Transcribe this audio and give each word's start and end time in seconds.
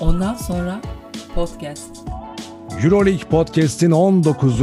Ondan 0.00 0.34
sonra 0.34 0.80
podcast. 1.34 1.96
Euroleague 2.84 3.28
Podcast'in 3.30 3.90
19. 3.90 4.60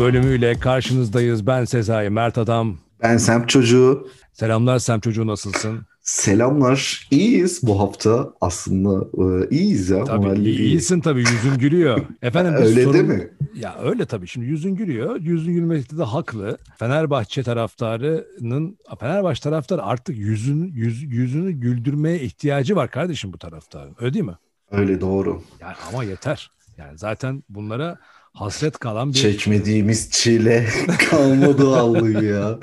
bölümüyle 0.00 0.54
karşınızdayız. 0.54 1.46
Ben 1.46 1.64
Sezai 1.64 2.10
Mert 2.10 2.38
Adam. 2.38 2.76
Ben 3.02 3.16
Semt 3.16 3.48
Çocuğu. 3.48 4.08
Selamlar 4.32 4.78
Semt 4.78 5.02
Çocuğu 5.02 5.26
nasılsın? 5.26 5.80
Selamlar. 6.02 7.08
İyiyiz 7.10 7.60
bu 7.62 7.80
hafta 7.80 8.32
aslında. 8.40 9.04
E, 9.44 9.48
iyiyiz 9.50 9.90
ya. 9.90 10.04
Tabii 10.04 10.38
iyi. 10.40 10.58
iyisin 10.58 11.00
tabii 11.00 11.20
yüzün 11.20 11.58
gülüyor. 11.58 12.00
Efendim 12.22 12.54
Öyle 12.54 12.82
sorun- 12.84 12.92
değil 12.94 13.04
mi? 13.04 13.28
Ya 13.54 13.76
öyle 13.82 14.06
tabii 14.06 14.26
şimdi 14.26 14.46
yüzün 14.46 14.74
gülüyor. 14.74 15.16
Yüzün 15.20 15.52
gülmekte 15.52 15.98
de 15.98 16.02
haklı. 16.02 16.58
Fenerbahçe 16.78 17.42
taraftarının 17.42 18.78
Fenerbahçe 19.00 19.40
taraftarı 19.42 19.82
artık 19.82 20.18
yüzün 20.18 20.72
yüz, 20.74 21.02
yüzünü 21.02 21.52
güldürmeye 21.52 22.20
ihtiyacı 22.20 22.76
var 22.76 22.90
kardeşim 22.90 23.32
bu 23.32 23.38
taraftarın. 23.38 23.96
Öyle 24.00 24.14
değil 24.14 24.24
mi? 24.24 24.36
Öyle 24.76 25.00
doğru. 25.00 25.42
Yani 25.60 25.74
ama 25.88 26.04
yeter. 26.04 26.50
Yani 26.76 26.98
zaten 26.98 27.42
bunlara 27.48 27.98
hasret 28.32 28.78
kalan 28.78 29.08
bir 29.08 29.18
Çekmediğimiz 29.18 30.10
çile 30.10 30.66
kalmadı 31.10 31.66
vallahi 31.66 32.24
ya. 32.24 32.58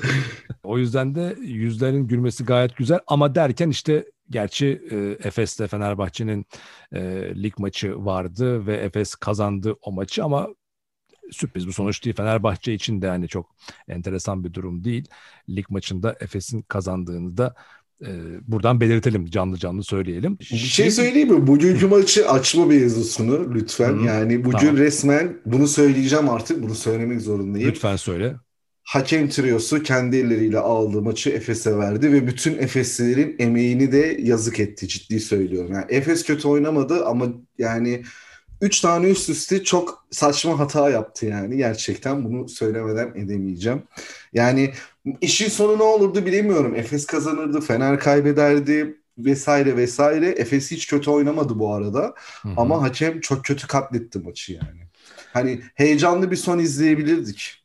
O 0.64 0.78
yüzden 0.78 1.14
de 1.14 1.36
yüzlerin 1.40 2.06
gülmesi 2.06 2.44
gayet 2.44 2.76
güzel 2.76 3.00
ama 3.06 3.34
derken 3.34 3.70
işte 3.70 4.04
gerçi 4.30 4.82
e, 4.90 5.28
Efes'te 5.28 5.68
Fenerbahçe'nin 5.68 6.46
e, 6.92 7.00
lig 7.42 7.58
maçı 7.58 8.04
vardı 8.04 8.66
ve 8.66 8.76
Efes 8.76 9.14
kazandı 9.14 9.76
o 9.82 9.92
maçı 9.92 10.24
ama 10.24 10.48
sürpriz 11.30 11.66
bu 11.66 11.72
sonuç 11.72 12.04
değil. 12.04 12.16
Fenerbahçe 12.16 12.74
için 12.74 13.02
de 13.02 13.08
hani 13.08 13.28
çok 13.28 13.56
enteresan 13.88 14.44
bir 14.44 14.54
durum 14.54 14.84
değil. 14.84 15.08
Lig 15.48 15.70
maçında 15.70 16.16
Efes'in 16.20 16.62
kazandığını 16.62 17.36
da 17.36 17.54
e, 18.06 18.10
buradan 18.48 18.80
belirtelim 18.80 19.26
canlı 19.26 19.56
canlı 19.58 19.84
söyleyelim. 19.84 20.38
Bir 20.38 20.56
şey 20.56 20.90
söyleyeyim 20.90 21.32
mi? 21.32 21.46
Bugünkü 21.46 21.86
maçı 21.86 22.30
açma 22.30 22.66
mevzusunu 22.66 23.54
lütfen. 23.54 23.92
Hı, 23.98 24.04
Yani 24.06 24.44
bugün 24.44 24.58
tamam. 24.58 24.76
resmen 24.76 25.36
bunu 25.46 25.68
söyleyeceğim 25.68 26.28
artık. 26.28 26.62
Bunu 26.62 26.74
söylemek 26.74 27.20
zorundayım. 27.20 27.68
Lütfen 27.68 27.96
söyle. 27.96 28.34
Hakem 28.84 29.28
triosu 29.28 29.82
kendi 29.82 30.16
elleriyle 30.16 30.58
aldığı 30.58 31.02
maçı 31.02 31.30
Efes'e 31.30 31.78
verdi 31.78 32.12
ve 32.12 32.26
bütün 32.26 32.58
Efeslilerin 32.58 33.36
emeğini 33.38 33.92
de 33.92 34.16
yazık 34.22 34.60
etti 34.60 34.88
ciddi 34.88 35.20
söylüyorum. 35.20 35.72
Yani 35.72 35.84
Efes 35.88 36.24
kötü 36.24 36.48
oynamadı 36.48 37.04
ama 37.06 37.26
yani 37.58 38.02
3 38.60 38.80
tane 38.80 39.10
üst 39.10 39.28
üste 39.30 39.64
çok 39.64 40.06
saçma 40.10 40.58
hata 40.58 40.90
yaptı 40.90 41.26
yani 41.26 41.56
gerçekten 41.56 42.24
bunu 42.24 42.48
söylemeden 42.48 43.12
edemeyeceğim. 43.16 43.82
Yani 44.32 44.72
işin 45.20 45.48
sonu 45.48 45.78
ne 45.78 45.82
olurdu 45.82 46.26
bilemiyorum. 46.26 46.74
Efes 46.74 47.06
kazanırdı, 47.06 47.60
Fener 47.60 47.98
kaybederdi 48.00 48.96
vesaire 49.18 49.76
vesaire. 49.76 50.28
Efes 50.28 50.70
hiç 50.70 50.86
kötü 50.86 51.10
oynamadı 51.10 51.58
bu 51.58 51.74
arada 51.74 52.14
Hı 52.42 52.48
hı. 52.48 52.52
ama 52.56 52.82
hakem 52.82 53.20
çok 53.20 53.44
kötü 53.44 53.66
katletti 53.66 54.18
maçı 54.18 54.52
yani. 54.52 54.80
Hani 55.32 55.62
heyecanlı 55.74 56.30
bir 56.30 56.36
son 56.36 56.58
izleyebilirdik. 56.58 57.61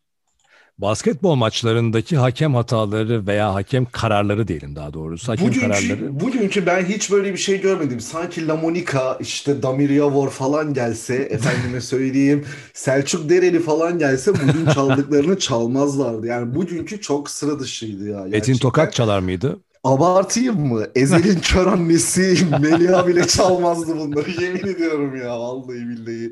Basketbol 0.78 1.36
maçlarındaki 1.36 2.17
hakem 2.17 2.56
hataları 2.56 3.28
veya 3.28 3.53
hakem 3.53 3.86
kararları 3.86 4.47
diyelim 4.47 4.75
daha 4.75 4.94
doğrusu. 4.94 5.31
Hakem 5.31 5.47
Bugünkü, 5.47 5.67
kararları 5.67 6.19
bugünkü 6.19 6.66
ben 6.66 6.86
hiç 6.86 7.11
böyle 7.11 7.34
bir 7.34 7.38
şey 7.38 7.61
görmedim. 7.61 8.00
Sanki 8.00 8.47
La 8.47 8.56
Monica, 8.56 9.17
işte 9.19 9.64
Damir 9.64 9.89
Yavor 9.89 10.30
falan 10.30 10.73
gelse, 10.73 11.16
efendime 11.31 11.81
söyleyeyim, 11.81 12.45
Selçuk 12.73 13.30
Dereli 13.30 13.59
falan 13.59 14.00
gelse 14.00 14.34
bugün 14.34 14.66
çaldıklarını 14.73 15.39
çalmazlardı. 15.39 16.28
Yani 16.28 16.56
bugünkü 16.56 17.02
çok 17.02 17.30
sıra 17.30 17.59
dışıydı 17.59 18.08
ya. 18.09 18.17
Metin 18.17 18.31
gerçekten. 18.31 18.58
Tokat 18.58 18.94
çalar 18.94 19.19
mıydı? 19.19 19.59
Abartayım 19.83 20.67
mı? 20.67 20.88
Ezel'in 20.95 21.39
kör 21.39 21.67
annesi 21.67 22.47
Melia 22.61 23.08
bile 23.08 23.28
çalmazdı 23.28 23.97
bunları. 23.97 24.31
Yemin 24.42 24.67
ediyorum 24.67 25.16
ya 25.16 25.39
vallahi 25.39 25.89
billahi. 25.89 26.31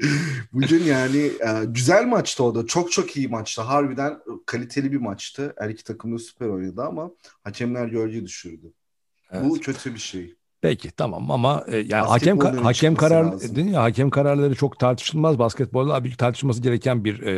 Bugün 0.53 0.83
yani 0.83 1.17
e, 1.17 1.65
güzel 1.67 2.05
maçtı 2.05 2.43
o 2.43 2.55
da. 2.55 2.65
Çok 2.65 2.91
çok 2.91 3.17
iyi 3.17 3.27
maçtı. 3.27 3.61
Harbiden 3.61 4.17
kaliteli 4.45 4.91
bir 4.91 4.97
maçtı. 4.97 5.53
Her 5.57 5.69
iki 5.69 5.83
takım 5.83 6.13
da 6.13 6.19
süper 6.19 6.47
oynadı 6.47 6.81
ama 6.83 7.11
hakemler 7.43 7.87
gölge 7.87 8.25
düşürdü. 8.25 8.73
Evet. 9.31 9.45
Bu 9.45 9.59
kötü 9.59 9.93
bir 9.93 9.99
şey. 9.99 10.35
Peki 10.65 10.91
tamam 10.91 11.31
ama 11.31 11.63
e, 11.67 11.77
yani 11.77 12.07
hakem 12.07 12.37
ka- 12.37 12.57
hakem 12.57 12.95
karar 12.95 13.23
lazım. 13.23 13.67
ya 13.67 13.83
hakem 13.83 14.09
kararları 14.09 14.55
çok 14.55 14.79
tartışılmaz 14.79 15.39
basketbolda 15.39 16.03
bir 16.03 16.15
tartışılması 16.15 16.61
gereken 16.61 17.05
bir 17.05 17.21
e, 17.21 17.35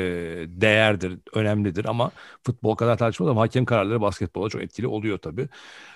değerdir, 0.62 1.18
önemlidir 1.34 1.86
ama 1.86 2.12
futbol 2.44 2.76
kadar 2.76 2.98
tartışılmaz 2.98 3.32
ama 3.32 3.42
hakem 3.42 3.66
kararları 3.66 4.02
basketbolda 4.02 4.50
çok 4.50 4.62
etkili 4.62 4.88
oluyor 4.88 5.18
tabii. 5.18 5.48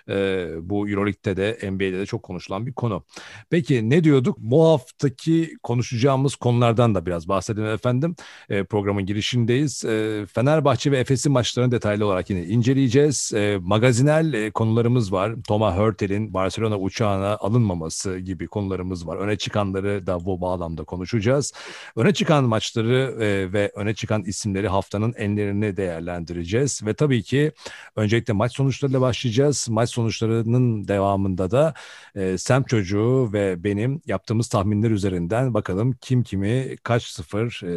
E, 0.10 0.48
bu 0.62 0.90
EuroLeague'de 0.90 1.38
de 1.38 1.72
NBA'de 1.72 2.00
de 2.00 2.06
çok 2.06 2.24
konuşulan 2.24 2.66
bir 2.68 2.74
konu. 2.74 3.04
Peki 3.50 3.90
ne 3.90 4.04
diyorduk? 4.04 4.38
Bu 4.40 4.68
haftaki 4.70 5.54
konuşacağımız 5.64 6.36
konulardan 6.36 6.96
da 6.96 7.06
biraz 7.06 7.28
bahsedelim 7.28 7.68
efendim. 7.68 8.16
E, 8.50 8.64
programın 8.64 9.06
girişindeyiz. 9.06 9.86
E, 9.86 10.26
Fenerbahçe 10.34 10.92
ve 10.92 10.98
Efes'in 11.00 11.32
maçlarını 11.32 11.72
detaylı 11.72 12.06
olarak 12.06 12.30
yine 12.30 12.44
inceleyeceğiz. 12.44 13.34
E, 13.36 13.58
magazinel 13.62 14.34
e, 14.34 14.52
konularımız 14.52 15.14
var. 15.14 15.34
Thomas 15.48 15.78
Hörtel'in 15.78 16.34
Barcelona 16.34 16.78
uçağına 16.80 17.21
alınmaması 17.28 18.18
gibi 18.18 18.48
konularımız 18.48 19.08
var. 19.08 19.18
Öne 19.18 19.38
çıkanları 19.38 20.08
da 20.08 20.26
bu 20.26 20.42
bağlamda 20.42 20.84
konuşacağız. 20.84 21.54
Öne 21.96 22.14
çıkan 22.14 22.44
maçları 22.44 23.18
e, 23.20 23.54
ve 23.54 23.72
öne 23.76 23.94
çıkan 23.94 24.24
isimleri 24.24 24.68
haftanın 24.68 25.14
enlerini 25.14 25.78
değerlendireceğiz. 25.78 26.86
Ve 26.86 26.94
tabii 26.94 27.24
ki 27.24 27.52
öncelikle 27.96 28.34
maç 28.34 28.56
sonuçlarıyla 28.56 29.02
başlayacağız. 29.02 29.68
Maç 29.70 29.90
sonuçlarının 29.90 30.88
devamında 30.88 31.52
da 31.52 31.74
e, 32.16 32.38
Sem 32.38 32.64
çocuğu 32.64 33.30
ve 33.34 33.64
benim 33.64 34.02
yaptığımız 34.06 34.50
tahminler 34.50 34.92
üzerinden 34.92 35.54
bakalım 35.54 35.94
kim 36.02 36.24
kimi 36.24 36.78
kaç 36.84 37.04
sıfır 37.04 37.62
e, 37.64 37.72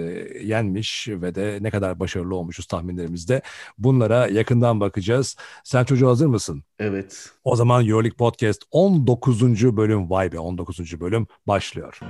yenmiş 0.47 1.09
ve 1.09 1.34
de 1.34 1.59
ne 1.60 1.71
kadar 1.71 2.00
başarılı 2.00 2.37
olmuşuz 2.37 2.66
tahminlerimizde. 2.66 3.43
Bunlara 3.78 4.27
yakından 4.27 4.81
bakacağız. 4.81 5.37
Sem 5.65 5.84
çocuğu 5.84 6.09
hazır 6.09 6.27
mısın? 6.27 6.65
Evet. 6.78 7.32
O 7.44 7.56
zaman 7.56 7.86
Euroleague 7.88 8.16
Podcast 8.16 8.62
19. 8.70 9.76
bölüm 9.76 10.10
vay 10.10 10.32
be 10.32 10.38
19. 10.38 11.00
bölüm 11.00 11.26
başlıyor. 11.46 12.00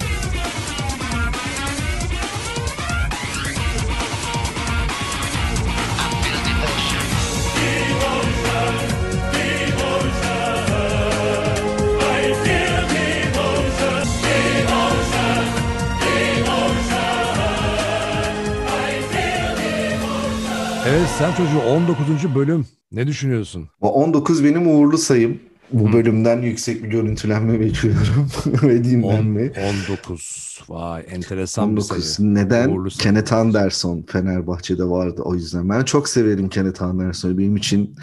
Evet 20.87 21.09
sen 21.19 21.33
çocuğu 21.33 21.59
19. 21.59 22.35
bölüm 22.35 22.67
ne 22.93 23.07
düşünüyorsun? 23.07 23.69
Bu 23.81 23.89
19 23.89 24.45
benim 24.45 24.69
uğurlu 24.69 24.99
sayım. 24.99 25.41
Bu 25.73 25.93
bölümden 25.93 26.43
yüksek 26.43 26.83
bir 26.83 26.89
görüntülenme 26.89 27.61
bekliyorum. 27.61 28.31
Ve 28.63 28.85
dinlenme. 28.85 29.53
19. 29.89 30.61
Vay 30.69 31.05
enteresan 31.09 31.77
bir 31.77 31.83
19. 31.83 32.05
sayı. 32.05 32.35
Neden? 32.35 32.69
Uğurlu 32.69 32.91
sayı. 32.91 33.03
Kenneth 33.03 33.33
Anderson 33.33 34.05
Fenerbahçe'de 34.09 34.85
vardı 34.85 35.23
o 35.25 35.35
yüzden. 35.35 35.69
Ben 35.69 35.83
çok 35.83 36.09
severim 36.09 36.49
Kenneth 36.49 36.83
Anderson'u. 36.83 37.39
Benim 37.39 37.57
için 37.57 37.97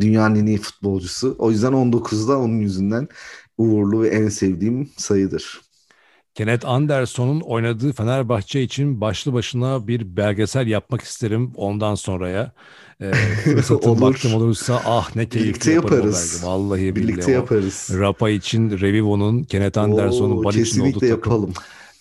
dünyanın 0.00 0.34
en 0.34 0.46
iyi 0.46 0.58
futbolcusu. 0.58 1.36
O 1.38 1.50
yüzden 1.50 1.72
19'da 1.72 2.38
onun 2.38 2.58
yüzünden 2.60 3.08
uğurlu 3.58 4.02
ve 4.02 4.08
en 4.08 4.28
sevdiğim 4.28 4.90
sayıdır. 4.96 5.60
Kenneth 6.36 6.66
Anderson'un 6.68 7.40
oynadığı 7.40 7.92
Fenerbahçe 7.92 8.62
için 8.62 9.00
başlı 9.00 9.32
başına 9.32 9.88
bir 9.88 10.16
belgesel 10.16 10.66
yapmak 10.66 11.00
isterim 11.02 11.52
ondan 11.56 11.94
sonraya. 11.94 12.52
Ee, 13.00 13.12
fırsatım 13.44 13.92
Olur. 13.92 14.00
vaktim 14.00 14.34
olursa 14.34 14.82
ah 14.86 15.16
ne 15.16 15.28
keyifli 15.28 15.48
Birlikte 15.50 15.72
yaparız. 15.72 16.34
belge. 16.42 16.46
Vallahi 16.52 16.96
Birlikte 16.96 17.16
billahi 17.18 17.30
yaparız. 17.30 17.90
Rapa 17.98 18.30
için 18.30 18.70
Revivo'nun 18.70 19.42
Kenneth 19.44 19.78
Anderson'un 19.78 20.44
bal 20.44 20.54
için 20.54 20.80
olduğu 20.80 20.90
kesinlikle 21.00 21.08
takım. 21.10 21.52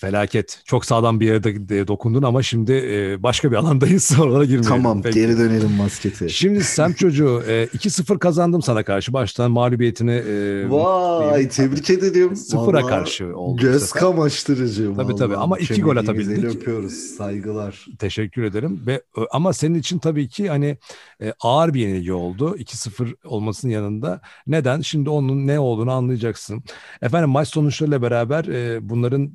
Felaket. 0.06 0.62
Çok 0.66 0.86
sağlam 0.86 1.20
bir 1.20 1.28
yere 1.28 1.88
dokundun 1.88 2.24
ama 2.24 2.44
şimdi 2.44 2.72
e, 2.72 3.24
başka 3.24 3.52
bir 3.52 3.56
alandayız. 3.56 4.12
Oralara 4.20 4.44
girmeyelim. 4.44 4.70
Tamam 4.70 5.02
Peki. 5.02 5.20
geri 5.20 5.38
dönelim 5.38 5.72
maskete. 5.72 6.30
Şimdi 6.30 6.64
Sem 6.76 6.94
çocuğu 6.94 7.44
e, 7.48 7.66
2-0 7.66 8.20
kazandım 8.20 8.62
sana 8.62 8.84
karşı. 8.84 9.14
Baştan 9.14 9.52
mağlubiyetini 9.52 10.12
e, 10.12 10.70
Vay 10.70 11.50
tebrik 11.50 11.90
ederim. 11.90 12.36
sıfıra 12.36 12.78
Vallahi 12.78 12.90
karşı 12.90 13.38
oldu. 13.38 13.62
Göz 13.62 13.92
kamaştırıcı. 13.92 14.84
Tabii, 14.96 14.98
vallahi. 14.98 15.16
tabii. 15.16 15.36
Ama 15.36 15.58
iki 15.58 15.82
gol 15.82 15.98
atabildik. 15.98 16.44
öpüyoruz. 16.46 16.94
Saygılar. 16.94 17.86
Teşekkür 18.00 18.44
ederim. 18.44 18.84
Ve 18.88 19.02
ama 19.32 19.54
senin 19.54 19.80
için 19.80 20.00
tabii 20.00 20.28
ki 20.28 20.50
hani 20.50 20.78
e, 21.22 21.34
ağır 21.42 21.74
bir 21.74 21.80
yenilgi 21.80 22.14
oldu. 22.14 22.56
2-0 22.58 23.16
olmasının 23.26 23.72
yanında. 23.72 24.22
Neden? 24.48 24.82
Şimdi 24.82 25.10
onun 25.10 25.48
ne 25.48 25.60
olduğunu 25.60 25.92
anlayacaksın. 25.92 26.64
Efendim 27.02 27.30
maç 27.30 27.48
sonuçlarıyla 27.48 28.02
beraber 28.02 28.46
e, 28.46 28.90
bunların 28.90 29.32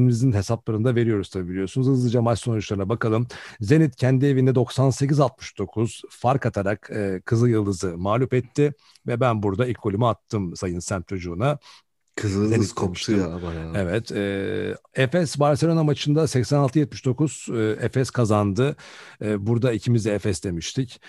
tahminlerimizin 0.00 0.32
hesaplarını 0.32 0.84
da 0.84 0.94
veriyoruz 0.94 1.30
tabii 1.30 1.48
biliyorsunuz. 1.50 1.88
Hızlıca 1.88 2.22
maç 2.22 2.38
sonuçlarına 2.40 2.88
bakalım. 2.88 3.26
Zenit 3.60 3.96
kendi 3.96 4.26
evinde 4.26 4.54
98-69 4.54 6.02
fark 6.10 6.46
atarak 6.46 6.90
e, 6.90 7.20
Kızıl 7.24 7.48
Yıldız'ı 7.48 7.98
mağlup 7.98 8.34
etti 8.34 8.72
ve 9.06 9.20
ben 9.20 9.42
burada 9.42 9.66
ilk 9.66 9.82
golümü 9.82 10.06
attım 10.06 10.56
sayın 10.56 10.78
Semt 10.80 11.08
çocuğuna. 11.08 11.58
Kızıldız 12.20 12.72
koptu 12.72 13.12
ya 13.12 13.42
bayağı. 13.42 13.72
Evet. 13.76 14.12
E, 14.12 14.74
Efes 14.94 15.40
Barcelona 15.40 15.84
maçında 15.84 16.22
86-79 16.22 17.80
e, 17.80 17.84
Efes 17.84 18.10
kazandı. 18.10 18.76
E, 19.22 19.46
burada 19.46 19.72
ikimiz 19.72 20.04
de 20.04 20.14
Efes 20.14 20.44
demiştik. 20.44 21.00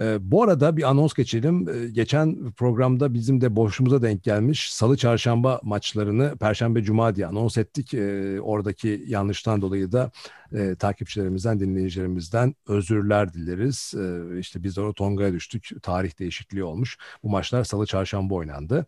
E, 0.00 0.30
bu 0.30 0.42
arada 0.42 0.76
bir 0.76 0.82
anons 0.82 1.14
geçelim. 1.14 1.68
E, 1.68 1.88
geçen 1.88 2.52
programda 2.52 3.14
bizim 3.14 3.40
de 3.40 3.56
boşluğumuza 3.56 4.02
denk 4.02 4.24
gelmiş 4.24 4.72
salı 4.72 4.96
çarşamba 4.96 5.60
maçlarını 5.62 6.36
perşembe 6.36 6.82
cuma 6.82 7.16
diye 7.16 7.26
anons 7.26 7.58
ettik. 7.58 7.94
E, 7.94 8.40
oradaki 8.40 9.04
yanlıştan 9.06 9.62
dolayı 9.62 9.92
da 9.92 10.10
e, 10.52 10.74
takipçilerimizden, 10.74 11.60
dinleyicilerimizden 11.60 12.54
özürler 12.68 13.32
dileriz. 13.32 13.94
E, 13.94 14.38
işte 14.38 14.62
biz 14.62 14.76
de 14.76 14.92
Tonga'ya 14.92 15.32
düştük. 15.32 15.68
Tarih 15.82 16.18
değişikliği 16.18 16.64
olmuş. 16.64 16.98
Bu 17.22 17.28
maçlar 17.28 17.64
salı 17.64 17.86
çarşamba 17.86 18.34
oynandı. 18.34 18.86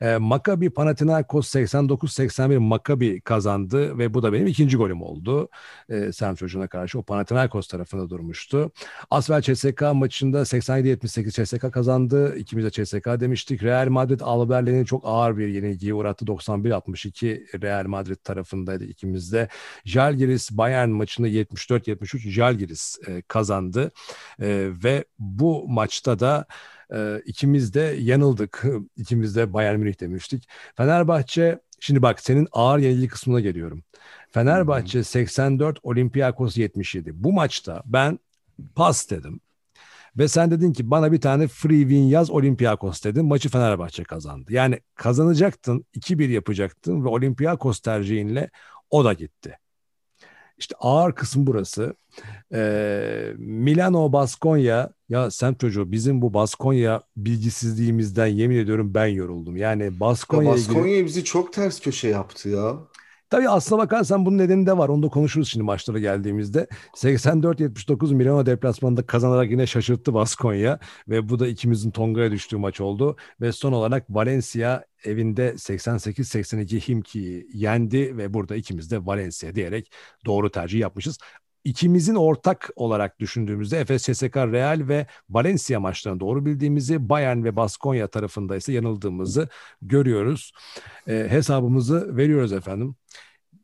E, 0.00 0.16
Maccabi 0.16 0.70
Panathinaikos 0.70 1.54
89-81 1.54 2.58
Maccabi 2.58 3.20
kazandı 3.20 3.98
ve 3.98 4.14
bu 4.14 4.22
da 4.22 4.32
benim 4.32 4.46
ikinci 4.46 4.76
golüm 4.76 5.02
oldu. 5.02 5.48
E, 5.88 6.12
Sem 6.12 6.34
çocuğuna 6.34 6.66
karşı 6.66 6.98
o 6.98 7.02
Panathinaikos 7.02 7.68
tarafında 7.68 8.10
durmuştu. 8.10 8.72
Asvel 9.10 9.42
CSK 9.42 9.82
maçında 9.94 10.40
87-78 10.40 11.44
CSK 11.44 11.72
kazandı. 11.72 12.36
İkimiz 12.36 12.64
de 12.64 12.70
CSK 12.70 13.06
demiştik. 13.20 13.62
Real 13.62 13.88
Madrid 13.88 14.20
Alba 14.20 14.84
çok 14.84 15.02
ağır 15.04 15.36
bir 15.36 15.48
yenilgiye 15.48 15.94
uğrattı. 15.94 16.24
91-62 16.24 17.62
Real 17.62 17.86
Madrid 17.86 18.16
tarafındaydı 18.24 18.84
ikimiz 18.84 19.32
de. 19.32 19.48
Jalgiris 19.84 20.50
Bayern 20.50 20.99
maçında 21.00 21.28
74-73 21.28 22.30
Jalgiris 22.30 22.98
e, 23.08 23.22
kazandı. 23.22 23.92
E, 24.40 24.68
ve 24.84 25.04
bu 25.18 25.68
maçta 25.68 26.18
da 26.18 26.46
e, 26.94 27.22
ikimiz 27.26 27.74
de 27.74 27.96
yanıldık. 28.00 28.64
İkimiz 28.96 29.36
de 29.36 29.52
Bayern 29.52 29.78
Münih 29.78 30.00
demiştik. 30.00 30.48
Fenerbahçe 30.76 31.58
Şimdi 31.80 32.02
bak 32.02 32.20
senin 32.20 32.48
ağır 32.52 32.78
yenilgi 32.78 33.08
kısmına 33.08 33.40
geliyorum. 33.40 33.82
Fenerbahçe 34.30 34.98
hmm. 34.98 35.04
84, 35.04 35.78
Olympiakos 35.82 36.56
77. 36.56 37.24
Bu 37.24 37.32
maçta 37.32 37.82
ben 37.86 38.18
pas 38.74 39.10
dedim. 39.10 39.40
Ve 40.18 40.28
sen 40.28 40.50
dedin 40.50 40.72
ki 40.72 40.90
bana 40.90 41.12
bir 41.12 41.20
tane 41.20 41.48
free 41.48 41.80
win 41.80 42.02
yaz 42.02 42.30
Olympiakos 42.30 43.04
dedin. 43.04 43.24
Maçı 43.24 43.48
Fenerbahçe 43.48 44.04
kazandı. 44.04 44.52
Yani 44.52 44.80
kazanacaktın, 44.94 45.84
2-1 45.94 46.30
yapacaktın 46.30 47.04
ve 47.04 47.08
Olympiakos 47.08 47.80
tercihinle 47.80 48.50
o 48.90 49.04
da 49.04 49.12
gitti. 49.12 49.58
İşte 50.60 50.74
ağır 50.80 51.14
kısım 51.14 51.46
burası. 51.46 51.94
Ee, 52.54 53.32
Milano 53.38 54.12
Baskonya 54.12 54.90
ya 55.08 55.30
sen 55.30 55.54
çocuğu 55.54 55.92
bizim 55.92 56.22
bu 56.22 56.34
Baskonya 56.34 57.02
bilgisizliğimizden 57.16 58.26
yemin 58.26 58.56
ediyorum 58.56 58.94
ben 58.94 59.06
yoruldum. 59.06 59.56
Yani 59.56 60.00
Baskonya 60.00 60.50
Baskonya 60.50 60.92
ilgili... 60.92 61.04
bizi 61.06 61.24
çok 61.24 61.52
ters 61.52 61.80
köşe 61.80 62.08
yaptı 62.08 62.48
ya. 62.48 62.76
Tabii 63.30 63.48
aslına 63.48 63.80
bakarsan 63.82 64.26
bunun 64.26 64.38
nedeni 64.38 64.66
de 64.66 64.78
var. 64.78 64.88
Onu 64.88 65.02
da 65.02 65.08
konuşuruz 65.08 65.48
şimdi 65.48 65.64
maçlara 65.64 65.98
geldiğimizde. 65.98 66.66
84-79 66.96 68.14
Milano 68.14 68.46
deplasmanında 68.46 69.06
kazanarak 69.06 69.50
yine 69.50 69.66
şaşırttı 69.66 70.14
Baskonya. 70.14 70.78
Ve 71.08 71.28
bu 71.28 71.38
da 71.38 71.46
ikimizin 71.48 71.90
Tonga'ya 71.90 72.30
düştüğü 72.30 72.56
maç 72.56 72.80
oldu. 72.80 73.16
Ve 73.40 73.52
son 73.52 73.72
olarak 73.72 74.04
Valencia 74.10 74.84
evinde 75.04 75.50
88-82 75.50 76.88
Himki'yi 76.88 77.46
yendi 77.54 78.16
ve 78.16 78.34
burada 78.34 78.56
ikimiz 78.56 78.90
de 78.90 79.06
Valencia 79.06 79.54
diyerek 79.54 79.92
doğru 80.26 80.50
tercih 80.50 80.80
yapmışız 80.80 81.18
ikimizin 81.64 82.14
ortak 82.14 82.70
olarak 82.76 83.20
düşündüğümüzde 83.20 83.80
Efes, 83.80 84.02
CSK, 84.06 84.36
Real 84.36 84.88
ve 84.88 85.06
Valencia 85.30 85.80
maçlarını 85.80 86.20
doğru 86.20 86.46
bildiğimizi, 86.46 87.08
Bayern 87.08 87.44
ve 87.44 87.56
Baskonya 87.56 88.06
tarafında 88.08 88.56
ise 88.56 88.72
yanıldığımızı 88.72 89.48
görüyoruz. 89.82 90.52
E, 91.08 91.26
hesabımızı 91.30 92.16
veriyoruz 92.16 92.52
efendim. 92.52 92.94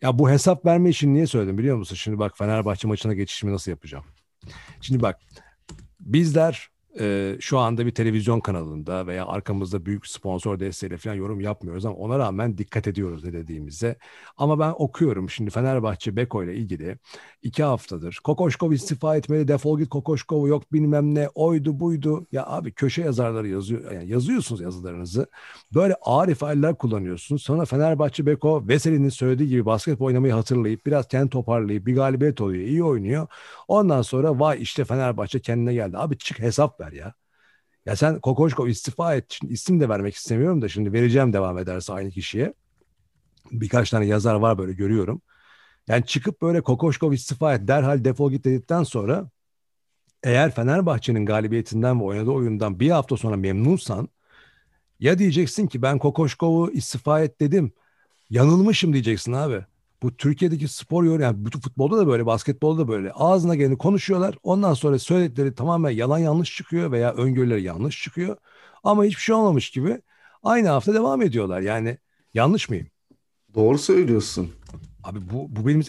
Ya 0.02 0.19
bu 0.19 0.31
hesap 0.31 0.66
verme 0.66 0.90
için 0.90 1.14
niye 1.14 1.26
söyledim 1.26 1.58
biliyor 1.58 1.76
musun? 1.76 1.96
Şimdi 1.96 2.19
bak 2.19 2.38
Fenerbahçe 2.38 2.88
maçına 2.88 3.14
geçişimi 3.14 3.52
nasıl 3.52 3.70
yapacağım? 3.70 4.04
Şimdi 4.81 5.02
bak 5.02 5.20
bizler 6.00 6.69
e, 7.00 7.37
şu 7.40 7.58
anda 7.58 7.87
bir 7.87 7.90
televizyon 7.90 8.40
kanalında 8.40 9.06
veya 9.06 9.26
arkamızda 9.26 9.87
büyük 9.87 10.06
sponsor 10.06 10.60
desteğiyle 10.60 10.96
falan 10.96 11.14
yorum 11.14 11.40
yapmıyoruz 11.40 11.87
ama 11.87 11.96
ona 11.96 12.19
rağmen 12.19 12.58
dikkat 12.58 12.87
ediyoruz 12.87 13.25
ne 13.25 13.32
dediğimize. 13.32 13.96
Ama 14.37 14.58
ben 14.58 14.75
okuyorum 14.78 15.31
şimdi 15.31 15.50
Fenerbahçe 15.50 16.16
Beko 16.16 16.44
ile 16.44 16.54
ilgili 16.54 16.98
iki 17.43 17.62
haftadır. 17.62 18.20
Kokoşkov 18.25 18.72
istifa 18.72 19.16
etmeli 19.16 19.48
defol 19.48 19.78
git 19.78 19.88
Kokoşkov 19.88 20.46
yok 20.46 20.72
bilmem 20.72 21.14
ne 21.14 21.28
oydu 21.28 21.81
buydu. 21.81 22.26
Ya 22.32 22.46
abi 22.46 22.72
köşe 22.72 23.02
yazarları 23.02 23.49
yazıyor 23.49 23.92
yani 23.92 24.10
yazıyorsunuz 24.10 24.60
yazılarınızı. 24.60 25.26
Böyle 25.75 25.94
ağır 26.02 26.28
ifadeler 26.28 26.75
kullanıyorsunuz. 26.75 27.42
Sonra 27.42 27.64
Fenerbahçe 27.64 28.26
Beko 28.26 28.69
Veseli'nin 28.69 29.08
söylediği 29.08 29.49
gibi 29.49 29.66
basketbol 29.66 30.06
oynamayı 30.06 30.32
hatırlayıp 30.32 30.87
biraz 30.87 31.08
kendi 31.08 31.31
toparlayıp 31.31 31.87
bir 31.87 31.94
galibiyet 31.94 32.40
oluyor. 32.40 32.64
iyi 32.64 32.84
oynuyor. 32.84 33.26
Ondan 33.69 34.02
sonra 34.02 34.40
vay 34.40 34.62
işte 34.62 34.84
Fenerbahçe 34.84 35.40
kendine 35.40 35.75
geldi. 35.75 35.99
Abi 35.99 36.19
çık 36.19 36.38
hesap 36.38 36.81
ver 36.81 36.85
ver 36.86 36.92
ya. 36.92 37.14
Ya 37.86 37.96
sen 37.96 38.20
Kokoşko 38.20 38.68
istifa 38.68 39.14
et. 39.14 39.24
Şimdi 39.28 39.52
isim 39.52 39.80
de 39.80 39.88
vermek 39.88 40.14
istemiyorum 40.14 40.62
da 40.62 40.68
şimdi 40.68 40.92
vereceğim 40.92 41.32
devam 41.32 41.58
ederse 41.58 41.92
aynı 41.92 42.10
kişiye. 42.10 42.54
Birkaç 43.52 43.90
tane 43.90 44.06
yazar 44.06 44.34
var 44.34 44.58
böyle 44.58 44.72
görüyorum. 44.72 45.22
Yani 45.88 46.06
çıkıp 46.06 46.42
böyle 46.42 46.60
Kokoşkov 46.60 47.12
istifa 47.12 47.54
et 47.54 47.68
derhal 47.68 48.04
defol 48.04 48.30
git 48.32 48.44
dedikten 48.44 48.82
sonra 48.82 49.30
eğer 50.22 50.50
Fenerbahçe'nin 50.50 51.26
galibiyetinden 51.26 52.00
ve 52.00 52.04
oynadığı 52.04 52.30
oyundan 52.30 52.80
bir 52.80 52.90
hafta 52.90 53.16
sonra 53.16 53.36
memnunsan 53.36 54.08
ya 55.00 55.18
diyeceksin 55.18 55.66
ki 55.66 55.82
ben 55.82 55.98
Kokoşkov'u 55.98 56.70
istifa 56.70 57.20
et 57.20 57.40
dedim. 57.40 57.72
Yanılmışım 58.30 58.92
diyeceksin 58.92 59.32
abi. 59.32 59.66
Bu 60.02 60.16
Türkiye'deki 60.16 60.69
spor 60.69 61.04
yorum 61.04 61.20
yani 61.20 61.44
bütün 61.46 61.60
futbolda 61.60 61.98
da 61.98 62.06
böyle, 62.06 62.26
basketbolda 62.26 62.82
da 62.82 62.88
böyle. 62.88 63.12
Ağzına 63.12 63.54
geleni 63.54 63.78
konuşuyorlar. 63.78 64.38
Ondan 64.43 64.75
sonra 64.75 64.98
söyledikleri 64.98 65.54
tamamen 65.54 65.90
yalan 65.90 66.19
yanlış 66.19 66.56
çıkıyor 66.56 66.93
veya 66.93 67.12
öngörüleri 67.14 67.62
yanlış 67.62 68.02
çıkıyor. 68.02 68.37
Ama 68.84 69.04
hiçbir 69.04 69.20
şey 69.20 69.34
olmamış 69.34 69.70
gibi 69.70 70.02
aynı 70.43 70.69
hafta 70.69 70.94
devam 70.94 71.22
ediyorlar. 71.22 71.60
Yani 71.60 71.98
yanlış 72.34 72.69
mıyım? 72.69 72.87
Doğru 73.54 73.78
söylüyorsun. 73.78 74.52
Abi 75.06 75.30
bu, 75.30 75.46
bu 75.56 75.66
benim 75.66 75.82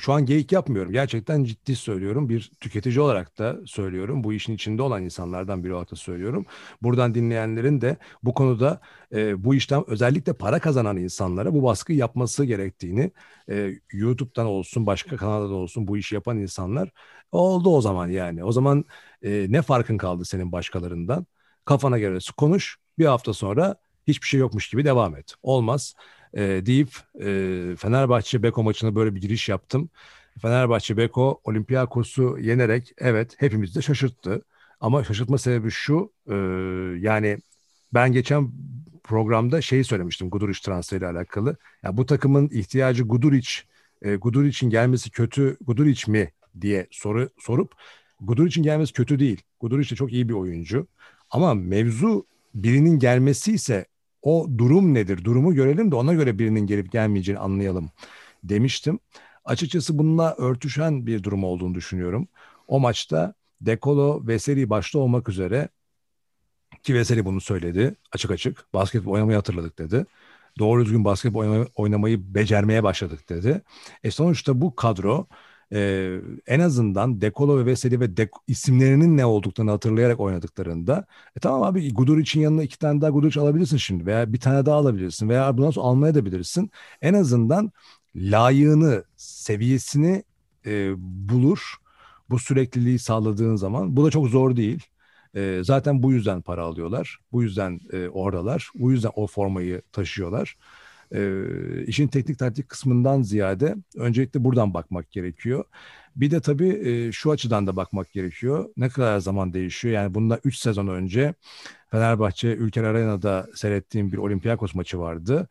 şu 0.00 0.12
an 0.12 0.26
geyik 0.26 0.52
yapmıyorum. 0.52 0.92
Gerçekten 0.92 1.44
ciddi 1.44 1.76
söylüyorum. 1.76 2.28
Bir 2.28 2.52
tüketici 2.60 3.00
olarak 3.00 3.38
da 3.38 3.56
söylüyorum. 3.66 4.24
Bu 4.24 4.32
işin 4.32 4.54
içinde 4.54 4.82
olan 4.82 5.02
insanlardan 5.02 5.64
biri 5.64 5.72
olarak 5.74 5.90
da 5.90 5.96
söylüyorum. 5.96 6.46
Buradan 6.82 7.14
dinleyenlerin 7.14 7.80
de 7.80 7.96
bu 8.22 8.34
konuda 8.34 8.80
e, 9.12 9.44
bu 9.44 9.54
işten 9.54 9.84
özellikle 9.86 10.32
para 10.32 10.58
kazanan 10.60 10.96
insanlara 10.96 11.54
bu 11.54 11.62
baskı 11.62 11.92
yapması 11.92 12.44
gerektiğini 12.44 13.10
e, 13.50 13.70
YouTube'dan 13.92 14.46
olsun 14.46 14.86
başka 14.86 15.16
kanalda 15.16 15.54
olsun 15.54 15.88
bu 15.88 15.96
işi 15.96 16.14
yapan 16.14 16.38
insanlar 16.38 16.90
oldu 17.32 17.70
o 17.76 17.80
zaman 17.80 18.08
yani. 18.08 18.44
O 18.44 18.52
zaman 18.52 18.84
e, 19.22 19.46
ne 19.48 19.62
farkın 19.62 19.96
kaldı 19.98 20.24
senin 20.24 20.52
başkalarından? 20.52 21.26
Kafana 21.64 21.98
göre 21.98 22.18
konuş. 22.36 22.76
Bir 22.98 23.06
hafta 23.06 23.32
sonra 23.32 23.76
hiçbir 24.06 24.26
şey 24.26 24.40
yokmuş 24.40 24.68
gibi 24.70 24.84
devam 24.84 25.16
et. 25.16 25.34
Olmaz 25.42 25.94
e, 26.36 26.66
deyip 26.66 26.88
e, 27.20 27.26
Fenerbahçe 27.78 28.42
Beko 28.42 28.62
maçına 28.62 28.94
böyle 28.94 29.14
bir 29.14 29.20
giriş 29.20 29.48
yaptım. 29.48 29.90
Fenerbahçe 30.42 30.96
Beko 30.96 31.40
Olympiakos'u 31.44 32.38
yenerek 32.40 32.92
evet 32.98 33.34
hepimiz 33.38 33.76
de 33.76 33.82
şaşırttı. 33.82 34.42
Ama 34.80 35.04
şaşırtma 35.04 35.38
sebebi 35.38 35.70
şu 35.70 36.12
e, 36.26 36.34
yani 37.00 37.38
ben 37.94 38.12
geçen 38.12 38.50
programda 39.04 39.60
şeyi 39.60 39.84
söylemiştim 39.84 40.30
Guduric 40.30 40.60
transferiyle 40.62 41.06
alakalı. 41.06 41.56
Ya 41.82 41.96
bu 41.96 42.06
takımın 42.06 42.48
ihtiyacı 42.48 43.02
Guduric, 43.02 43.50
e, 44.02 44.16
Guduric'in 44.16 44.70
gelmesi 44.70 45.10
kötü 45.10 45.56
Guduric 45.60 46.12
mi 46.12 46.32
diye 46.60 46.86
soru 46.90 47.30
sorup 47.38 47.72
Guduric'in 48.20 48.62
gelmesi 48.62 48.92
kötü 48.92 49.18
değil. 49.18 49.42
Guduric 49.60 49.90
de 49.90 49.96
çok 49.96 50.12
iyi 50.12 50.28
bir 50.28 50.34
oyuncu. 50.34 50.86
Ama 51.30 51.54
mevzu 51.54 52.26
birinin 52.54 52.98
gelmesi 52.98 53.52
ise 53.52 53.86
o 54.24 54.48
durum 54.58 54.94
nedir? 54.94 55.24
Durumu 55.24 55.54
görelim 55.54 55.90
de 55.90 55.94
ona 55.94 56.14
göre 56.14 56.38
birinin 56.38 56.66
gelip 56.66 56.92
gelmeyeceğini 56.92 57.40
anlayalım 57.40 57.90
demiştim. 58.44 58.98
Açıkçası 59.44 59.98
bununla 59.98 60.34
örtüşen 60.38 61.06
bir 61.06 61.22
durum 61.22 61.44
olduğunu 61.44 61.74
düşünüyorum. 61.74 62.28
O 62.68 62.80
maçta 62.80 63.34
Dekolo, 63.60 64.26
Veseli 64.26 64.70
başta 64.70 64.98
olmak 64.98 65.28
üzere 65.28 65.68
ki 66.82 66.94
Veseli 66.94 67.24
bunu 67.24 67.40
söyledi 67.40 67.94
açık 68.12 68.30
açık. 68.30 68.74
Basketbol 68.74 69.12
oynamayı 69.12 69.36
hatırladık 69.36 69.78
dedi. 69.78 70.06
Doğru 70.58 70.84
düzgün 70.84 71.04
basketbol 71.04 71.66
oynamayı 71.74 72.34
becermeye 72.34 72.82
başladık 72.82 73.28
dedi. 73.28 73.62
E 74.04 74.10
sonuçta 74.10 74.60
bu 74.60 74.76
kadro 74.76 75.26
e, 75.72 76.10
en 76.46 76.60
azından 76.60 77.20
Dekolo 77.20 77.58
ve 77.58 77.66
Veseli 77.66 78.00
ve 78.00 78.16
Dek 78.16 78.30
isimlerinin 78.48 79.16
ne 79.16 79.26
olduklarını 79.26 79.70
hatırlayarak 79.70 80.20
oynadıklarında 80.20 81.06
e, 81.36 81.40
tamam 81.40 81.62
abi 81.62 81.94
Gudur 81.94 82.18
için 82.18 82.40
yanına 82.40 82.62
iki 82.62 82.78
tane 82.78 83.00
daha 83.00 83.10
Gudur 83.10 83.36
alabilirsin 83.36 83.76
şimdi 83.76 84.06
veya 84.06 84.32
bir 84.32 84.40
tane 84.40 84.66
daha 84.66 84.76
alabilirsin 84.76 85.28
veya 85.28 85.58
bundan 85.58 85.70
sonra 85.70 85.86
almaya 85.86 86.14
da 86.14 86.24
bilirsin. 86.24 86.70
En 87.02 87.14
azından 87.14 87.72
layığını, 88.16 89.04
seviyesini 89.16 90.24
e, 90.66 90.94
bulur. 91.28 91.74
Bu 92.30 92.38
sürekliliği 92.38 92.98
sağladığın 92.98 93.56
zaman 93.56 93.96
bu 93.96 94.04
da 94.06 94.10
çok 94.10 94.28
zor 94.28 94.56
değil. 94.56 94.82
E, 95.34 95.60
zaten 95.64 96.02
bu 96.02 96.12
yüzden 96.12 96.42
para 96.42 96.62
alıyorlar. 96.62 97.18
Bu 97.32 97.42
yüzden 97.42 97.80
e, 97.92 98.08
oradalar. 98.08 98.70
Bu 98.74 98.92
yüzden 98.92 99.10
o 99.16 99.26
formayı 99.26 99.82
taşıyorlar. 99.92 100.56
E, 101.14 101.42
işin 101.86 102.08
teknik 102.08 102.38
taktik 102.38 102.68
kısmından 102.68 103.22
ziyade 103.22 103.74
öncelikle 103.96 104.44
buradan 104.44 104.74
bakmak 104.74 105.10
gerekiyor. 105.10 105.64
Bir 106.16 106.30
de 106.30 106.40
tabii 106.40 106.68
e, 106.88 107.12
şu 107.12 107.30
açıdan 107.30 107.66
da 107.66 107.76
bakmak 107.76 108.12
gerekiyor. 108.12 108.68
Ne 108.76 108.88
kadar 108.88 109.18
zaman 109.18 109.54
değişiyor? 109.54 109.94
Yani 109.94 110.14
bundan 110.14 110.38
3 110.44 110.58
sezon 110.58 110.88
önce 110.88 111.34
Fenerbahçe 111.90 112.48
Ülker 112.48 112.84
Arena'da 112.84 113.46
seyrettiğim 113.54 114.12
bir 114.12 114.18
Olympiakos 114.18 114.74
maçı 114.74 114.98
vardı. 114.98 115.48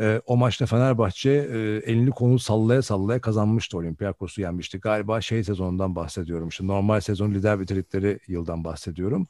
E, 0.00 0.20
o 0.26 0.36
maçta 0.36 0.66
Fenerbahçe 0.66 1.30
e, 1.30 1.58
elini 1.92 2.10
kolunu 2.10 2.38
sallaya 2.38 2.82
sallaya 2.82 3.20
kazanmıştı 3.20 3.78
Olympiakos'u 3.78 4.40
yenmişti. 4.40 4.80
Galiba 4.80 5.20
şey 5.20 5.44
sezonundan 5.44 5.96
bahsediyorum. 5.96 6.48
İşte 6.48 6.66
normal 6.66 7.00
sezon 7.00 7.30
lider 7.34 7.60
bitirdikleri 7.60 8.18
yıldan 8.28 8.64
bahsediyorum. 8.64 9.28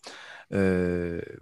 E, 0.53 0.61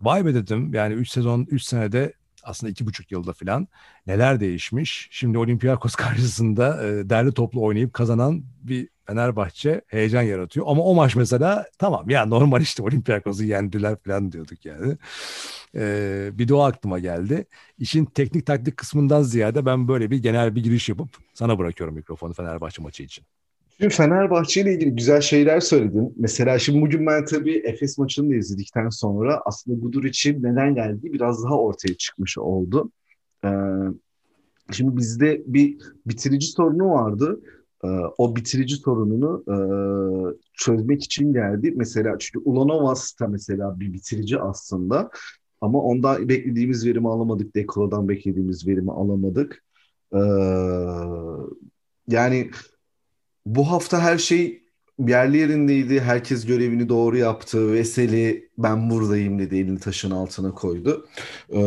vay 0.00 0.26
be 0.26 0.34
dedim 0.34 0.74
yani 0.74 0.94
3 0.94 1.10
sezon 1.10 1.46
3 1.50 1.62
senede 1.62 2.12
aslında 2.48 2.70
iki 2.70 2.86
buçuk 2.86 3.12
yılda 3.12 3.32
falan 3.32 3.68
neler 4.06 4.40
değişmiş. 4.40 5.08
Şimdi 5.10 5.38
Olympiakos 5.38 5.94
karşısında 5.94 6.86
e, 6.86 7.10
derli 7.10 7.32
toplu 7.34 7.62
oynayıp 7.64 7.92
kazanan 7.92 8.44
bir 8.62 8.88
Fenerbahçe 9.06 9.80
heyecan 9.86 10.22
yaratıyor. 10.22 10.66
Ama 10.68 10.82
o 10.82 10.94
maç 10.94 11.16
mesela 11.16 11.66
tamam 11.78 12.10
ya 12.10 12.26
normal 12.26 12.62
işte 12.62 12.82
Olympiakos'u 12.82 13.44
yendiler 13.44 13.96
falan 14.04 14.32
diyorduk 14.32 14.64
yani. 14.64 14.96
Ee, 15.74 16.30
bir 16.32 16.48
de 16.48 16.54
o 16.54 16.60
aklıma 16.60 16.98
geldi. 16.98 17.46
İşin 17.78 18.04
teknik 18.04 18.46
taktik 18.46 18.76
kısmından 18.76 19.22
ziyade 19.22 19.66
ben 19.66 19.88
böyle 19.88 20.10
bir 20.10 20.22
genel 20.22 20.54
bir 20.54 20.64
giriş 20.64 20.88
yapıp 20.88 21.08
sana 21.34 21.58
bırakıyorum 21.58 21.94
mikrofonu 21.94 22.32
Fenerbahçe 22.32 22.82
maçı 22.82 23.02
için. 23.02 23.24
Şimdi 23.80 23.94
Fenerbahçe 23.94 24.60
ile 24.60 24.74
ilgili 24.74 24.94
güzel 24.94 25.20
şeyler 25.20 25.60
söyledin. 25.60 26.14
Mesela 26.16 26.58
şimdi 26.58 26.80
bugün 26.80 27.06
ben 27.06 27.24
tabii 27.24 27.62
Efes 27.64 27.98
maçını 27.98 28.30
da 28.30 28.34
izledikten 28.34 28.88
sonra 28.88 29.42
aslında 29.44 29.78
Gudur 29.80 30.04
için 30.04 30.42
neden 30.42 30.74
geldiği 30.74 31.12
biraz 31.12 31.44
daha 31.44 31.60
ortaya 31.60 31.94
çıkmış 31.94 32.38
oldu. 32.38 32.90
Ee, 33.44 33.48
şimdi 34.72 34.96
bizde 34.96 35.42
bir 35.46 35.78
bitirici 36.06 36.46
sorunu 36.46 36.90
vardı. 36.90 37.40
Ee, 37.84 37.88
o 38.18 38.36
bitirici 38.36 38.76
sorununu 38.76 39.44
e, 39.48 39.56
çözmek 40.54 41.04
için 41.04 41.32
geldi. 41.32 41.72
Mesela 41.76 42.16
çünkü 42.18 42.38
Ulanovas 42.44 43.20
da 43.20 43.28
mesela 43.28 43.80
bir 43.80 43.92
bitirici 43.92 44.38
aslında. 44.40 45.10
Ama 45.60 45.82
onda 45.82 46.28
beklediğimiz 46.28 46.86
verimi 46.86 47.08
alamadık. 47.08 47.54
Dekolo'dan 47.56 48.08
beklediğimiz 48.08 48.66
verimi 48.66 48.92
alamadık. 48.92 49.64
Ee, 50.14 50.18
yani 52.08 52.50
bu 53.54 53.70
hafta 53.70 54.02
her 54.02 54.18
şey 54.18 54.62
yerli 54.98 55.36
yerindeydi. 55.38 56.00
Herkes 56.00 56.46
görevini 56.46 56.88
doğru 56.88 57.16
yaptı. 57.18 57.72
Veseli 57.72 58.50
ben 58.58 58.90
buradayım 58.90 59.38
dedi. 59.38 59.56
Elini 59.56 59.80
taşın 59.80 60.10
altına 60.10 60.54
koydu. 60.54 61.08
Ee, 61.52 61.60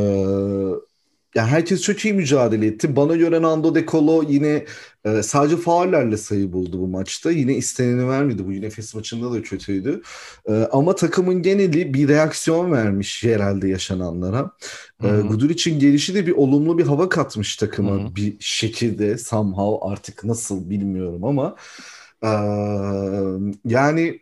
yani 1.35 1.47
herkes 1.49 1.81
çok 1.81 2.05
iyi 2.05 2.13
mücadele 2.13 2.65
etti. 2.67 2.95
Bana 2.95 3.15
göre 3.15 3.41
Nando 3.41 3.75
De 3.75 3.85
Colo 3.85 4.23
yine 4.29 4.65
e, 5.05 5.23
sadece 5.23 5.57
faullerle 5.57 6.17
sayı 6.17 6.53
buldu 6.53 6.79
bu 6.79 6.87
maçta. 6.87 7.31
Yine 7.31 7.55
isteneni 7.55 8.09
vermedi. 8.09 8.47
Bu 8.47 8.53
Efes 8.53 8.95
maçında 8.95 9.31
da 9.31 9.41
kötüydü. 9.41 10.01
E, 10.49 10.53
ama 10.71 10.95
takımın 10.95 11.41
geneli 11.41 11.93
bir 11.93 12.07
reaksiyon 12.07 12.71
vermiş 12.71 13.23
herhalde 13.23 13.67
yaşananlara. 13.67 14.51
E, 15.03 15.07
Gudur 15.07 15.49
için 15.49 15.79
gelişi 15.79 16.15
de 16.15 16.27
bir 16.27 16.31
olumlu 16.31 16.77
bir 16.77 16.85
hava 16.85 17.09
katmış 17.09 17.55
takıma 17.55 17.91
Hı-hı. 17.91 18.15
bir 18.15 18.35
şekilde 18.39 19.17
somehow 19.17 19.89
artık 19.91 20.23
nasıl 20.23 20.69
bilmiyorum 20.69 21.23
ama 21.23 21.55
e, 22.23 22.31
yani 23.65 24.19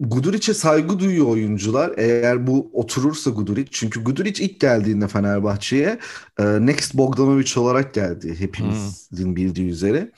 Guduric'e 0.00 0.54
saygı 0.54 0.98
duyuyor 0.98 1.26
oyuncular. 1.26 1.92
Eğer 1.96 2.46
bu 2.46 2.70
oturursa 2.72 3.30
Guduric. 3.30 3.68
Çünkü 3.70 4.04
Guduric 4.04 4.44
ilk 4.44 4.60
geldiğinde 4.60 5.08
Fenerbahçe'ye 5.08 5.98
e, 6.38 6.66
Next 6.66 6.94
Bogdanovic 6.94 7.52
olarak 7.56 7.94
geldi. 7.94 8.34
Hepimizin 8.38 9.26
hmm. 9.26 9.36
bildiği 9.36 9.68
üzere. 9.68 10.12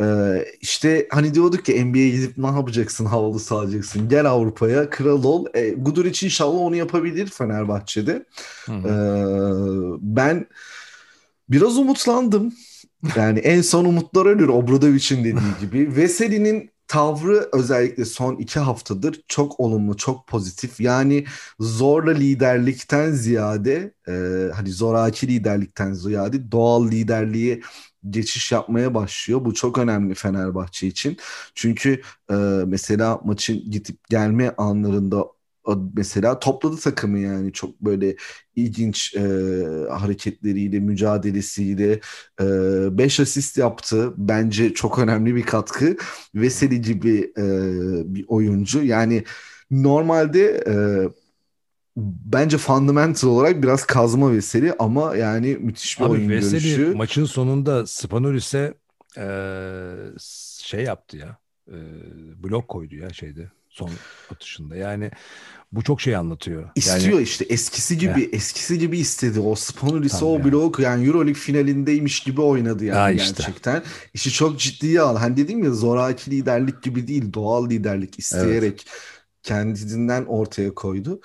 E, 0.00 0.06
işte 0.60 1.08
hani 1.10 1.34
diyorduk 1.34 1.64
ki 1.64 1.84
NBA'ye 1.84 2.10
gidip 2.10 2.38
ne 2.38 2.46
yapacaksın? 2.46 3.04
Havalı 3.04 3.40
sağlayacaksın. 3.40 4.08
Gel 4.08 4.26
Avrupa'ya 4.26 4.90
kral 4.90 5.24
ol. 5.24 5.46
E, 5.54 5.70
Guduric 5.70 6.26
inşallah 6.26 6.58
onu 6.58 6.76
yapabilir 6.76 7.26
Fenerbahçe'de. 7.26 8.24
Hmm. 8.64 8.86
E, 8.86 8.92
ben 10.00 10.46
biraz 11.48 11.78
umutlandım. 11.78 12.52
Yani 13.16 13.38
en 13.38 13.60
son 13.60 13.84
umutlar 13.84 14.26
ölür 14.26 14.48
Obradovic'in 14.48 15.24
dediği 15.24 15.60
gibi. 15.60 15.96
Veseli'nin 15.96 16.73
tavrı 16.88 17.48
özellikle 17.52 18.04
son 18.04 18.36
iki 18.36 18.60
haftadır 18.60 19.20
çok 19.28 19.60
olumlu, 19.60 19.96
çok 19.96 20.26
pozitif. 20.28 20.80
Yani 20.80 21.24
zorla 21.60 22.10
liderlikten 22.10 23.12
ziyade, 23.12 23.94
e, 24.08 24.12
hani 24.54 24.70
zoraki 24.72 25.28
liderlikten 25.28 25.92
ziyade 25.92 26.52
doğal 26.52 26.86
liderliğe 26.90 27.60
geçiş 28.10 28.52
yapmaya 28.52 28.94
başlıyor. 28.94 29.44
Bu 29.44 29.54
çok 29.54 29.78
önemli 29.78 30.14
Fenerbahçe 30.14 30.86
için. 30.86 31.16
Çünkü 31.54 32.02
e, 32.30 32.34
mesela 32.66 33.20
maçın 33.24 33.70
gidip 33.70 34.08
gelme 34.10 34.54
anlarında 34.58 35.24
mesela 35.96 36.38
topladı 36.38 36.76
takımı 36.76 37.18
yani 37.18 37.52
çok 37.52 37.80
böyle 37.80 38.16
ilginç 38.56 39.14
e, 39.14 39.20
hareketleriyle, 39.90 40.80
mücadelesiyle 40.80 42.00
5 42.40 43.18
e, 43.18 43.22
asist 43.22 43.58
yaptı. 43.58 44.12
Bence 44.16 44.74
çok 44.74 44.98
önemli 44.98 45.34
bir 45.34 45.42
katkı. 45.42 45.96
Veseli 46.34 46.80
gibi 46.80 47.32
e, 47.38 47.44
bir 48.14 48.24
oyuncu. 48.28 48.84
Yani 48.84 49.24
normalde 49.70 50.64
e, 50.66 50.74
bence 51.96 52.58
fundamental 52.58 53.28
olarak 53.28 53.62
biraz 53.62 53.84
kazma 53.86 54.32
Veseli 54.32 54.74
ama 54.78 55.16
yani 55.16 55.56
müthiş 55.60 56.00
bir 56.00 56.04
Abi 56.04 56.10
oyun 56.12 56.28
Veseli 56.28 56.76
görüşü. 56.76 56.94
maçın 56.94 57.24
sonunda 57.24 57.86
Spanulis'e 57.86 58.74
e, 59.18 59.26
şey 60.62 60.84
yaptı 60.84 61.16
ya. 61.16 61.38
E, 61.68 61.76
blok 62.42 62.68
koydu 62.68 62.94
ya 62.96 63.10
şeyde 63.12 63.50
son 63.74 63.90
atışında. 64.30 64.76
Yani 64.76 65.10
bu 65.72 65.82
çok 65.82 66.00
şey 66.00 66.16
anlatıyor. 66.16 66.70
İstiyor 66.74 67.12
yani, 67.12 67.22
işte 67.22 67.44
eskisi 67.44 67.98
gibi 67.98 68.20
ya. 68.20 68.28
eskisi 68.32 68.78
gibi 68.78 68.98
istedi. 68.98 69.40
O 69.40 69.54
Spanulis'e 69.54 70.24
o 70.24 70.44
blok 70.44 70.78
yani 70.78 71.06
Euroleague 71.06 71.34
finalindeymiş 71.34 72.20
gibi 72.20 72.40
oynadı 72.40 72.84
yani 72.84 72.98
ha 72.98 73.10
işte. 73.10 73.34
gerçekten. 73.38 73.82
İşi 74.14 74.30
çok 74.32 74.58
ciddiye 74.58 75.00
al. 75.00 75.16
Hani 75.16 75.36
dedim 75.36 75.64
ya 75.64 75.70
zoraki 75.70 76.30
liderlik 76.30 76.82
gibi 76.82 77.08
değil 77.08 77.32
doğal 77.32 77.70
liderlik 77.70 78.18
isteyerek 78.18 78.62
evet. 78.62 78.84
kendinden 79.42 80.24
ortaya 80.24 80.74
koydu. 80.74 81.20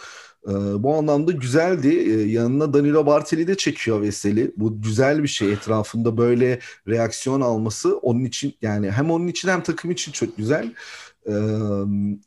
Ee, 0.48 0.52
bu 0.84 0.96
anlamda 0.96 1.32
güzeldi. 1.32 1.88
Ee, 1.88 2.32
yanına 2.32 2.74
Danilo 2.74 3.06
Bartel'i 3.06 3.48
de 3.48 3.58
çekiyor 3.58 4.02
Veseli. 4.02 4.52
Bu 4.58 4.82
güzel 4.82 5.24
bir 5.24 5.28
şey. 5.28 5.54
Etrafında 5.54 6.18
böyle 6.18 6.60
reaksiyon 6.88 7.42
alması 7.42 7.98
onun 7.98 8.24
için 8.24 8.54
yani 8.62 8.92
hem 8.92 9.12
onun 9.12 9.28
için 9.28 9.50
hem 9.50 9.64
takım 9.64 9.92
için 9.92 10.12
çok 10.12 10.38
güzel. 10.38 10.66
Ee, 10.66 10.72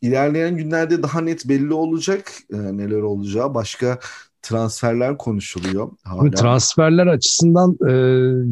ilerleyen 0.02 0.56
günlerde 0.56 1.02
daha 1.02 1.20
net 1.20 1.48
belli 1.48 1.74
olacak 1.74 2.32
e, 2.52 2.56
neler 2.56 3.00
olacağı. 3.00 3.54
Başka 3.54 3.98
transferler 4.42 5.18
konuşuluyor. 5.18 5.90
Hala. 6.04 6.30
Transferler 6.30 7.06
açısından 7.06 7.76
e, 7.88 7.92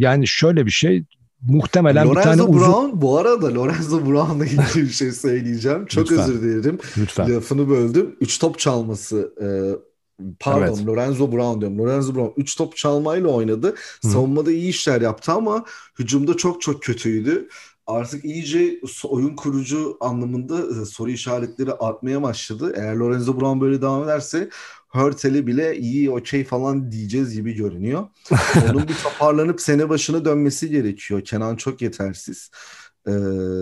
yani 0.05 0.27
şöyle 0.27 0.67
bir 0.67 0.71
şey 0.71 1.05
muhtemelen 1.43 2.09
Lorenzo 2.09 2.21
bir 2.21 2.25
tane 2.25 2.53
Brown 2.53 2.85
uzun... 2.85 3.03
bu 3.03 3.19
arada 3.19 3.55
Lorenzo 3.55 4.07
Brown'la 4.07 4.47
ilgili 4.47 4.85
bir 4.85 4.93
şey 4.93 5.13
söyleyeceğim. 5.13 5.87
Çok 5.87 6.11
Lütfen. 6.11 6.31
özür 6.31 6.43
dilerim. 6.43 6.79
Lütfen. 6.99 7.37
Lafını 7.37 7.69
böldüm. 7.69 8.17
Üç 8.21 8.39
top 8.39 8.59
çalması 8.59 9.35
e, 9.43 9.49
pardon 10.41 10.77
evet. 10.77 10.87
Lorenzo 10.87 11.33
Brown 11.33 11.61
diyorum. 11.61 11.79
Lorenzo 11.79 12.15
Brown 12.15 12.41
3 12.41 12.57
top 12.57 12.77
çalmayla 12.77 13.29
oynadı. 13.29 13.75
Hı. 14.03 14.09
Savunmada 14.09 14.53
iyi 14.53 14.69
işler 14.69 15.01
yaptı 15.01 15.33
ama 15.33 15.65
hücumda 15.99 16.37
çok 16.37 16.63
çok 16.63 16.83
kötüydü 16.83 17.49
artık 17.91 18.25
iyice 18.25 18.81
oyun 19.05 19.37
kurucu 19.37 19.97
anlamında 20.01 20.83
e, 20.83 20.85
soru 20.85 21.11
işaretleri 21.11 21.73
artmaya 21.73 22.23
başladı. 22.23 22.73
Eğer 22.77 22.97
Lorenzo 22.97 23.41
Brown 23.41 23.61
böyle 23.61 23.83
devam 23.83 24.05
ederse 24.05 24.51
Hurtel'e 24.89 25.47
bile 25.47 25.77
iyi 25.79 26.11
okey 26.11 26.45
falan 26.45 26.93
diyeceğiz 26.93 27.35
gibi 27.35 27.53
görünüyor. 27.53 28.09
Onun 28.71 28.89
bir 28.89 28.95
toparlanıp 28.95 29.61
sene 29.61 29.89
başına 29.89 30.25
dönmesi 30.25 30.71
gerekiyor. 30.71 31.25
Kenan 31.25 31.57
çok 31.57 31.83
yetersiz. 31.83 32.51
Ee, 33.07 33.13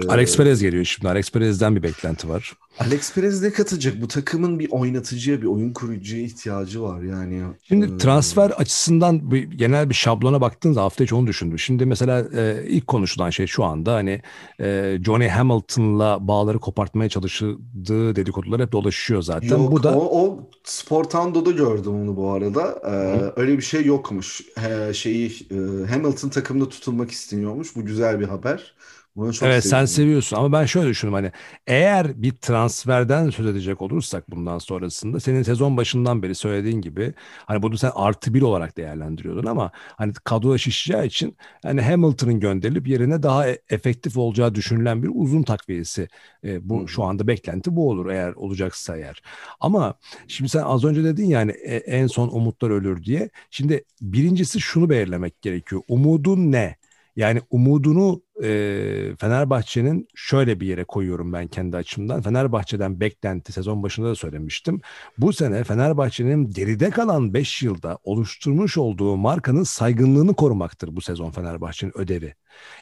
Alex 0.08 0.36
Perez 0.36 0.62
geliyor 0.62 0.84
şimdi. 0.84 1.08
Alex 1.08 1.30
Perez'den 1.30 1.76
bir 1.76 1.82
beklenti 1.82 2.28
var. 2.28 2.52
Alex 2.78 3.14
Perez 3.14 3.42
ne 3.42 3.50
katacak? 3.50 4.02
Bu 4.02 4.08
takımın 4.08 4.58
bir 4.58 4.68
oynatıcıya, 4.70 5.42
bir 5.42 5.46
oyun 5.46 5.72
kurucuya 5.72 6.22
ihtiyacı 6.22 6.82
var 6.82 7.02
yani. 7.02 7.42
Şimdi 7.62 7.86
ee... 7.86 7.98
transfer 7.98 8.50
açısından 8.50 9.30
bir, 9.30 9.50
genel 9.50 9.88
bir 9.90 9.94
şablona 9.94 10.40
baktığınızda 10.40 10.82
hafta 10.82 11.04
içi 11.04 11.14
onu 11.14 11.26
düşündüm. 11.26 11.58
Şimdi 11.58 11.86
mesela 11.86 12.26
e, 12.36 12.64
ilk 12.68 12.86
konuşulan 12.86 13.30
şey 13.30 13.46
şu 13.46 13.64
anda 13.64 13.94
hani 13.94 14.22
e, 14.60 14.98
Johnny 15.04 15.28
Hamilton'la 15.28 16.28
bağları 16.28 16.58
kopartmaya 16.58 17.08
çalıştığı 17.08 18.16
dedikodular 18.16 18.60
hep 18.60 18.72
dolaşıyor 18.72 19.22
zaten. 19.22 19.58
Yok, 19.58 19.72
bu 19.72 19.82
da 19.82 19.98
o, 19.98 20.22
o 20.22 20.50
Sportando'da 20.64 21.50
gördüm 21.50 21.94
onu 21.94 22.16
bu 22.16 22.30
arada. 22.30 22.82
Ee, 22.86 23.32
öyle 23.40 23.56
bir 23.56 23.62
şey 23.62 23.84
yokmuş. 23.84 24.40
He, 24.56 24.94
şeyi 24.94 25.26
e, 25.50 25.54
Hamilton 25.90 26.28
takımda 26.28 26.68
tutulmak 26.68 27.10
isteniyormuş. 27.10 27.76
Bu 27.76 27.84
güzel 27.84 28.20
bir 28.20 28.28
haber. 28.28 28.74
Buna 29.18 29.32
çok 29.32 29.54
Evet 29.54 29.64
sen 29.64 29.84
sevindim. 29.84 29.84
seviyorsun 29.84 30.36
ama 30.36 30.52
ben 30.60 30.64
şöyle 30.66 30.88
düşünüyorum 30.88 31.24
hani 31.24 31.32
eğer 31.66 32.22
bir 32.22 32.32
transferden 32.36 33.30
söz 33.30 33.46
edecek 33.46 33.82
olursak 33.82 34.30
bundan 34.30 34.58
sonrasında 34.58 35.20
senin 35.20 35.42
sezon 35.42 35.76
başından 35.76 36.22
beri 36.22 36.34
söylediğin 36.34 36.80
gibi 36.80 37.14
hani 37.46 37.62
bunu 37.62 37.78
sen 37.78 37.90
artı 37.94 38.34
bir 38.34 38.42
olarak 38.42 38.76
değerlendiriyordun 38.76 39.46
ama 39.46 39.70
hani 39.74 40.12
kadroya 40.24 40.58
şişeceği 40.58 41.06
için 41.06 41.36
hani 41.62 41.80
Hamilton'ın 41.82 42.40
gönderilip 42.40 42.88
yerine 42.88 43.22
daha 43.22 43.48
e- 43.48 43.58
efektif 43.70 44.16
olacağı 44.16 44.54
düşünülen 44.54 45.02
bir 45.02 45.10
uzun 45.14 45.42
takviyesi 45.42 46.08
e, 46.44 46.68
bu 46.68 46.84
Hı. 46.84 46.88
şu 46.88 47.04
anda 47.04 47.26
beklenti 47.26 47.76
bu 47.76 47.88
olur 47.90 48.06
eğer 48.10 48.32
olacaksa 48.32 48.96
eğer. 48.96 49.22
Ama 49.60 49.94
şimdi 50.28 50.50
sen 50.50 50.62
az 50.62 50.84
önce 50.84 51.04
dedin 51.04 51.26
yani 51.26 51.50
e, 51.52 51.76
en 51.76 52.06
son 52.06 52.28
umutlar 52.28 52.70
ölür 52.70 53.04
diye. 53.04 53.30
Şimdi 53.50 53.84
birincisi 54.00 54.60
şunu 54.60 54.90
belirlemek 54.90 55.42
gerekiyor. 55.42 55.82
Umudun 55.88 56.52
ne? 56.52 56.76
Yani 57.16 57.40
umudunu 57.50 58.22
e, 58.42 59.16
Fenerbahçe'nin 59.20 60.08
şöyle 60.14 60.60
bir 60.60 60.66
yere 60.66 60.84
koyuyorum 60.84 61.32
ben 61.32 61.46
kendi 61.46 61.76
açımdan. 61.76 62.22
Fenerbahçe'den 62.22 63.00
beklenti 63.00 63.52
sezon 63.52 63.82
başında 63.82 64.08
da 64.08 64.14
söylemiştim. 64.14 64.80
Bu 65.18 65.32
sene 65.32 65.64
Fenerbahçe'nin 65.64 66.50
geride 66.50 66.90
kalan 66.90 67.34
5 67.34 67.62
yılda 67.62 67.98
oluşturmuş 68.02 68.78
olduğu 68.78 69.16
markanın 69.16 69.62
saygınlığını 69.62 70.34
korumaktır 70.34 70.96
bu 70.96 71.00
sezon 71.00 71.30
Fenerbahçe'nin 71.30 71.98
ödevi. 71.98 72.34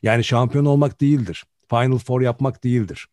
Yani 0.03 0.25
şampiyon 0.25 0.65
olmak 0.65 1.01
değildir. 1.01 1.45
Final 1.71 1.99
Four 1.99 2.21
yapmak 2.21 2.65
değildir. 2.65 3.09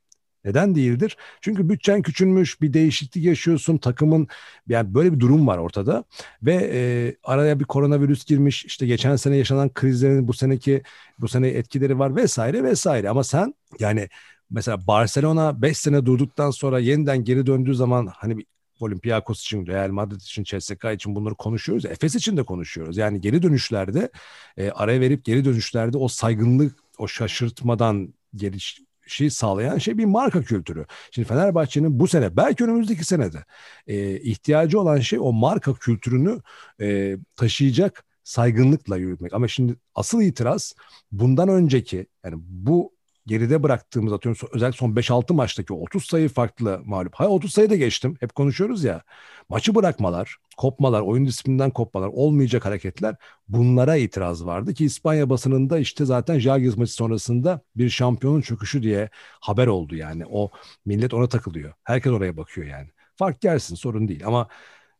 Neden 0.45 0.75
değildir? 0.75 1.17
Çünkü 1.41 1.69
bütçen 1.69 2.01
küçülmüş, 2.01 2.61
bir 2.61 2.73
değişiklik 2.73 3.25
yaşıyorsun, 3.25 3.77
takımın 3.77 4.27
yani 4.67 4.93
böyle 4.93 5.13
bir 5.13 5.19
durum 5.19 5.47
var 5.47 5.57
ortada 5.57 6.03
ve 6.43 6.69
e, 6.73 7.15
araya 7.23 7.59
bir 7.59 7.65
koronavirüs 7.65 8.25
girmiş. 8.25 8.65
işte 8.65 8.87
geçen 8.87 9.15
sene 9.15 9.37
yaşanan 9.37 9.73
krizlerin 9.73 10.27
bu 10.27 10.33
seneki 10.33 10.83
bu 11.19 11.27
sene 11.27 11.47
etkileri 11.47 11.99
var 11.99 12.15
vesaire 12.15 12.63
vesaire. 12.63 13.09
Ama 13.09 13.23
sen 13.23 13.53
yani 13.79 14.09
mesela 14.49 14.87
Barcelona 14.87 15.61
5 15.61 15.77
sene 15.77 16.05
durduktan 16.05 16.51
sonra 16.51 16.79
yeniden 16.79 17.23
geri 17.23 17.45
döndüğü 17.45 17.75
zaman 17.75 18.07
hani 18.07 18.37
bir 18.37 18.45
Olympiakos 18.79 19.41
için, 19.41 19.67
Real 19.67 19.89
Madrid 19.89 20.21
için, 20.21 20.43
CSKA 20.43 20.91
için 20.91 21.15
bunları 21.15 21.35
konuşuyoruz. 21.35 21.85
Efes 21.85 22.15
için 22.15 22.37
de 22.37 22.43
konuşuyoruz. 22.43 22.97
Yani 22.97 23.21
geri 23.21 23.41
dönüşlerde 23.41 24.09
e, 24.57 24.69
araya 24.71 24.99
verip 25.01 25.25
geri 25.25 25.45
dönüşlerde 25.45 25.97
o 25.97 26.07
saygınlık, 26.07 26.79
o 26.97 27.07
şaşırtmadan 27.07 28.13
geliş 28.35 28.81
şey 29.07 29.29
sağlayan 29.29 29.77
şey 29.77 29.97
bir 29.97 30.05
marka 30.05 30.41
kültürü. 30.41 30.85
Şimdi 31.11 31.27
Fenerbahçe'nin 31.27 31.99
bu 31.99 32.07
sene 32.07 32.37
belki 32.37 32.63
önümüzdeki 32.63 33.05
senede 33.05 33.45
e, 33.87 34.19
ihtiyacı 34.19 34.79
olan 34.79 34.99
şey 34.99 35.19
o 35.19 35.33
marka 35.33 35.73
kültürünü 35.73 36.41
e, 36.81 37.17
taşıyacak 37.35 38.05
saygınlıkla 38.23 38.97
yürütmek. 38.97 39.33
Ama 39.33 39.47
şimdi 39.47 39.75
asıl 39.95 40.21
itiraz 40.21 40.73
bundan 41.11 41.49
önceki 41.49 42.07
yani 42.23 42.35
bu 42.39 42.92
geride 43.25 43.63
bıraktığımız 43.63 44.13
atıyorum 44.13 44.49
özellikle 44.53 44.77
son 44.77 44.95
5-6 44.95 45.33
maçtaki 45.33 45.73
30 45.73 46.05
sayı 46.05 46.29
farklı 46.29 46.81
mağlup. 46.85 47.15
Hayır 47.15 47.31
30 47.31 47.51
sayı 47.53 47.69
da 47.69 47.75
geçtim. 47.75 48.17
Hep 48.19 48.35
konuşuyoruz 48.35 48.83
ya. 48.83 49.01
Maçı 49.49 49.75
bırakmalar, 49.75 50.37
kopmalar, 50.57 51.01
oyun 51.01 51.25
disiplinden 51.25 51.71
kopmalar, 51.71 52.07
olmayacak 52.07 52.65
hareketler 52.65 53.15
bunlara 53.47 53.95
itiraz 53.95 54.45
vardı 54.45 54.73
ki 54.73 54.85
İspanya 54.85 55.29
basınında 55.29 55.79
işte 55.79 56.05
zaten 56.05 56.39
Jagirs 56.39 56.77
maçı 56.77 56.93
sonrasında 56.93 57.61
bir 57.75 57.89
şampiyonun 57.89 58.41
çöküşü 58.41 58.83
diye 58.83 59.09
haber 59.39 59.67
oldu 59.67 59.95
yani. 59.95 60.23
O 60.29 60.51
millet 60.85 61.13
ona 61.13 61.29
takılıyor. 61.29 61.73
Herkes 61.83 62.11
oraya 62.11 62.37
bakıyor 62.37 62.67
yani. 62.67 62.89
Fark 63.15 63.41
gelsin 63.41 63.75
sorun 63.75 64.07
değil 64.07 64.27
ama 64.27 64.47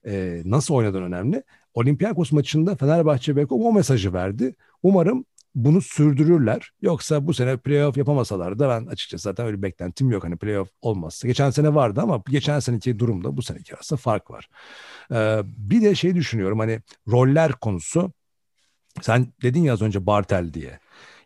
e, 0.05 0.41
nasıl 0.45 0.73
oynadığın 0.73 1.03
önemli. 1.03 1.43
Olympiakos 1.73 2.31
maçında 2.31 2.75
Fenerbahçe 2.75 3.35
Beko 3.35 3.55
o 3.55 3.73
mesajı 3.73 4.13
verdi. 4.13 4.55
Umarım 4.83 5.25
bunu 5.55 5.81
sürdürürler. 5.81 6.71
Yoksa 6.81 7.27
bu 7.27 7.33
sene 7.33 7.57
playoff 7.57 7.97
yapamasalar 7.97 8.59
da 8.59 8.69
ben 8.69 8.85
açıkçası 8.85 9.23
zaten 9.23 9.45
öyle 9.45 9.61
beklentim 9.61 10.11
yok. 10.11 10.23
Hani 10.23 10.37
playoff 10.37 10.69
olmazsa. 10.81 11.27
Geçen 11.27 11.49
sene 11.49 11.75
vardı 11.75 12.01
ama 12.01 12.23
geçen 12.29 12.59
seneki 12.59 12.99
durumda 12.99 13.37
bu 13.37 13.41
seneki 13.41 13.75
arasında 13.75 13.97
fark 13.97 14.31
var. 14.31 14.49
Ee, 15.11 15.41
bir 15.45 15.81
de 15.81 15.95
şey 15.95 16.15
düşünüyorum 16.15 16.59
hani 16.59 16.81
roller 17.07 17.51
konusu. 17.51 18.13
Sen 19.01 19.33
dedin 19.41 19.63
ya 19.63 19.73
az 19.73 19.81
önce 19.81 20.05
Bartel 20.05 20.53
diye. 20.53 20.79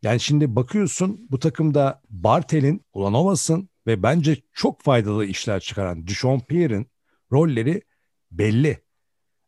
Yani 0.03 0.19
şimdi 0.19 0.55
bakıyorsun 0.55 1.27
bu 1.31 1.39
takımda 1.39 2.01
Bartel'in, 2.09 2.81
Ulanovas'ın 2.93 3.69
ve 3.87 4.03
bence 4.03 4.37
çok 4.53 4.81
faydalı 4.81 5.25
işler 5.25 5.59
çıkaran 5.59 6.07
Duchompierre'in 6.07 6.87
rolleri 7.31 7.81
belli. 8.31 8.83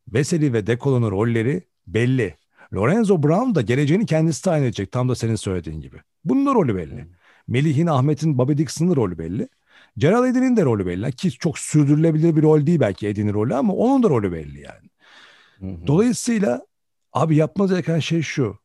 Veseli 0.08 0.54
ve 0.54 0.68
Dekolo'nun 0.68 1.12
rolleri 1.12 1.68
belli. 1.88 2.39
Lorenzo 2.74 3.24
Brown 3.24 3.56
da 3.56 3.62
geleceğini 3.62 4.06
kendisi 4.06 4.44
tayin 4.44 4.64
edecek. 4.64 4.92
Tam 4.92 5.10
da 5.10 5.16
senin 5.16 5.36
söylediğin 5.36 5.82
gibi. 5.82 5.98
Bunun 6.26 6.46
da 6.46 6.54
rolü 6.54 6.76
belli. 6.76 7.08
Melih'in, 7.48 7.88
Ahmet'in, 7.88 8.38
Bobby 8.38 8.58
Dixon'ın 8.58 8.96
rolü 8.96 9.18
belli. 9.18 9.50
Gerald 9.98 10.26
Edin'in 10.26 10.58
de 10.58 10.66
rolü 10.66 10.86
belli. 10.86 11.12
Ki 11.12 11.32
çok 11.32 11.60
sürdürülebilir 11.60 12.36
bir 12.36 12.42
rol 12.42 12.66
değil 12.66 12.80
belki 12.80 13.08
Edin'in 13.08 13.34
rolü 13.34 13.56
ama 13.56 13.74
onun 13.74 14.04
da 14.04 14.10
rolü 14.10 14.32
belli 14.32 14.62
yani. 14.62 14.90
Hı 15.60 15.66
hı. 15.66 15.88
Dolayısıyla 15.88 16.66
abi 17.14 17.36
yapmanız 17.36 17.72
gereken 17.72 18.00
şey 18.00 18.22
şu. 18.22 18.60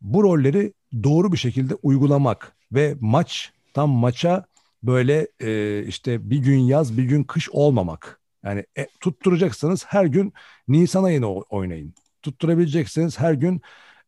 Bu 0.00 0.22
rolleri 0.22 0.72
doğru 1.02 1.32
bir 1.32 1.36
şekilde 1.36 1.74
uygulamak 1.74 2.56
ve 2.72 2.96
maç 3.00 3.52
tam 3.74 3.90
maça 3.90 4.44
böyle 4.82 5.28
e, 5.40 5.82
işte 5.86 6.30
bir 6.30 6.38
gün 6.38 6.58
yaz 6.58 6.98
bir 6.98 7.04
gün 7.04 7.24
kış 7.24 7.50
olmamak. 7.50 8.20
Yani 8.44 8.64
e, 8.78 8.86
tutturacaksanız 9.00 9.84
her 9.86 10.04
gün 10.04 10.32
Nisan 10.68 11.04
ayını 11.04 11.32
oynayın. 11.32 11.94
Tutturabilecekseniz 12.26 13.18
her 13.18 13.32
gün 13.34 13.60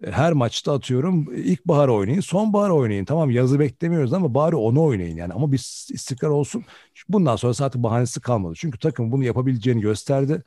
e, 0.04 0.10
her 0.10 0.32
maçta 0.32 0.72
atıyorum 0.74 1.34
ilkbahar 1.34 1.88
oynayın, 1.88 2.20
sonbahar 2.20 2.70
oynayın. 2.70 3.04
Tamam 3.04 3.30
yazı 3.30 3.58
beklemiyoruz 3.58 4.12
ama 4.12 4.34
bari 4.34 4.56
onu 4.56 4.82
oynayın 4.84 5.16
yani. 5.16 5.32
Ama 5.32 5.52
bir 5.52 5.58
istikrar 5.94 6.28
olsun. 6.28 6.64
Bundan 7.08 7.36
sonra 7.36 7.66
artık 7.66 7.82
bahanesi 7.82 8.20
kalmadı. 8.20 8.54
Çünkü 8.56 8.78
takım 8.78 9.12
bunu 9.12 9.24
yapabileceğini 9.24 9.80
gösterdi 9.80 10.42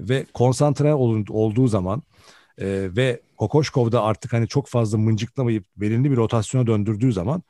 ve 0.00 0.26
konsantre 0.34 0.94
olduğu 0.94 1.68
zaman 1.68 2.02
e, 2.58 2.66
ve 2.96 3.20
Kokoşkov 3.36 3.92
da 3.92 4.02
artık 4.02 4.32
hani 4.32 4.48
çok 4.48 4.68
fazla 4.68 4.98
mıncıklamayıp 4.98 5.64
belirli 5.76 6.10
bir 6.10 6.16
rotasyona 6.16 6.66
döndürdüğü 6.66 7.12
zaman 7.12 7.42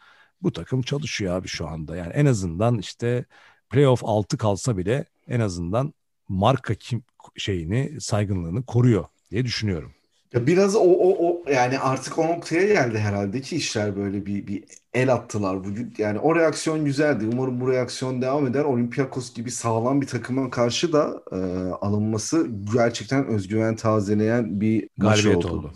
bu 0.42 0.52
takım 0.52 0.82
çalışıyor 0.82 1.34
abi 1.36 1.48
şu 1.48 1.68
anda. 1.68 1.96
Yani 1.96 2.12
en 2.12 2.26
azından 2.26 2.78
işte 2.78 3.24
playoff 3.70 4.04
6 4.04 4.38
kalsa 4.38 4.76
bile 4.76 5.04
en 5.28 5.40
azından 5.40 5.94
marka 6.28 6.74
kim 6.74 7.04
şeyini, 7.36 8.00
saygınlığını 8.00 8.64
koruyor 8.66 9.04
diye 9.30 9.44
düşünüyorum. 9.44 9.94
Ya 10.34 10.46
biraz 10.46 10.76
o, 10.76 10.80
o, 10.80 11.28
o 11.28 11.50
yani 11.50 11.78
artık 11.78 12.18
o 12.18 12.26
noktaya 12.28 12.66
geldi 12.66 12.98
herhalde 12.98 13.40
ki 13.40 13.56
işler 13.56 13.96
böyle 13.96 14.26
bir, 14.26 14.46
bir 14.46 14.64
el 14.94 15.12
attılar 15.12 15.64
bugün. 15.64 15.94
Yani 15.98 16.18
o 16.18 16.36
reaksiyon 16.36 16.84
güzeldi. 16.84 17.26
Umarım 17.32 17.60
bu 17.60 17.72
reaksiyon 17.72 18.22
devam 18.22 18.46
eder. 18.46 18.64
Olympiakos 18.64 19.34
gibi 19.34 19.50
sağlam 19.50 20.00
bir 20.00 20.06
takıma 20.06 20.50
karşı 20.50 20.92
da 20.92 21.22
e, 21.32 21.36
alınması 21.72 22.48
gerçekten 22.74 23.26
özgüven 23.26 23.76
tazeleyen 23.76 24.60
bir 24.60 24.88
Galibiyet 24.98 25.44
oldu. 25.44 25.48
oldu. 25.48 25.72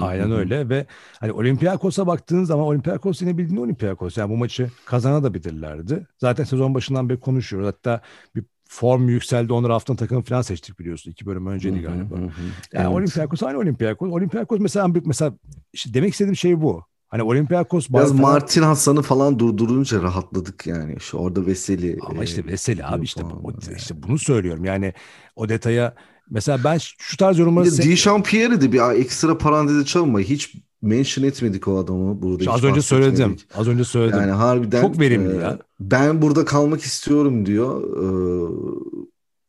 Aynen 0.00 0.32
öyle 0.32 0.68
ve 0.68 0.86
hani 1.20 1.32
Olympiakos'a 1.32 2.06
baktığın 2.06 2.44
zaman 2.44 2.66
Olympiakos 2.66 3.22
yine 3.22 3.38
bildiğin 3.38 3.60
Olympiakos. 3.60 4.18
Yani 4.18 4.30
bu 4.30 4.36
maçı 4.36 4.70
kazanabilirlerdi. 4.84 6.06
Zaten 6.18 6.44
sezon 6.44 6.74
başından 6.74 7.08
beri 7.08 7.20
konuşuyoruz. 7.20 7.68
Hatta 7.68 8.00
bir 8.36 8.44
form 8.70 9.08
yükseldi. 9.08 9.52
Onları 9.52 9.72
haftanın 9.72 9.96
takımı 9.96 10.22
falan 10.22 10.42
seçtik 10.42 10.78
biliyorsun. 10.78 11.10
İki 11.10 11.26
bölüm 11.26 11.46
önceydi 11.46 11.76
Hı 11.76 11.80
hı, 11.80 11.82
galiba. 11.82 12.16
hı 12.16 12.24
hı. 12.24 12.30
Yani 12.72 12.84
Evet. 12.86 12.96
Olympiakos 12.96 13.42
aynı 13.42 13.58
Olympiakos. 13.58 14.12
Olympiakos 14.12 14.60
mesela 14.60 14.88
mesela 15.04 15.34
işte 15.72 15.94
demek 15.94 16.12
istediğim 16.12 16.36
şey 16.36 16.60
bu. 16.60 16.84
Hani 17.08 17.22
Olympiakos 17.22 17.88
Biraz 17.88 18.10
Fener- 18.10 18.20
Martin 18.20 18.62
Hasan'ı 18.62 19.02
falan 19.02 19.38
durdurunca 19.38 20.02
rahatladık 20.02 20.66
yani. 20.66 21.00
Şu 21.00 21.16
orada 21.18 21.46
Veseli. 21.46 21.98
ama 22.00 22.24
işte 22.24 22.40
e, 22.40 22.46
Veseli 22.46 22.84
abi 22.84 22.96
yok 22.96 23.04
işte 23.04 23.22
falan 23.22 23.44
bu- 23.44 23.48
var 23.48 23.54
işte 23.76 24.02
bunu 24.02 24.18
söylüyorum. 24.18 24.64
Yani 24.64 24.92
o 25.36 25.48
detaya 25.48 25.94
mesela 26.30 26.64
ben 26.64 26.78
şu 26.98 27.16
tarz 27.16 27.38
yorumları 27.38 27.64
Bir 27.66 27.70
de 27.78 27.82
Dechampierre'i 27.82 28.60
de 28.60 28.72
bir 28.72 29.00
ekstra 29.00 29.38
paranteze 29.38 29.84
çalma. 29.84 30.20
Hiç 30.20 30.54
mention 30.82 31.24
etmedik 31.24 31.68
o 31.68 31.78
adamı 31.78 32.22
burada. 32.22 32.38
İşte 32.40 32.50
az 32.52 32.64
önce 32.64 32.82
söyledim. 32.82 33.36
Az 33.54 33.68
önce 33.68 33.84
söyledim. 33.84 34.20
Yani 34.20 34.30
harbiden 34.30 34.80
Çok 34.80 35.00
verimli 35.00 35.36
e, 35.36 35.40
ya. 35.40 35.58
Ben 35.80 36.22
burada 36.22 36.44
kalmak 36.44 36.80
istiyorum 36.82 37.46
diyor. 37.46 37.82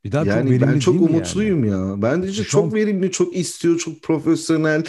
bir 0.03 0.11
daha 0.11 0.21
Ee, 0.23 0.25
çok 0.25 0.35
yani 0.35 0.49
verimli 0.49 0.67
ben 0.67 0.79
çok 0.79 0.95
mi 0.95 1.01
yani? 1.01 1.11
umutluyum 1.11 1.65
ya. 1.65 2.01
Bence 2.01 2.31
Şu 2.33 2.45
çok 2.49 2.65
an- 2.65 2.73
verimli, 2.73 3.11
çok 3.11 3.35
istiyor, 3.35 3.77
çok 3.77 4.01
profesyonel. 4.01 4.83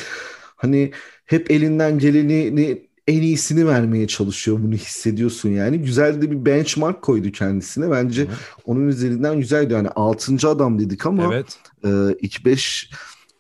Hani 0.57 0.91
hep 1.25 1.51
elinden 1.51 1.99
geleni 1.99 2.83
en 3.07 3.23
iyisini 3.23 3.67
vermeye 3.69 4.07
çalışıyor. 4.07 4.59
Bunu 4.63 4.75
hissediyorsun 4.75 5.49
yani. 5.49 5.79
Güzel 5.79 6.23
de 6.23 6.31
bir 6.31 6.47
benchmark 6.47 7.03
koydu 7.03 7.31
kendisine. 7.33 7.91
Bence 7.91 8.23
Hı 8.23 8.29
onun 8.65 8.89
üzerinden 8.89 9.39
güzeldi. 9.39 9.73
Yani 9.73 9.89
6. 9.89 10.49
adam 10.49 10.79
dedik 10.79 11.07
ama 11.07 11.35
Evet. 11.35 11.59
e, 11.85 11.89
ilk 12.21 12.45
5 12.45 12.91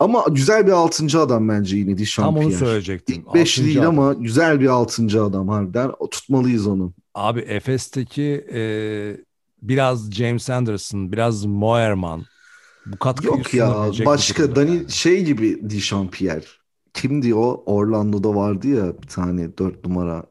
ama 0.02 0.24
güzel 0.30 0.66
bir 0.66 0.72
6. 0.72 1.20
adam 1.20 1.48
bence 1.48 1.76
yine 1.76 1.88
Tam 1.90 1.98
Dechampierre. 1.98 2.46
onu 2.46 2.52
söyleyecektim. 2.54 3.16
İlk 3.16 3.34
5 3.34 3.40
Altıncı 3.40 3.64
değil 3.66 3.82
adam. 3.82 3.98
ama 3.98 4.12
güzel 4.12 4.60
bir 4.60 4.66
6. 4.66 5.22
adam 5.24 5.48
harbiden. 5.48 5.90
O, 5.98 6.10
tutmalıyız 6.10 6.66
onu. 6.66 6.92
Abi 7.14 7.40
Efes'teki 7.40 8.46
e, 8.54 8.62
biraz 9.62 10.10
James 10.10 10.50
Anderson, 10.50 11.12
biraz 11.12 11.44
Moerman 11.44 12.24
bu 12.86 12.96
katkıyı 12.98 13.32
Yok 13.32 13.54
ya 13.54 13.90
başka 14.06 14.56
Dani 14.56 14.70
yani. 14.76 14.90
şey 14.90 15.24
gibi 15.24 15.58
Dechampierre. 15.70 16.44
Kimdi 16.94 17.34
o? 17.34 17.62
Orlando'da 17.66 18.34
vardı 18.34 18.68
ya 18.68 19.02
bir 19.02 19.08
tane 19.08 19.58
4 19.58 19.86
numara. 19.86 20.24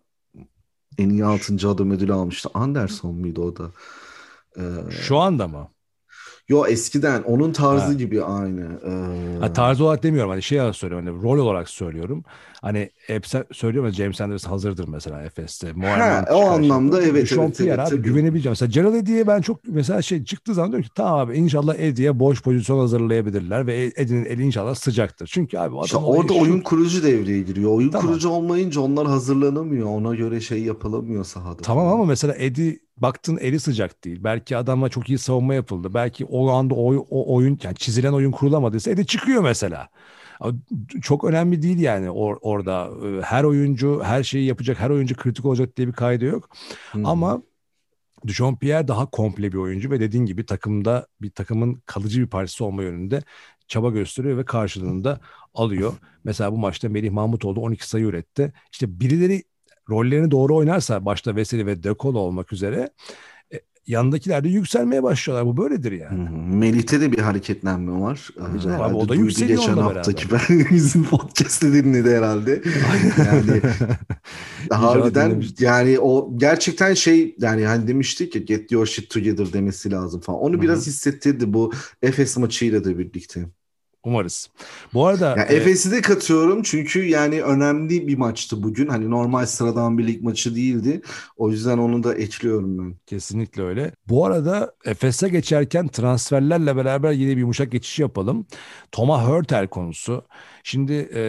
En 0.98 1.10
iyi 1.10 1.26
6. 1.26 1.70
adam 1.70 1.92
ödülü 1.92 2.14
almıştı. 2.14 2.50
Anderson 2.54 3.16
muydu 3.16 3.42
o 3.44 3.56
da? 3.58 3.72
Ee, 4.58 4.62
Şu 5.02 5.18
anda 5.18 5.48
mı? 5.48 5.68
Yo 6.52 6.66
eskiden 6.66 7.22
onun 7.24 7.52
tarzı 7.54 7.86
Ha. 7.86 7.94
gibi 7.94 8.24
aynı. 8.24 8.62
Ee, 8.86 9.40
Ha, 9.40 9.54
tarz 9.54 9.82
olarak 9.82 10.04
demiyorum 10.04 10.32
hani 10.32 10.42
şey 10.42 10.60
olarak 10.60 10.76
söylüyorum 10.76 11.08
hani 11.08 11.24
rol 11.24 11.38
olarak 11.38 11.70
söylüyorum. 11.70 12.24
Hani 12.62 12.90
hep 13.08 13.28
sen- 13.28 13.46
söylüyorum 13.52 13.90
ya 13.90 13.94
James 13.94 14.22
Anderson 14.22 14.50
hazırdır 14.50 14.88
mesela 14.88 15.24
Efes'te. 15.24 15.74
Moerman 15.74 16.26
o 16.32 16.42
anlamda 16.42 17.02
evet, 17.02 17.30
Sean 17.30 17.46
evet, 17.46 17.62
evet, 17.62 17.80
abi 17.80 17.90
tabii. 17.90 18.02
güvenebileceğim. 18.02 18.52
Mesela 18.52 18.70
Gerald 18.70 18.94
Eddy'ye 18.94 19.28
ben 19.28 19.42
çok 19.42 19.60
mesela 19.68 20.02
şey 20.02 20.24
çıktığı 20.24 20.54
zaman 20.54 20.72
diyorum 20.72 20.84
ki 20.88 20.92
tamam 20.96 21.20
abi 21.20 21.38
inşallah 21.38 21.76
Eddy'ye 21.76 22.20
boş 22.20 22.42
pozisyon 22.42 22.80
hazırlayabilirler 22.80 23.68
ve 23.68 23.92
Eddy'nin 23.96 24.26
eli 24.26 24.44
inşallah 24.44 24.76
sıcaktır. 24.76 25.30
Çünkü 25.34 25.58
abi 25.58 25.76
İşte 25.86 25.98
adam 25.98 26.08
olayı 26.08 26.22
orada 26.22 26.34
şu- 26.34 26.40
oyun 26.42 26.60
kurucu 26.62 27.04
devreye 27.04 27.42
giriyor. 27.42 27.72
Oyun 27.72 27.90
Tamam. 27.90 28.08
kurucu 28.08 28.30
olmayınca 28.30 28.82
onlar 28.82 29.08
hazırlanamıyor. 29.08 29.88
Ona 29.88 30.16
göre 30.16 30.42
şey 30.42 30.64
yapılamıyor 30.64 31.24
sahada. 31.24 31.62
Tamam 31.62 31.88
ama 31.88 32.06
mesela 32.06 32.36
Eddie 32.38 32.80
baktın 32.98 33.38
eli 33.42 33.60
sıcak 33.60 34.04
değil. 34.04 34.20
Belki 34.24 34.58
adamla 34.58 34.90
çok 34.90 35.10
iyi 35.10 35.18
savunma 35.18 35.54
yapıldı. 35.54 35.94
Belki 35.94 36.26
o 36.26 36.50
anda 36.50 36.76
o, 36.76 36.96
o 37.10 37.36
oyun 37.36 37.60
yani 37.64 37.76
çizilen 37.76 38.14
oyun 38.14 38.32
kurulamadıysa 38.32 38.92
Eddie 38.92 39.06
çıkıyor 39.06 39.44
mesela. 39.44 39.90
Çok 41.02 41.24
önemli 41.24 41.62
değil 41.62 41.80
yani 41.80 42.08
or- 42.08 42.38
orada. 42.42 42.90
Ee, 43.06 43.22
Her 43.22 43.44
oyuncu 43.44 44.02
her 44.04 44.24
şeyi 44.24 44.46
yapacak, 44.46 44.80
her 44.80 44.90
oyuncu 44.90 45.16
kritik 45.16 45.46
olacak 45.46 45.78
diye 45.78 45.88
bir 45.88 45.94
kaydı 45.94 46.26
yok. 46.26 46.50
Hı. 46.92 47.02
Ama 47.06 47.42
Duchamp 48.28 48.62
Pierre 48.62 48.88
daha 48.88 49.06
komple 49.06 49.52
bir 49.52 49.58
oyuncu 49.58 49.92
ve 49.92 50.00
dediğin 50.00 50.26
gibi 50.26 50.46
takımda 50.46 51.08
bir 51.22 51.32
takımın 51.32 51.82
kalıcı 51.86 52.22
bir 52.22 52.28
parçası 52.28 52.66
olma 52.66 52.84
yönünde 52.84 53.24
çaba 53.68 53.90
gösteriyor 53.90 54.38
ve 54.38 54.46
karşılığında 54.46 55.20
alıyor. 55.54 55.94
Mesela 56.24 56.52
bu 56.52 56.58
maçta 56.58 56.90
Melih 56.90 57.12
Mahmutoğlu 57.12 57.62
12 57.62 57.90
sayı 57.90 58.06
üretti. 58.06 58.54
İşte 58.72 59.00
birileri 59.00 59.44
rollerini 59.90 60.32
doğru 60.32 60.56
oynarsa 60.56 61.06
başta 61.06 61.36
Veseli 61.36 61.66
ve 61.66 61.84
De 61.84 61.96
Colo 62.00 62.20
olmak 62.20 62.54
üzere 62.54 62.90
e, 63.88 63.92
yanındakiler 63.92 64.44
de 64.44 64.50
yükselmeye 64.50 65.04
başlıyorlar. 65.04 65.46
Bu 65.48 65.58
böyledir 65.58 65.92
yani. 65.92 66.30
Melih'te 66.56 67.02
de 67.02 67.12
bir 67.12 67.20
hareketlenme 67.20 68.02
var. 68.02 68.30
Tabii 68.38 68.58
Ee, 68.58 68.60
canım 68.60 68.82
abi, 68.82 68.96
o 68.96 69.10
da 69.10 69.16
yükseliyor 69.16 69.60
geçen 69.60 69.78
haftaki 69.78 70.26
ben 70.32 70.66
bizim 70.72 71.04
podcast'te 71.04 71.74
dinledi 71.74 72.10
herhalde. 72.10 72.62
Yani 73.18 73.62
harbiden 74.72 75.44
yani 75.60 76.00
o 76.00 76.38
gerçekten 76.38 76.94
şey 76.94 77.36
yani 77.40 77.66
hani 77.66 77.88
demiştik 77.88 78.36
ya 78.36 78.42
get 78.42 78.72
your 78.72 78.86
shit 78.86 79.10
together 79.10 79.54
demesi 79.54 79.92
lazım 79.92 80.22
falan. 80.22 80.40
Onu 80.40 80.58
Hı 80.58 80.62
biraz 80.62 80.88
hissettirdi 80.88 81.54
bu 81.54 81.74
Efes 82.02 82.38
maçıyla 82.38 82.84
da 82.84 82.98
birlikte. 82.98 83.46
Umarız. 84.04 84.50
Bu 84.94 85.08
arada 85.08 85.36
Ya 85.38 85.44
e, 85.44 85.56
Efes'i 85.56 85.92
de 85.92 86.02
katıyorum 86.02 86.62
çünkü 86.64 87.04
yani 87.04 87.42
önemli 87.42 88.08
bir 88.08 88.18
maçtı 88.18 88.64
bugün. 88.64 88.88
Hani 88.88 89.10
normal 89.10 89.46
sıradan 89.46 89.98
bir 89.98 90.08
lig 90.08 90.22
maçı 90.22 90.56
değildi. 90.56 91.02
O 91.38 91.50
yüzden 91.50 91.78
onu 91.78 92.04
da 92.04 92.14
ekliyorum 92.16 92.78
ben. 92.78 92.96
Kesinlikle 93.06 93.64
öyle. 93.64 93.92
Bu 94.10 94.26
arada 94.26 94.74
Efes'e 94.86 95.30
geçerken 95.30 95.88
transferlerle 95.88 96.76
beraber 96.76 97.12
yine 97.12 97.32
bir 97.32 97.42
yumuşak 97.42 97.72
geçiş 97.72 98.00
yapalım. 98.00 98.46
Thomas 98.92 99.28
Hurtel 99.28 99.68
konusu. 99.68 100.26
Şimdi 100.64 100.94
e, 101.14 101.24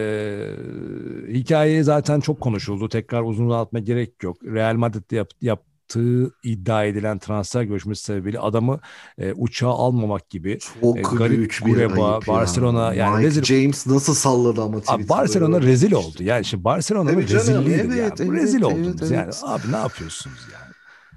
hikaye 1.33 1.83
zaten 1.83 2.19
çok 2.19 2.41
konuşuldu. 2.41 2.89
Tekrar 2.89 3.21
uzun 3.21 3.45
uzatma 3.45 3.79
gerek 3.79 4.23
yok. 4.23 4.37
Real 4.43 4.75
Madrid'de 4.75 5.15
yap, 5.41 5.63
yaptığı 5.99 6.35
iddia 6.43 6.85
edilen 6.85 7.19
transfer 7.19 7.63
görüşmesi 7.63 8.03
sebebiyle 8.03 8.39
adamı 8.39 8.79
e, 9.17 9.33
uçağa 9.33 9.67
almamak 9.69 10.29
gibi. 10.29 10.59
Çok 10.81 10.97
E, 10.97 11.01
garip 11.01 11.53
Gureba, 11.65 12.11
ayıp 12.13 12.27
ya. 12.27 12.33
Barcelona, 12.33 12.93
yani 12.93 13.15
Mike 13.17 13.27
rezil- 13.27 13.43
James 13.43 13.87
nasıl 13.87 14.13
salladı 14.13 14.61
ama 14.61 14.79
Twitter'da. 14.79 15.09
Barcelona 15.09 15.61
rezil 15.61 15.91
oldu. 15.91 16.23
Yani 16.23 16.45
şimdi 16.45 16.63
Barcelona'nın 16.63 17.21
rezilliğidir 17.21 17.85
evet, 17.85 18.19
yani. 18.19 18.31
Evet, 18.31 18.41
rezil 18.41 18.61
evet, 18.61 18.73
oldunuz 18.73 19.11
yani. 19.11 19.23
evet. 19.23 19.41
Abi 19.43 19.71
ne 19.71 19.77
yapıyorsunuz 19.77 20.37
yani? 20.53 20.62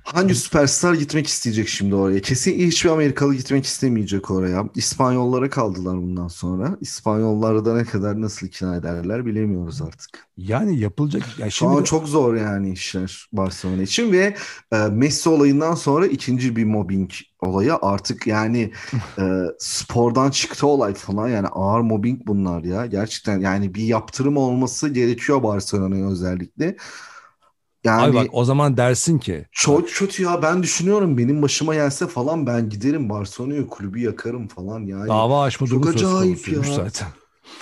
Hangi 0.07 0.35
süperstar 0.35 0.95
gitmek 0.95 1.27
isteyecek 1.27 1.69
şimdi 1.69 1.95
oraya? 1.95 2.21
Kesin 2.21 2.59
hiçbir 2.59 2.91
Amerikalı 2.91 3.35
gitmek 3.35 3.65
istemeyecek 3.65 4.31
oraya. 4.31 4.65
İspanyollara 4.75 5.51
kaldılar 5.51 5.97
bundan 5.97 6.29
sonra. 6.29 6.77
İspanyolları 6.81 7.65
da 7.65 7.75
ne 7.77 7.85
kadar 7.85 8.21
nasıl 8.21 8.47
ikna 8.47 8.77
ederler 8.77 9.27
bilemiyoruz 9.27 9.83
artık. 9.83 10.29
Yani 10.37 10.79
yapılacak. 10.79 11.39
Ya 11.39 11.51
Şu 11.51 11.67
an 11.69 11.73
şimdi 11.73 11.85
çok 11.85 12.09
zor 12.09 12.35
yani 12.35 12.73
işler 12.73 13.29
Barcelona 13.33 13.83
için 13.83 14.13
ve 14.13 14.37
e, 14.73 14.77
Messi 14.77 15.29
olayından 15.29 15.75
sonra 15.75 16.07
ikinci 16.07 16.57
bir 16.57 16.65
mobbing 16.65 17.11
olayı 17.41 17.75
artık 17.83 18.27
yani 18.27 18.73
e, 19.19 19.23
spordan 19.59 20.31
çıktı 20.31 20.67
olay 20.67 20.95
falan 20.95 21.29
yani 21.29 21.47
ağır 21.49 21.81
mobbing 21.81 22.21
bunlar 22.27 22.65
ya 22.65 22.87
gerçekten 22.87 23.41
yani 23.41 23.75
bir 23.75 23.83
yaptırım 23.83 24.37
olması 24.37 24.89
gerekiyor 24.89 25.43
Barcelona'ya 25.43 26.09
özellikle. 26.11 26.77
Yani 27.87 28.03
abi 28.03 28.15
bak 28.17 28.27
o 28.33 28.45
zaman 28.45 28.77
dersin 28.77 29.19
ki 29.19 29.47
çok 29.53 29.89
kötü 29.91 30.23
ya 30.23 30.43
ben 30.43 30.63
düşünüyorum 30.63 31.19
benim 31.19 31.43
başıma 31.43 31.75
gelse 31.75 32.07
falan 32.07 32.47
ben 32.47 32.69
giderim 32.69 33.09
Barcelona'ya 33.11 33.67
kulübü 33.67 34.01
yakarım 34.01 34.49
falan 34.49 34.81
yani. 34.81 35.09
dava 35.09 35.43
açma 35.43 35.67
çok 35.67 35.83
durumu 35.83 35.99
söz 35.99 36.05
acayip 36.05 36.37
konusuymuş 36.37 36.69
ya. 36.69 36.75
zaten. 36.75 37.09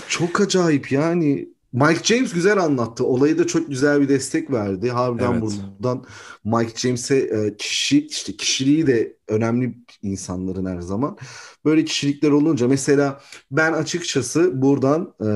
Çok 0.08 0.40
acayip 0.40 0.92
yani. 0.92 1.54
Mike 1.72 2.04
James 2.04 2.32
güzel 2.32 2.58
anlattı. 2.58 3.04
Olayı 3.04 3.38
da 3.38 3.46
çok 3.46 3.68
güzel 3.68 4.00
bir 4.00 4.08
destek 4.08 4.50
verdi. 4.50 4.90
Harbiden 4.90 5.32
Evet. 5.32 5.42
buradan 5.42 6.04
Mike 6.44 6.72
James'e 6.76 7.16
e, 7.16 7.56
kişi 7.56 8.06
işte 8.06 8.36
kişiliği 8.36 8.86
de 8.86 9.16
önemli 9.28 9.74
insanların 10.02 10.66
her 10.66 10.80
zaman. 10.80 11.18
Böyle 11.64 11.84
kişilikler 11.84 12.30
olunca 12.30 12.68
mesela 12.68 13.20
ben 13.50 13.72
açıkçası 13.72 14.62
buradan 14.62 15.14
e, 15.20 15.28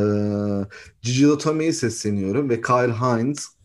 Gigi 1.03 1.29
Datome'ye 1.29 1.73
sesleniyorum 1.73 2.51
ve 2.51 2.61
Kyle 2.61 2.93
Hines 2.93 3.58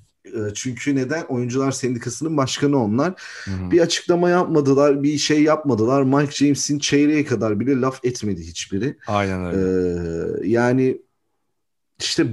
çünkü 0.53 0.95
neden? 0.95 1.23
Oyuncular 1.23 1.71
Sendikası'nın 1.71 2.37
başkanı 2.37 2.83
onlar. 2.83 3.13
Hı 3.45 3.51
hı. 3.51 3.71
Bir 3.71 3.79
açıklama 3.79 4.29
yapmadılar, 4.29 5.03
bir 5.03 5.17
şey 5.17 5.43
yapmadılar. 5.43 6.03
Mike 6.03 6.31
James'in 6.31 6.79
çeyreğe 6.79 7.25
kadar 7.25 7.59
bile 7.59 7.81
laf 7.81 8.05
etmedi 8.05 8.47
hiçbiri. 8.47 8.97
Aynen 9.07 9.45
öyle. 9.45 9.57
Ee, 9.57 10.47
yani 10.49 11.01
işte 11.99 12.27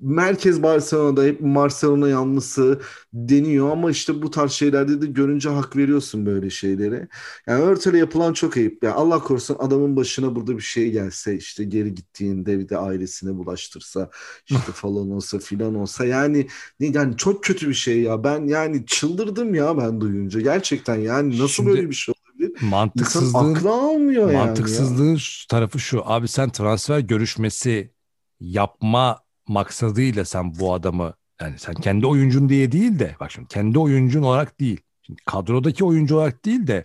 merkez 0.00 0.62
Barcelona'da 0.62 1.24
hep 1.24 1.40
Barcelona 1.40 2.08
yanlısı 2.08 2.80
deniyor 3.12 3.70
ama 3.70 3.90
işte 3.90 4.22
bu 4.22 4.30
tarz 4.30 4.52
şeylerde 4.52 5.02
de 5.02 5.06
görünce 5.06 5.48
hak 5.48 5.76
veriyorsun 5.76 6.26
böyle 6.26 6.50
şeylere. 6.50 7.08
Yani 7.46 7.62
Örtel'e 7.62 7.98
yapılan 7.98 8.32
çok 8.32 8.56
ayıp. 8.56 8.84
Yani 8.84 8.94
Allah 8.94 9.18
korusun 9.18 9.56
adamın 9.58 9.96
başına 9.96 10.36
burada 10.36 10.56
bir 10.56 10.62
şey 10.62 10.90
gelse 10.90 11.36
işte 11.36 11.64
geri 11.64 11.94
gittiğinde 11.94 12.58
bir 12.58 12.68
de 12.68 12.76
ailesine 12.78 13.36
bulaştırsa 13.36 14.10
işte 14.46 14.72
falan 14.72 15.10
olsa 15.10 15.38
filan 15.38 15.74
olsa 15.74 16.04
yani 16.04 16.46
yani 16.80 17.16
çok 17.16 17.44
kötü 17.44 17.68
bir 17.68 17.74
şey 17.74 18.00
ya. 18.02 18.24
Ben 18.24 18.46
yani 18.46 18.86
çıldırdım 18.86 19.54
ya 19.54 19.78
ben 19.78 20.00
duyunca. 20.00 20.40
Gerçekten 20.40 20.96
yani 20.96 21.38
nasıl 21.38 21.48
Şimdi 21.48 21.70
böyle 21.70 21.90
bir 21.90 21.94
şey 21.94 22.14
mantıksızlığın 22.60 23.64
almıyor 23.64 24.30
yani 24.30 24.36
ya. 24.36 24.42
mantıksızlığın 24.46 25.18
tarafı 25.48 25.78
şu. 25.78 26.02
Abi 26.04 26.28
sen 26.28 26.50
transfer 26.50 26.98
görüşmesi 27.00 27.92
yapma 28.40 29.24
maksadıyla 29.50 30.24
sen 30.24 30.58
bu 30.58 30.74
adamı 30.74 31.14
yani 31.40 31.58
sen 31.58 31.74
kendi 31.74 32.06
oyuncun 32.06 32.48
diye 32.48 32.72
değil 32.72 32.98
de 32.98 33.16
bak 33.20 33.30
şimdi 33.30 33.48
kendi 33.48 33.78
oyuncun 33.78 34.22
olarak 34.22 34.60
değil. 34.60 34.80
Şimdi 35.02 35.22
kadrodaki 35.26 35.84
oyuncu 35.84 36.16
olarak 36.16 36.44
değil 36.44 36.66
de 36.66 36.82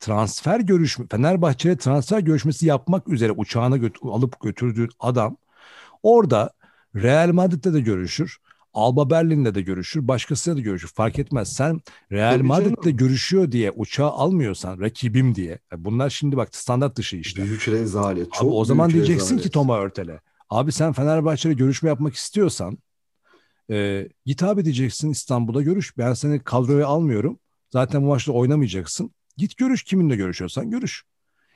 transfer 0.00 0.60
görüşme 0.60 1.06
Fenerbahçe'ye 1.10 1.76
transfer 1.76 2.18
görüşmesi 2.20 2.66
yapmak 2.66 3.08
üzere 3.08 3.32
uçağına 3.32 3.76
göt- 3.76 3.98
alıp 4.02 4.40
götürdüğün 4.40 4.88
adam 5.00 5.36
orada 6.02 6.50
Real 6.96 7.32
Madrid'de 7.32 7.72
de 7.74 7.80
görüşür. 7.80 8.38
Alba 8.74 9.10
Berlin'de 9.10 9.54
de 9.54 9.62
görüşür. 9.62 10.08
Başkasıyla 10.08 10.56
da 10.56 10.60
görüşür. 10.60 10.88
Fark 10.94 11.18
etmez. 11.18 11.52
Sen 11.52 11.80
Real 12.12 12.32
Tabii 12.32 12.42
Madrid'de 12.42 12.82
canım. 12.84 12.96
görüşüyor 12.96 13.52
diye 13.52 13.70
uçağı 13.70 14.10
almıyorsan 14.10 14.80
rakibim 14.80 15.34
diye. 15.34 15.58
e 15.72 15.84
Bunlar 15.84 16.10
şimdi 16.10 16.36
bak 16.36 16.54
standart 16.56 16.96
dışı 16.96 17.16
işte. 17.16 17.42
Büyük 17.44 17.68
rezalet. 17.68 18.26
Abi 18.26 18.34
Çok 18.34 18.52
o 18.52 18.64
zaman 18.64 18.90
diyeceksin 18.90 19.24
rezalet. 19.24 19.42
ki 19.42 19.50
Toma 19.50 19.78
Örtel'e. 19.78 20.20
Abi 20.54 20.72
sen 20.72 20.92
Fenerbahçe'yle 20.92 21.54
görüşme 21.54 21.88
yapmak 21.88 22.14
istiyorsan 22.14 22.78
e, 23.70 24.08
git 24.26 24.42
abi 24.42 24.64
diyeceksin 24.64 25.10
İstanbul'da 25.10 25.62
görüş. 25.62 25.98
Ben 25.98 26.14
seni 26.14 26.44
kadroya 26.44 26.86
almıyorum. 26.86 27.40
Zaten 27.70 28.02
bu 28.02 28.06
maçta 28.06 28.32
oynamayacaksın. 28.32 29.14
Git 29.36 29.56
görüş 29.56 29.82
kiminle 29.82 30.16
görüşüyorsan 30.16 30.70
görüş. 30.70 31.04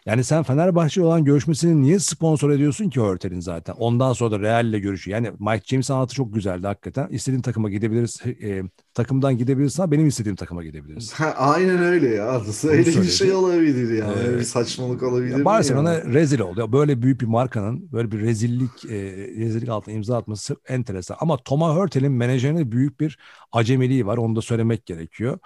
Yani 0.08 0.24
sen 0.24 0.42
Fenerbahçe 0.42 1.02
olan 1.02 1.24
görüşmesini 1.24 1.82
niye 1.82 1.98
sponsor 1.98 2.50
ediyorsun 2.50 2.90
ki 2.90 3.00
Örtel'in 3.00 3.40
zaten? 3.40 3.74
Ondan 3.78 4.12
sonra 4.12 4.30
da 4.30 4.40
Real 4.40 4.66
ile 4.66 4.78
görüşüyor. 4.78 5.18
Yani 5.22 5.36
Mike 5.40 5.64
James 5.66 5.90
anlatı 5.90 6.14
çok 6.14 6.34
güzeldi 6.34 6.66
hakikaten. 6.66 7.08
İstediğin 7.08 7.42
takıma 7.42 7.70
gidebiliriz. 7.70 8.20
e, 8.42 8.62
takımdan 8.94 9.38
gidebilirsin 9.38 9.90
benim 9.90 10.06
istediğim 10.06 10.36
takıma 10.36 10.64
gidebilirsin. 10.64 11.14
Ha, 11.16 11.34
aynen 11.36 11.78
öyle 11.82 12.08
ya. 12.08 12.40
Öyle 12.64 12.86
bir 12.86 13.04
şey 13.04 13.32
olabilir 13.32 13.98
ya. 13.98 14.06
Ee, 14.06 14.26
Öyle 14.28 14.38
bir 14.38 14.42
saçmalık 14.44 15.02
olabilir 15.02 15.36
Ya 15.38 15.44
Barcelona 15.44 15.92
ya? 15.92 16.04
rezil 16.04 16.40
oldu. 16.40 16.72
Böyle 16.72 17.02
büyük 17.02 17.20
bir 17.20 17.26
markanın 17.26 17.92
böyle 17.92 18.12
bir 18.12 18.20
rezillik 18.20 18.84
e, 18.84 19.16
rezillik 19.36 19.68
altına 19.68 19.94
imza 19.94 20.16
atması 20.18 20.56
enteresan. 20.68 21.16
Ama 21.20 21.36
Thomas 21.36 21.76
Hurtel'in 21.76 22.12
menajerine 22.12 22.72
büyük 22.72 23.00
bir 23.00 23.18
acemiliği 23.52 24.06
var. 24.06 24.16
Onu 24.16 24.36
da 24.36 24.42
söylemek 24.42 24.86
gerekiyor. 24.86 25.38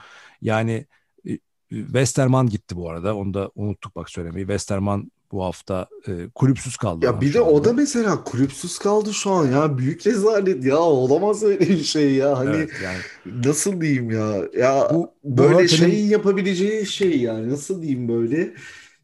Yani 0.42 0.86
Westerman 1.72 2.48
gitti 2.48 2.76
bu 2.76 2.90
arada. 2.90 3.16
Onu 3.16 3.34
da 3.34 3.50
unuttuk 3.54 3.96
bak 3.96 4.10
söylemeyi. 4.10 4.46
Westerman 4.46 5.10
bu 5.32 5.44
hafta 5.44 5.86
e, 6.08 6.12
kulüpsüz 6.34 6.76
kaldı. 6.76 7.04
Ya 7.04 7.20
bir 7.20 7.34
de 7.34 7.40
o 7.40 7.64
da 7.64 7.72
mesela 7.72 8.24
kulüpsüz 8.24 8.78
kaldı 8.78 9.14
şu 9.14 9.30
an 9.30 9.46
ya. 9.46 9.78
Büyük 9.78 10.06
rezalet 10.06 10.64
ya. 10.64 10.78
Olamaz 10.78 11.42
öyle 11.42 11.60
bir 11.60 11.82
şey 11.82 12.14
ya. 12.14 12.38
Hani 12.38 12.56
evet, 12.56 12.70
yani 12.84 12.98
nasıl 13.46 13.80
diyeyim 13.80 14.10
ya? 14.10 14.36
Ya 14.56 14.88
bu, 14.94 15.10
bu 15.24 15.38
böyle 15.38 15.68
şeyin 15.68 16.10
yapabileceği 16.10 16.86
şey 16.86 17.20
yani. 17.20 17.50
Nasıl 17.50 17.82
diyeyim 17.82 18.08
böyle? 18.08 18.54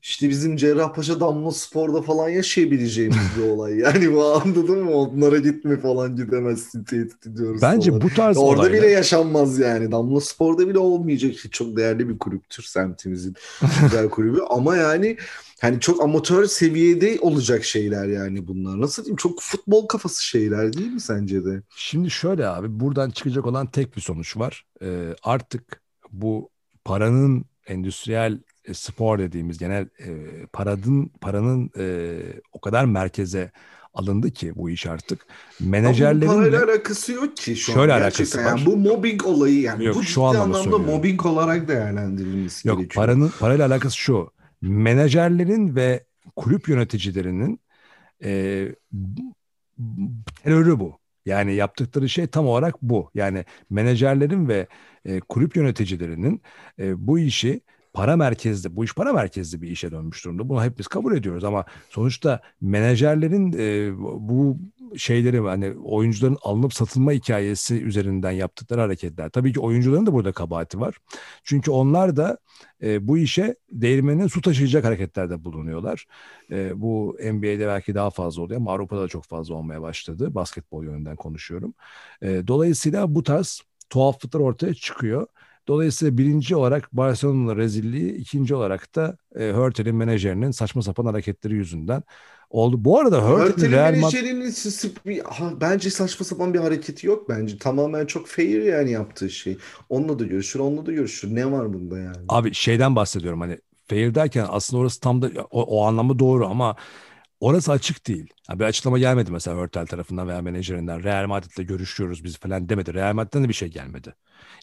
İşte 0.02 0.28
bizim 0.28 0.56
Cerrahpaşa 0.56 1.20
Damla 1.20 1.52
Spor'da 1.52 2.02
falan 2.02 2.28
yaşayabileceğimiz 2.28 3.18
bir 3.38 3.42
olay. 3.42 3.78
Yani 3.78 4.12
bu 4.12 4.24
anladın 4.24 4.84
mı? 4.84 4.90
Onlara 4.90 5.38
gitme 5.38 5.80
falan 5.80 6.16
gidemezsin 6.16 6.84
tehdit 6.84 7.26
ediyoruz 7.26 7.62
bence 7.62 7.90
falan. 7.90 8.02
bu 8.02 8.08
tarz 8.14 8.36
Orada 8.36 8.60
olaylar 8.60 8.78
bile 8.78 8.90
yaşanmaz 8.90 9.58
yani. 9.58 9.92
Damla 9.92 10.20
Spor'da 10.20 10.68
bile 10.68 10.78
olmayacak. 10.78 11.34
Çok 11.52 11.76
değerli 11.76 12.08
bir 12.08 12.18
kulüptür 12.18 12.62
semtimizin 12.62 13.34
güzel 13.82 14.08
kulübü. 14.08 14.40
Ama 14.50 14.76
yani 14.76 15.16
hani 15.60 15.80
çok 15.80 16.02
amatör 16.02 16.46
seviyede 16.46 17.18
olacak 17.20 17.64
şeyler 17.64 18.08
yani 18.08 18.48
bunlar. 18.48 18.80
Nasıl 18.80 19.04
diyeyim? 19.04 19.16
Çok 19.16 19.40
futbol 19.40 19.86
kafası 19.86 20.26
şeyler 20.26 20.72
değil 20.72 20.92
mi 20.92 21.00
sence 21.00 21.44
de? 21.44 21.62
Şimdi 21.76 22.10
şöyle 22.10 22.46
abi 22.48 22.80
buradan 22.80 23.10
çıkacak 23.10 23.46
olan 23.46 23.66
tek 23.66 23.96
bir 23.96 24.00
sonuç 24.00 24.36
var. 24.36 24.64
Ee, 24.82 25.14
artık 25.22 25.82
bu 26.10 26.50
paranın 26.84 27.44
endüstriyel 27.66 28.38
e, 28.68 28.74
spor 28.74 29.18
dediğimiz 29.18 29.58
genel 29.58 29.82
e, 29.82 30.08
paranın 30.52 31.10
paranın 31.20 31.70
e, 31.78 32.16
o 32.52 32.60
kadar 32.60 32.84
merkeze 32.84 33.50
alındı 33.94 34.30
ki 34.30 34.52
bu 34.56 34.70
iş 34.70 34.86
artık. 34.86 35.26
Ama 35.60 35.70
Menajerlerin 35.70 36.28
bunun 36.32 36.38
parayla 36.38 36.60
de- 36.66 36.72
alakası 36.72 37.12
yok 37.12 37.36
ki 37.36 37.56
şu 37.56 37.72
Şöyle 37.72 37.92
an. 37.92 38.00
alakası 38.00 38.38
var. 38.38 38.44
yani 38.44 38.66
bu 38.66 38.76
mobbing 38.76 39.26
olayı 39.26 39.60
yani 39.60 39.84
Yok, 39.84 39.94
bu 39.96 40.02
şu 40.02 40.22
anlamda 40.24 40.54
söylüyorum. 40.58 40.86
mobbing 40.86 41.26
olarak 41.26 41.68
değerlendirilmesi 41.68 42.68
Yok 42.68 42.78
gerekiyor. 42.78 43.06
paranın 43.06 43.32
parayla 43.40 43.66
alakası 43.66 43.96
şu. 43.96 44.30
Menajerlerin 44.62 45.76
ve 45.76 46.04
kulüp 46.36 46.68
yöneticilerinin 46.68 47.60
e, 48.24 48.68
terörü 50.44 50.80
bu. 50.80 50.98
Yani 51.26 51.54
yaptıkları 51.54 52.08
şey 52.08 52.26
tam 52.26 52.46
olarak 52.46 52.82
bu. 52.82 53.10
Yani 53.14 53.44
menajerlerin 53.70 54.48
ve 54.48 54.66
e, 55.04 55.20
kulüp 55.20 55.56
yöneticilerinin 55.56 56.42
e, 56.78 57.06
bu 57.06 57.18
işi 57.18 57.60
para 57.92 58.16
merkezli, 58.16 58.76
bu 58.76 58.84
iş 58.84 58.94
para 58.94 59.12
merkezli 59.12 59.62
bir 59.62 59.68
işe 59.68 59.90
dönmüş 59.90 60.24
durumda. 60.24 60.48
Bunu 60.48 60.64
hepimiz 60.64 60.86
kabul 60.86 61.16
ediyoruz 61.16 61.44
ama 61.44 61.64
sonuçta 61.90 62.40
menajerlerin 62.60 63.52
e, 63.58 63.98
bu 64.28 64.58
şeyleri 64.96 65.40
hani 65.40 65.74
oyuncuların 65.84 66.38
alınıp 66.42 66.74
satılma 66.74 67.12
hikayesi 67.12 67.82
üzerinden 67.82 68.30
yaptıkları 68.30 68.80
hareketler. 68.80 69.28
Tabii 69.28 69.52
ki 69.52 69.60
oyuncuların 69.60 70.06
da 70.06 70.12
burada 70.12 70.32
kabahati 70.32 70.80
var. 70.80 70.96
Çünkü 71.44 71.70
onlar 71.70 72.16
da 72.16 72.38
e, 72.82 73.08
bu 73.08 73.18
işe 73.18 73.56
değirmenin 73.72 74.26
su 74.26 74.40
taşıyacak 74.40 74.84
hareketlerde 74.84 75.44
bulunuyorlar. 75.44 76.06
E, 76.50 76.80
bu 76.80 77.16
NBA'de 77.32 77.66
belki 77.66 77.94
daha 77.94 78.10
fazla 78.10 78.42
oluyor 78.42 78.60
ama 78.60 78.72
Avrupa'da 78.72 79.02
da 79.02 79.08
çok 79.08 79.24
fazla 79.24 79.54
olmaya 79.54 79.82
başladı. 79.82 80.34
Basketbol 80.34 80.84
yönünden 80.84 81.16
konuşuyorum. 81.16 81.74
E, 82.22 82.42
dolayısıyla 82.46 83.14
bu 83.14 83.22
tarz 83.22 83.62
tuhaflıklar 83.90 84.40
ortaya 84.40 84.74
çıkıyor. 84.74 85.26
Dolayısıyla 85.68 86.18
birinci 86.18 86.56
olarak 86.56 86.92
Barcelona'nın 86.92 87.56
rezilliği, 87.56 88.12
ikinci 88.14 88.54
olarak 88.54 88.94
da 88.94 89.16
e, 89.36 89.50
Hurtel'in 89.52 89.96
menajerinin 89.96 90.50
saçma 90.50 90.82
sapan 90.82 91.06
hareketleri 91.06 91.54
yüzünden 91.54 92.02
oldu. 92.50 92.84
Bu 92.84 92.98
arada 92.98 93.22
Hörtel'in 93.22 93.72
Real 93.72 93.92
menajerinin 93.92 94.54
bir- 95.06 95.20
ha, 95.24 95.52
bence 95.60 95.90
saçma 95.90 96.26
sapan 96.26 96.54
bir 96.54 96.58
hareketi 96.58 97.06
yok 97.06 97.28
bence. 97.28 97.58
Tamamen 97.58 98.06
çok 98.06 98.26
fair 98.26 98.62
yani 98.62 98.90
yaptığı 98.90 99.30
şey. 99.30 99.56
Onunla 99.88 100.18
da 100.18 100.24
görüşür, 100.24 100.60
onunla 100.60 100.86
da 100.86 100.92
görüşür. 100.92 101.34
Ne 101.34 101.52
var 101.52 101.72
bunda 101.72 101.98
yani? 101.98 102.16
Abi 102.28 102.54
şeyden 102.54 102.96
bahsediyorum 102.96 103.40
hani 103.40 103.58
fair 103.88 104.14
derken 104.14 104.46
aslında 104.48 104.80
orası 104.80 105.00
tam 105.00 105.22
da 105.22 105.30
o, 105.50 105.62
o 105.62 105.84
anlamda 105.86 106.18
doğru 106.18 106.46
ama 106.46 106.76
orası 107.40 107.72
açık 107.72 108.06
değil. 108.06 108.34
Ya 108.50 108.58
bir 108.58 108.64
açıklama 108.64 108.98
gelmedi 108.98 109.32
mesela 109.32 109.56
Hurtel 109.58 109.86
tarafından 109.86 110.28
veya 110.28 110.42
menajerinden. 110.42 111.02
Real 111.04 111.26
Madrid'le 111.26 111.66
görüşüyoruz 111.68 112.24
biz 112.24 112.38
falan 112.38 112.68
demedi. 112.68 112.94
Real 112.94 113.14
Madrid'den 113.14 113.44
de 113.44 113.48
bir 113.48 113.54
şey 113.54 113.68
gelmedi. 113.68 114.14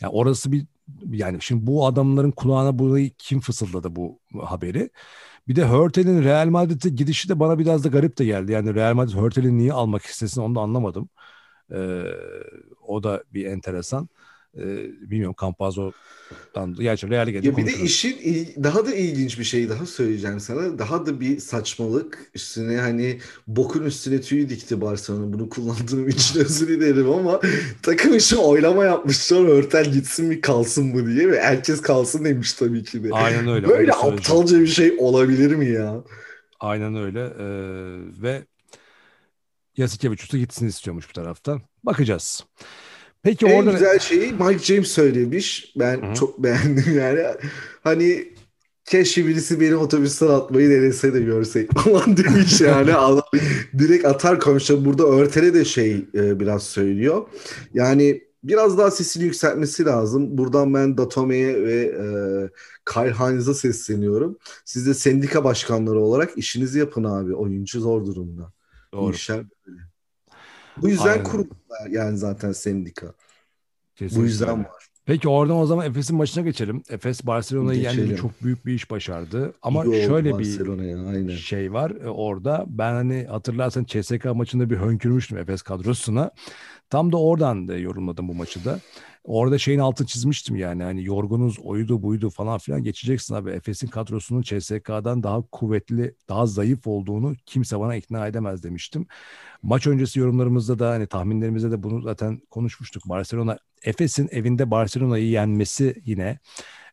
Yani 0.02 0.12
orası 0.14 0.52
bir 0.52 0.66
yani 1.10 1.38
şimdi 1.42 1.68
bu 1.68 1.86
adamların 1.88 2.32
kulağına 2.32 2.80
burayı 2.80 3.12
kim 3.18 3.40
fısıldadı 3.40 3.96
bu 3.96 4.20
haberi? 4.44 4.90
Bir 5.48 5.56
de 5.56 5.66
Hurtel'in 5.70 6.24
Real 6.24 6.48
Madrid'e 6.48 6.90
gidişi 6.90 7.30
de 7.30 7.40
bana 7.40 7.60
biraz 7.60 7.84
da 7.84 7.90
garip 7.90 8.18
de 8.18 8.26
geldi. 8.26 8.52
Yani 8.52 8.76
Real 8.76 8.94
Madrid 8.94 9.14
Hurtel'i 9.16 9.58
niye 9.58 9.74
almak 9.74 10.04
istesin 10.06 10.42
onu 10.42 10.56
da 10.56 10.62
anlamadım. 10.62 11.10
Ee, 11.74 12.04
o 12.88 13.04
da 13.04 13.24
bir 13.34 13.46
enteresan. 13.46 14.10
Ee, 14.58 14.62
bilmiyorum 15.02 15.36
Campazzo'dan 15.42 16.74
gerçi 16.74 17.10
Real'e 17.10 17.32
Ya 17.32 17.58
bir 17.58 17.66
de 17.66 17.74
işin 17.74 18.18
daha 18.64 18.86
da 18.86 18.96
ilginç 18.96 19.40
bir 19.40 19.44
şey 19.44 19.70
daha 19.70 19.86
söyleyeceğim 19.86 20.40
sana. 20.40 20.80
Daha 20.80 21.06
da 21.06 21.20
bir 21.20 21.40
saçmalık 21.40 22.32
üstüne 22.34 22.78
hani 22.78 23.20
bokun 23.48 23.84
üstüne 23.84 24.22
tüy 24.22 24.50
dikti 24.50 24.82
Barcelona. 24.82 25.34
Bunu 25.34 25.50
kullandığım 25.50 26.10
için 26.10 26.40
özür 26.40 26.68
dilerim 26.68 27.10
ama 27.10 27.40
takım 27.82 28.16
için 28.16 28.38
oylama 28.38 28.86
yapmışlar. 28.86 29.46
Örtel 29.46 29.92
gitsin 29.92 30.26
mi 30.26 30.42
kalsın 30.42 30.86
mı 30.88 31.16
diye 31.16 31.32
ve 31.32 31.42
herkes 31.42 31.82
kalsın 31.82 32.26
demiş 32.26 32.54
tabii 32.54 32.84
ki 32.84 33.04
de. 33.04 33.10
Aynen 33.12 33.48
öyle. 33.48 33.68
Böyle 33.68 33.80
öyle 33.80 33.94
aptalca 33.94 34.60
bir 34.60 34.68
şey 34.68 34.96
olabilir 35.00 35.56
mi 35.56 35.70
ya? 35.70 36.04
Aynen 36.60 36.96
öyle. 36.96 37.20
Ee, 37.40 38.22
ve 38.22 38.46
Yasikevicius 39.78 40.34
da 40.34 40.38
gitsin 40.38 40.68
istiyormuş 40.68 41.10
bu 41.10 41.14
taraftan. 41.14 41.62
Bakacağız. 41.84 42.46
Peki 43.26 43.46
En 43.46 43.60
orada 43.60 43.72
güzel 43.72 44.00
şeyi 44.00 44.34
Mike 44.34 44.60
James 44.60 44.88
söylemiş. 44.88 45.74
Ben 45.76 46.02
Hı 46.02 46.12
hı. 46.12 46.14
çok 46.14 46.44
beğendim 46.44 46.98
yani. 46.98 47.20
Hani 47.84 48.34
keşke 48.86 49.28
birisi 49.28 49.60
beni 49.60 49.76
otobüsten 49.76 50.28
atmayı 50.28 50.70
denese 50.70 51.14
de 51.14 51.20
görsek 51.20 51.72
falan 51.80 52.18
demiş 52.18 52.62
yani. 52.62 52.92
Direkt 53.78 54.06
atar 54.06 54.40
konuşuyor. 54.40 54.86
Burada 54.86 55.08
Örtel'e 55.08 55.54
de 55.54 55.66
şey 55.66 56.06
e, 56.14 56.40
biraz 56.40 56.64
söylüyor. 56.64 57.26
Yani 57.74 58.22
biraz 58.44 58.78
daha 58.78 58.92
sesini 58.92 59.24
yükseltmesi 59.24 59.86
lazım. 59.86 60.38
Buradan 60.38 60.74
ben 60.74 60.98
Datome'ye 60.98 61.64
ve 61.64 61.82
e, 61.82 62.06
Kyle 62.94 63.14
Hines'a 63.14 63.54
sesleniyorum. 63.54 64.38
Siz 64.66 64.88
de 64.88 64.94
sendika 64.94 65.44
başkanları 65.44 66.00
olarak 66.00 66.38
işinizi 66.38 66.80
yapın 66.80 67.04
abi. 67.04 67.36
Oyuncu 67.36 67.80
zor 67.80 68.06
durumda. 68.06 68.54
Doğru. 68.94 69.14
işler 69.14 69.38
böyle. 69.68 69.95
Bu 70.82 70.90
yüzden 70.90 71.08
Aynen. 71.08 71.24
kuruldular 71.24 71.90
yani 71.90 72.18
zaten 72.18 72.52
sendika. 72.52 73.14
Kesinlikle 73.96 74.22
Bu 74.22 74.26
yüzden 74.26 74.60
var. 74.60 74.86
Peki 75.06 75.30
oradan 75.30 75.58
o 75.58 75.66
zaman 75.66 75.86
Efes'in 75.86 76.16
maçına 76.16 76.44
geçelim. 76.44 76.84
Efes 76.90 77.26
Barcelona'yı 77.26 77.82
yendi. 77.82 78.16
Çok 78.16 78.44
büyük 78.44 78.66
bir 78.66 78.74
iş 78.74 78.92
başardı. 78.92 79.54
Ama 79.62 79.80
oldu 79.80 79.94
şöyle 79.94 80.40
bir 80.40 81.38
şey 81.38 81.74
var 81.74 81.92
e, 81.92 82.10
orada. 82.10 82.66
Ben 82.68 82.94
hani 82.94 83.26
hatırlarsan 83.30 83.84
CSK 83.84 84.26
maçında 84.26 84.70
bir 84.70 84.78
hönkürmüştüm 84.78 85.38
Efes 85.38 85.62
kadrosuna. 85.62 86.32
Tam 86.90 87.12
da 87.12 87.18
oradan 87.18 87.68
da 87.68 87.78
yorumladım 87.78 88.28
bu 88.28 88.34
maçı 88.34 88.66
da. 88.66 88.80
Orada 89.24 89.58
şeyin 89.58 89.80
altını 89.80 90.08
çizmiştim 90.08 90.56
yani 90.56 90.84
hani 90.84 91.04
yorgunuz 91.04 91.60
oydu 91.60 92.02
buydu 92.02 92.30
falan 92.30 92.58
filan 92.58 92.84
geçeceksin 92.84 93.36
abi. 93.36 93.52
Efes'in 93.52 93.88
kadrosunun 93.88 94.42
CSK'dan 94.42 95.24
daha 95.24 95.42
kuvvetli, 95.42 96.16
daha 96.30 96.46
zayıf 96.46 96.88
olduğunu 96.88 97.36
kimse 97.46 97.80
bana 97.80 97.96
ikna 97.96 98.28
edemez 98.28 98.64
demiştim. 98.64 99.08
Maç 99.66 99.88
öncesi 99.88 100.20
yorumlarımızda 100.20 100.80
da 100.80 100.90
hani 100.90 101.08
tahminlerimizde 101.08 101.72
de 101.72 101.84
bunu 101.84 102.02
zaten 102.02 102.42
konuşmuştuk. 102.50 103.04
Barcelona 103.10 103.58
Efes'in 103.84 104.30
evinde 104.32 104.72
Barcelona'yı 104.72 105.28
yenmesi 105.28 106.02
yine 106.06 106.40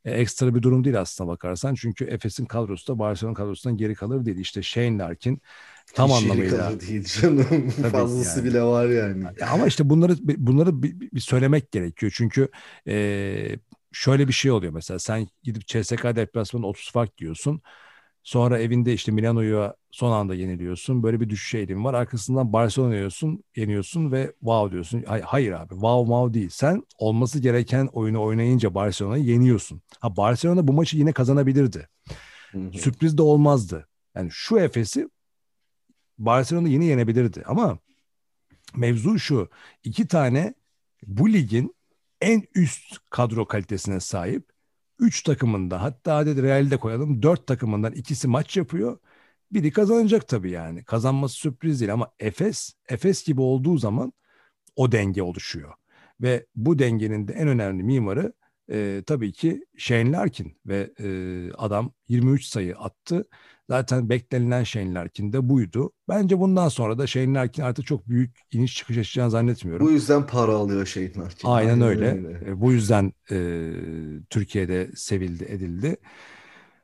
e, 0.04 0.10
ekstra 0.10 0.54
bir 0.54 0.62
durum 0.62 0.84
değil 0.84 1.00
aslına 1.00 1.28
bakarsan. 1.28 1.74
Çünkü 1.74 2.04
Efes'in 2.04 2.46
kadrosu 2.46 2.94
da 2.94 2.98
Barcelona 2.98 3.34
kadrosundan 3.34 3.76
geri 3.76 3.94
kalır 3.94 4.24
değil. 4.24 4.38
İşte 4.38 4.62
Shane 4.62 4.98
Larkin 4.98 5.42
tam 5.94 6.10
Hiç 6.10 6.22
anlamıyla. 6.22 6.58
kalır 6.58 6.80
değil 6.80 7.04
canım. 7.20 7.70
Fazlası 7.92 8.38
yani. 8.38 8.48
bile 8.48 8.62
var 8.62 8.88
yani. 8.88 9.24
Ya 9.40 9.48
ama 9.50 9.66
işte 9.66 9.90
bunları 9.90 10.16
bunları 10.20 10.82
bir, 10.82 11.00
bir 11.00 11.20
söylemek 11.20 11.72
gerekiyor. 11.72 12.12
Çünkü 12.16 12.48
e, 12.88 13.56
şöyle 13.92 14.28
bir 14.28 14.32
şey 14.32 14.50
oluyor 14.50 14.72
mesela 14.72 14.98
sen 14.98 15.28
gidip 15.42 15.66
CSK 15.66 16.04
deplasmanında 16.04 16.66
30 16.66 16.92
fark 16.92 17.20
yiyorsun. 17.20 17.62
Sonra 18.22 18.58
evinde 18.58 18.92
işte 18.92 19.12
Milano'yu 19.12 19.72
son 19.90 20.12
anda 20.12 20.34
yeniliyorsun. 20.34 21.02
Böyle 21.02 21.20
bir 21.20 21.30
düşüş 21.30 21.54
eğilimi 21.54 21.84
var. 21.84 21.94
Arkasından 21.94 22.52
Barcelona'yı 22.52 22.96
yiyorsun, 22.96 23.44
yeniyorsun 23.56 24.12
ve 24.12 24.32
wow 24.40 24.72
diyorsun. 24.72 25.04
Hayır, 25.06 25.24
hayır 25.24 25.52
abi 25.52 25.68
wow 25.68 26.06
wow 26.06 26.34
değil. 26.34 26.50
Sen 26.50 26.82
olması 26.98 27.38
gereken 27.40 27.86
oyunu 27.92 28.22
oynayınca 28.22 28.74
Barcelona'yı 28.74 29.24
yeniyorsun. 29.24 29.82
Ha 30.00 30.16
Barcelona 30.16 30.68
bu 30.68 30.72
maçı 30.72 30.98
yine 30.98 31.12
kazanabilirdi. 31.12 31.88
Hı 32.50 32.58
hı. 32.58 32.78
Sürpriz 32.78 33.18
de 33.18 33.22
olmazdı. 33.22 33.88
Yani 34.16 34.28
şu 34.32 34.58
Efes'i 34.58 35.08
Barcelona 36.18 36.68
yine 36.68 36.84
yenebilirdi 36.84 37.42
ama 37.46 37.78
mevzu 38.76 39.18
şu. 39.18 39.48
iki 39.84 40.08
tane 40.08 40.54
bu 41.06 41.32
ligin 41.32 41.74
en 42.20 42.42
üst 42.54 42.98
kadro 43.10 43.46
kalitesine 43.46 44.00
sahip 44.00 44.51
üç 44.98 45.22
takımında 45.22 45.82
hatta 45.82 46.16
hadi 46.16 46.42
Real'de 46.42 46.76
koyalım 46.76 47.22
dört 47.22 47.46
takımından 47.46 47.92
ikisi 47.92 48.28
maç 48.28 48.56
yapıyor. 48.56 48.98
Biri 49.52 49.72
kazanacak 49.72 50.28
tabii 50.28 50.50
yani. 50.50 50.84
Kazanması 50.84 51.34
sürpriz 51.34 51.80
değil 51.80 51.92
ama 51.92 52.12
Efes, 52.20 52.74
Efes 52.88 53.24
gibi 53.24 53.40
olduğu 53.40 53.78
zaman 53.78 54.12
o 54.76 54.92
denge 54.92 55.22
oluşuyor. 55.22 55.74
Ve 56.20 56.46
bu 56.56 56.78
dengenin 56.78 57.28
de 57.28 57.32
en 57.32 57.48
önemli 57.48 57.82
mimarı 57.82 58.32
e, 58.70 59.02
tabii 59.06 59.32
ki 59.32 59.64
Shane 59.76 60.12
Larkin 60.12 60.58
ve 60.66 60.90
e, 61.00 61.08
adam 61.52 61.92
23 62.08 62.44
sayı 62.44 62.76
attı. 62.76 63.28
Zaten 63.72 64.08
beklenilen 64.08 64.64
Shane 64.64 64.94
Larkin 64.94 65.32
de 65.32 65.48
buydu. 65.48 65.92
Bence 66.08 66.38
bundan 66.38 66.68
sonra 66.68 66.98
da 66.98 67.06
Shane 67.06 67.34
Larkin 67.34 67.62
artık 67.62 67.86
çok 67.86 68.08
büyük 68.08 68.36
iniş 68.52 68.76
çıkış 68.76 68.96
yaşayacağını 68.96 69.30
zannetmiyorum. 69.30 69.86
Bu 69.86 69.90
yüzden 69.90 70.26
para 70.26 70.52
alıyor 70.52 70.86
Shane 70.86 71.14
Larkin. 71.16 71.48
Aynen, 71.48 71.70
Aynen 71.70 71.88
öyle. 71.88 72.10
öyle. 72.10 72.50
E, 72.50 72.60
bu 72.60 72.72
yüzden 72.72 73.12
e, 73.30 73.70
Türkiye'de 74.30 74.90
sevildi, 74.94 75.44
edildi. 75.44 75.96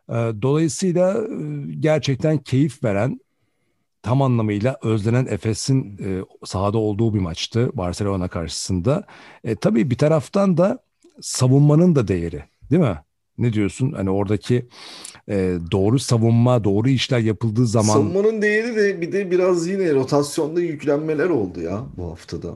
E, 0.08 0.14
dolayısıyla 0.42 1.24
e, 1.24 1.72
gerçekten 1.80 2.38
keyif 2.38 2.84
veren 2.84 3.20
tam 4.02 4.22
anlamıyla 4.22 4.76
özlenen 4.82 5.26
Efes'in 5.26 5.98
e, 6.04 6.24
sahada 6.44 6.78
olduğu 6.78 7.14
bir 7.14 7.20
maçtı 7.20 7.70
Barcelona 7.74 8.28
karşısında. 8.28 9.06
E, 9.44 9.54
tabii 9.54 9.90
bir 9.90 9.98
taraftan 9.98 10.56
da 10.56 10.78
savunmanın 11.20 11.94
da 11.94 12.08
değeri 12.08 12.44
değil 12.70 12.82
mi? 12.82 12.98
Ne 13.38 13.52
diyorsun? 13.52 13.92
Hani 13.92 14.10
oradaki 14.10 14.68
e, 15.28 15.58
doğru 15.72 15.98
savunma, 15.98 16.64
doğru 16.64 16.88
işler 16.88 17.18
yapıldığı 17.18 17.66
zaman... 17.66 17.94
Savunmanın 17.94 18.42
değeri 18.42 18.76
de 18.76 19.00
bir 19.00 19.12
de 19.12 19.30
biraz 19.30 19.66
yine 19.66 19.94
rotasyonda 19.94 20.60
yüklenmeler 20.60 21.30
oldu 21.30 21.60
ya 21.60 21.86
bu 21.96 22.10
haftada. 22.10 22.54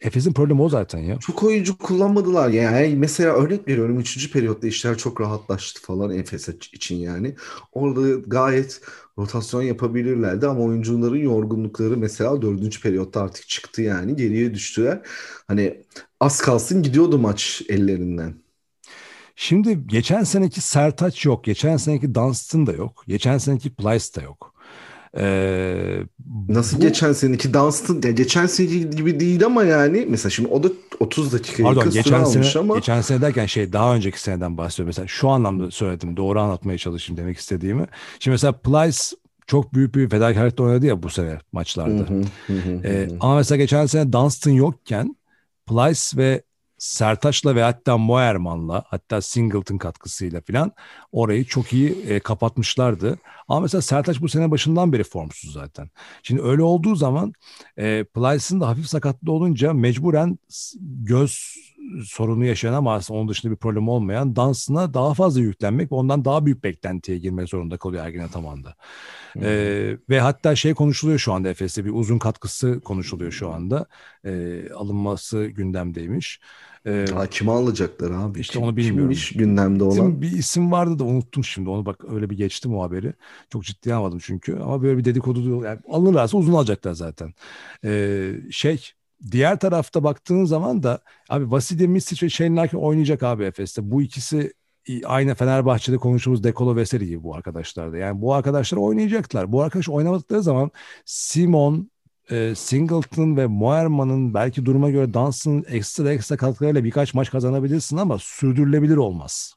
Efes'in 0.00 0.32
problemi 0.32 0.62
o 0.62 0.68
zaten 0.68 0.98
ya. 0.98 1.18
Çok 1.18 1.42
oyuncu 1.42 1.78
kullanmadılar. 1.78 2.48
Yani 2.48 2.94
mesela 2.96 3.34
örnek 3.34 3.68
veriyorum 3.68 3.98
3. 3.98 4.32
periyotta 4.32 4.66
işler 4.66 4.98
çok 4.98 5.20
rahatlaştı 5.20 5.82
falan 5.82 6.10
Efes 6.10 6.48
için 6.72 6.96
yani. 6.96 7.34
Orada 7.72 8.20
gayet 8.26 8.80
rotasyon 9.18 9.62
yapabilirlerdi 9.62 10.46
ama 10.46 10.60
oyuncuların 10.60 11.16
yorgunlukları 11.16 11.96
mesela 11.96 12.42
4. 12.42 12.82
periyotta 12.82 13.22
artık 13.22 13.48
çıktı 13.48 13.82
yani. 13.82 14.16
Geriye 14.16 14.54
düştüler. 14.54 15.00
Hani 15.48 15.82
az 16.20 16.40
kalsın 16.40 16.82
gidiyordu 16.82 17.18
maç 17.18 17.62
ellerinden. 17.68 18.34
Şimdi 19.42 19.86
geçen 19.86 20.24
seneki 20.24 20.60
Sertaç 20.60 21.24
yok. 21.24 21.44
Geçen 21.44 21.76
seneki 21.76 22.14
Dunstan 22.14 22.66
da 22.66 22.72
yok. 22.72 23.04
Geçen 23.08 23.38
seneki 23.38 23.74
Plyce 23.74 24.04
da 24.16 24.22
yok. 24.22 24.54
Ee, 25.16 25.98
Nasıl 26.48 26.76
bu... 26.76 26.80
geçen 26.80 27.12
seneki 27.12 27.54
Dunstan 27.54 28.02
ya 28.04 28.10
geçen 28.10 28.46
seneki 28.46 28.90
gibi 28.90 29.20
değil 29.20 29.44
ama 29.44 29.64
yani 29.64 30.06
mesela 30.08 30.30
şimdi 30.30 30.48
o 30.48 30.62
da 30.62 30.68
30 31.00 31.32
dakika 31.32 31.62
Pardon, 31.62 31.90
geçen 31.90 32.24
sene, 32.24 32.58
ama. 32.58 32.74
Geçen 32.74 33.00
sene 33.00 33.20
derken 33.20 33.46
şey 33.46 33.72
daha 33.72 33.94
önceki 33.94 34.20
seneden 34.20 34.58
bahsediyorum. 34.58 34.88
Mesela 34.88 35.06
şu 35.06 35.28
anlamda 35.28 35.70
söyledim. 35.70 36.16
Doğru 36.16 36.40
anlatmaya 36.40 36.78
çalışayım 36.78 37.16
demek 37.16 37.38
istediğimi. 37.38 37.86
Şimdi 38.18 38.34
mesela 38.34 38.52
Plyce 38.52 39.16
çok 39.46 39.74
büyük 39.74 39.94
bir 39.94 40.08
fedakarlıkla 40.08 40.64
oynadı 40.64 40.86
ya 40.86 41.02
bu 41.02 41.10
sene 41.10 41.38
maçlarda. 41.52 42.10
Hı 42.10 42.22
hı, 42.46 42.52
hı, 42.52 42.80
ee. 42.84 43.08
Ama 43.20 43.36
mesela 43.36 43.56
geçen 43.56 43.86
sene 43.86 44.12
Dunstan 44.12 44.50
yokken 44.50 45.16
Plyce 45.66 46.16
ve 46.16 46.42
Sertaç'la 46.82 47.54
ve 47.54 47.62
hatta 47.62 47.98
Moerman'la 47.98 48.84
hatta 48.86 49.20
Singleton 49.20 49.78
katkısıyla 49.78 50.40
falan 50.40 50.72
orayı 51.12 51.44
çok 51.44 51.72
iyi 51.72 51.90
e, 52.08 52.20
kapatmışlardı. 52.20 53.18
Ama 53.48 53.60
mesela 53.60 53.82
Sertaç 53.82 54.20
bu 54.20 54.28
sene 54.28 54.50
başından 54.50 54.92
beri 54.92 55.04
formsuz 55.04 55.52
zaten. 55.52 55.90
Şimdi 56.22 56.42
öyle 56.42 56.62
olduğu 56.62 56.94
zaman 56.94 57.32
e, 57.76 58.04
Plyce'ın 58.04 58.60
da 58.60 58.68
hafif 58.68 58.86
sakatlı 58.86 59.32
olunca 59.32 59.72
mecburen 59.72 60.38
göz 60.80 61.56
sorunu 62.04 62.44
yaşayan 62.44 62.72
ama 62.72 62.94
aslında 62.94 63.20
onun 63.20 63.28
dışında 63.28 63.52
bir 63.52 63.56
problem 63.56 63.88
olmayan 63.88 64.36
dansına 64.36 64.94
daha 64.94 65.14
fazla 65.14 65.40
yüklenmek 65.40 65.92
ve 65.92 65.94
ondan 65.94 66.24
daha 66.24 66.46
büyük 66.46 66.64
beklentiye 66.64 67.18
girmek 67.18 67.48
zorunda 67.48 67.76
kalıyor 67.76 68.06
Ergin 68.06 68.20
Ataman'da. 68.20 68.74
Hmm. 69.32 69.42
Ee, 69.44 69.96
ve 70.10 70.20
hatta 70.20 70.56
şey 70.56 70.74
konuşuluyor 70.74 71.18
şu 71.18 71.32
anda 71.32 71.48
Efes'te 71.48 71.84
bir 71.84 71.90
uzun 71.90 72.18
katkısı 72.18 72.80
konuşuluyor 72.80 73.32
şu 73.32 73.50
anda. 73.52 73.86
Ee, 74.24 74.70
alınması 74.70 75.46
gündemdeymiş. 75.46 76.40
Ee, 76.86 77.04
kimi 77.30 77.50
alacaklar 77.50 78.10
abi? 78.10 78.40
İşte 78.40 78.58
onu 78.58 78.76
bilmiyorum. 78.76 79.00
Kimmiş 79.00 79.32
gündemde 79.32 79.84
olan? 79.84 80.22
Bir 80.22 80.32
isim 80.32 80.72
vardı 80.72 80.98
da 80.98 81.04
unuttum 81.04 81.44
şimdi. 81.44 81.70
Onu 81.70 81.86
bak 81.86 82.04
öyle 82.08 82.30
bir 82.30 82.36
geçti 82.36 82.68
o 82.68 82.82
haberi. 82.82 83.12
Çok 83.50 83.64
ciddiye 83.64 83.94
almadım 83.94 84.18
çünkü. 84.22 84.56
Ama 84.56 84.82
böyle 84.82 84.98
bir 84.98 85.04
dedikodu 85.04 85.64
yani 85.64 85.80
alınırlarsa 85.88 86.38
uzun 86.38 86.52
alacaklar 86.52 86.92
zaten. 86.92 87.34
Ee, 87.84 88.32
şey 88.50 88.92
diğer 89.30 89.58
tarafta 89.58 90.04
baktığın 90.04 90.44
zaman 90.44 90.82
da 90.82 91.00
abi 91.28 91.50
Vasilya 91.50 91.88
Misic 91.88 92.26
ve 92.26 92.30
Shane 92.30 92.56
Larkin 92.56 92.78
oynayacak 92.78 93.22
abi 93.22 93.44
Efes'te. 93.44 93.90
Bu 93.90 94.02
ikisi 94.02 94.52
aynı 95.04 95.34
Fenerbahçe'de 95.34 95.96
konuştuğumuz 95.96 96.44
Dekolo 96.44 96.76
Veseli 96.76 97.06
gibi 97.06 97.22
bu 97.22 97.34
arkadaşlar 97.34 97.92
da. 97.92 97.96
Yani 97.96 98.20
bu 98.20 98.34
arkadaşlar 98.34 98.78
oynayacaklar. 98.78 99.52
Bu 99.52 99.62
arkadaş 99.62 99.88
oynamadıkları 99.88 100.42
zaman 100.42 100.70
Simon, 101.04 101.90
e, 102.30 102.54
Singleton 102.54 103.36
ve 103.36 103.46
Moerman'ın 103.46 104.34
belki 104.34 104.66
duruma 104.66 104.90
göre 104.90 105.14
Dans'ın 105.14 105.64
ekstra 105.68 106.12
ekstra 106.12 106.36
katkılarıyla 106.36 106.84
birkaç 106.84 107.14
maç 107.14 107.30
kazanabilirsin 107.30 107.96
ama 107.96 108.18
sürdürülebilir 108.18 108.96
olmaz. 108.96 109.54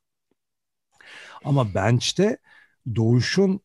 Ama 1.43 1.73
bench'te 1.73 2.37
Doğuş'un 2.95 3.59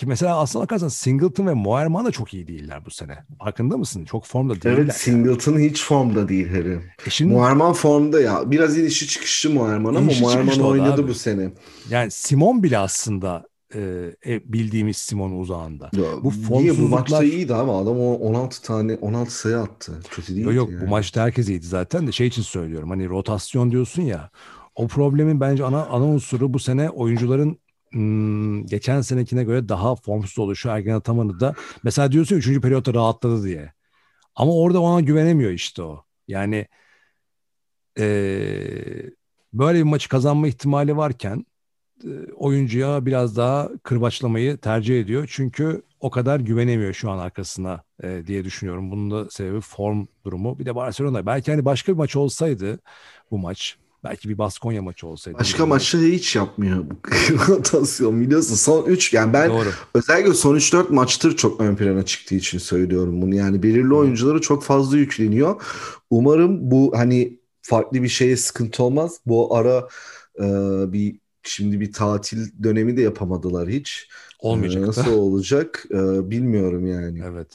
ki 0.00 0.06
mesela 0.06 0.38
aslına 0.38 0.62
bakarsan 0.62 0.88
Singleton 0.88 1.46
ve 1.46 1.54
Moerman 1.54 2.04
da 2.04 2.10
çok 2.10 2.34
iyi 2.34 2.46
değiller 2.46 2.84
bu 2.86 2.90
sene. 2.90 3.18
Farkında 3.38 3.76
mısın? 3.76 4.04
Çok 4.04 4.26
formda 4.26 4.62
değiller. 4.62 4.78
Evet 4.78 4.94
Singleton 4.94 5.52
yani. 5.52 5.70
hiç 5.70 5.84
formda 5.84 6.28
değil 6.28 6.48
Harry. 6.48 6.78
E 7.06 7.10
şimdi, 7.10 7.34
Moerman 7.34 7.72
formda 7.72 8.20
ya. 8.20 8.50
Biraz 8.50 8.78
inişi 8.78 9.08
çıkışlı 9.08 9.50
Moerman 9.50 9.94
ama 9.94 10.12
Moerman 10.20 10.60
oynadı 10.60 11.08
bu 11.08 11.14
sene. 11.14 11.50
Yani 11.90 12.10
Simon 12.10 12.62
bile 12.62 12.78
aslında 12.78 13.46
e, 13.74 13.80
e 14.26 14.52
bildiğimiz 14.52 14.96
Simon 14.96 15.40
uzağında. 15.40 15.90
Ya, 15.92 16.02
bu 16.22 16.30
formsuzluklar... 16.30 16.84
bu 16.84 16.88
maçta 16.88 17.24
iyiydi 17.24 17.54
ama 17.54 17.80
adam 17.80 18.00
16 18.00 18.62
tane 18.62 18.94
16 19.00 19.34
sayı 19.34 19.58
attı. 19.58 20.00
Kötü 20.10 20.34
değil. 20.34 20.46
Yok 20.46 20.54
yok 20.54 20.70
yani. 20.70 20.80
bu 20.80 20.86
maçta 20.86 21.22
herkes 21.22 21.48
iyiydi 21.48 21.66
zaten 21.66 22.06
de 22.06 22.12
şey 22.12 22.26
için 22.26 22.42
söylüyorum. 22.42 22.90
Hani 22.90 23.08
rotasyon 23.08 23.70
diyorsun 23.70 24.02
ya. 24.02 24.30
O 24.74 24.88
problemin 24.88 25.40
bence 25.40 25.64
ana 25.64 25.86
ana 25.86 26.04
unsuru 26.04 26.54
bu 26.54 26.58
sene 26.58 26.90
oyuncuların 26.90 27.58
hmm, 27.92 28.66
geçen 28.66 29.00
senekine 29.00 29.44
göre 29.44 29.68
daha 29.68 29.96
formsuz 29.96 30.38
oluşu 30.38 30.68
Ergen 30.68 30.94
Ataman'ı 30.94 31.40
da 31.40 31.54
mesela 31.84 32.12
diyorsun 32.12 32.36
3. 32.36 32.60
periyotta 32.60 32.94
rahatladı 32.94 33.44
diye. 33.44 33.72
Ama 34.34 34.54
orada 34.54 34.80
ona 34.80 35.00
güvenemiyor 35.00 35.50
işte 35.50 35.82
o. 35.82 36.04
Yani 36.28 36.66
ee, 37.98 39.10
böyle 39.52 39.78
bir 39.78 39.84
maçı 39.84 40.08
kazanma 40.08 40.48
ihtimali 40.48 40.96
varken 40.96 41.46
e, 42.04 42.08
oyuncuya 42.36 43.06
biraz 43.06 43.36
daha 43.36 43.70
kırbaçlamayı 43.82 44.58
tercih 44.58 45.00
ediyor. 45.00 45.28
Çünkü 45.32 45.82
o 46.00 46.10
kadar 46.10 46.40
güvenemiyor 46.40 46.94
şu 46.94 47.10
an 47.10 47.18
arkasına 47.18 47.84
e, 48.02 48.22
diye 48.26 48.44
düşünüyorum. 48.44 48.90
Bunun 48.90 49.10
da 49.10 49.30
sebebi 49.30 49.60
form 49.60 50.06
durumu. 50.24 50.58
Bir 50.58 50.66
de 50.66 50.74
Barcelona. 50.74 51.26
Belki 51.26 51.50
hani 51.50 51.64
başka 51.64 51.92
bir 51.92 51.98
maç 51.98 52.16
olsaydı 52.16 52.80
bu 53.30 53.38
maç 53.38 53.78
Belki 54.04 54.28
bir 54.28 54.38
Baskonya 54.38 54.82
maçı 54.82 55.06
olsaydı. 55.06 55.38
Başka 55.38 55.66
maçta 55.66 55.98
hiç 55.98 56.36
yapmıyor 56.36 56.84
rotasyon 57.48 58.20
biliyorsun. 58.20 58.54
Son 58.54 58.84
3 58.84 59.12
yani 59.12 59.32
ben 59.32 59.50
Doğru. 59.50 59.68
özellikle 59.94 60.34
son 60.34 60.56
3-4 60.56 60.92
maçtır 60.92 61.36
çok 61.36 61.60
ön 61.60 61.76
plana 61.76 62.04
çıktığı 62.04 62.34
için 62.34 62.58
söylüyorum 62.58 63.22
bunu. 63.22 63.34
Yani 63.34 63.62
belirli 63.62 63.94
oyuncuları 63.94 64.40
çok 64.40 64.64
fazla 64.64 64.96
yükleniyor. 64.96 65.62
Umarım 66.10 66.70
bu 66.70 66.92
hani 66.96 67.40
farklı 67.62 68.02
bir 68.02 68.08
şeye 68.08 68.36
sıkıntı 68.36 68.82
olmaz. 68.82 69.20
Bu 69.26 69.56
ara 69.56 69.88
e, 70.38 70.44
bir 70.92 71.16
şimdi 71.42 71.80
bir 71.80 71.92
tatil 71.92 72.62
dönemi 72.62 72.96
de 72.96 73.02
yapamadılar 73.02 73.68
hiç. 73.68 74.08
Olmayacak. 74.38 74.82
E, 74.82 74.86
nasıl 74.86 75.12
olacak 75.18 75.84
e, 75.90 76.30
bilmiyorum 76.30 76.86
yani. 76.86 77.22
Evet. 77.24 77.48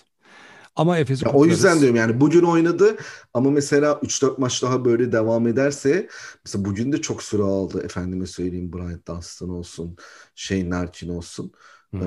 Ama 0.76 0.98
Efes'i 0.98 1.28
O 1.30 1.46
yüzden 1.46 1.80
diyorum 1.80 1.96
yani 1.96 2.22
bugün 2.22 2.44
oynadı 2.44 2.98
ama 3.34 3.52
mesela 3.52 4.00
3-4 4.04 4.38
maç 4.38 4.64
daha 4.64 4.86
böyle 4.86 5.12
devam 5.12 5.48
ederse 5.48 6.10
mesela 6.46 6.66
bugün 6.66 6.92
de 6.92 7.02
çok 7.02 7.24
süre 7.24 7.44
aldı 7.44 7.82
efendime 7.86 8.26
söyleyeyim 8.26 8.74
Bryant 8.74 9.08
Dunstan 9.08 9.50
olsun, 9.50 9.96
Shane 10.36 10.70
Larkin 10.70 11.10
olsun. 11.10 11.52
Ee, 12.02 12.06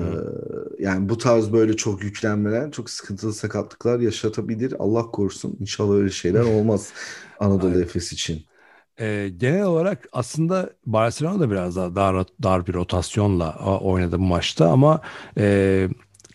yani 0.79 1.09
bu 1.09 1.17
tarz 1.17 1.53
böyle 1.53 1.75
çok 1.75 2.03
yüklenmeler, 2.03 2.71
çok 2.71 2.89
sıkıntılı 2.89 3.33
sakatlıklar 3.33 3.99
yaşatabilir. 3.99 4.75
Allah 4.79 5.03
korusun. 5.11 5.57
İnşallah 5.59 5.95
öyle 5.95 6.09
şeyler 6.09 6.41
olmaz 6.55 6.93
Anadolu 7.39 7.81
Efes 7.81 8.13
için. 8.13 8.45
E, 8.99 9.29
genel 9.37 9.63
olarak 9.63 10.07
aslında 10.11 10.69
Barcelona 10.85 11.39
da 11.39 11.51
biraz 11.51 11.75
daha 11.75 11.95
dar, 11.95 12.25
dar 12.43 12.67
bir 12.67 12.73
rotasyonla 12.73 13.79
oynadı 13.79 14.19
bu 14.19 14.23
maçta 14.23 14.69
ama 14.69 15.01
e, 15.37 15.89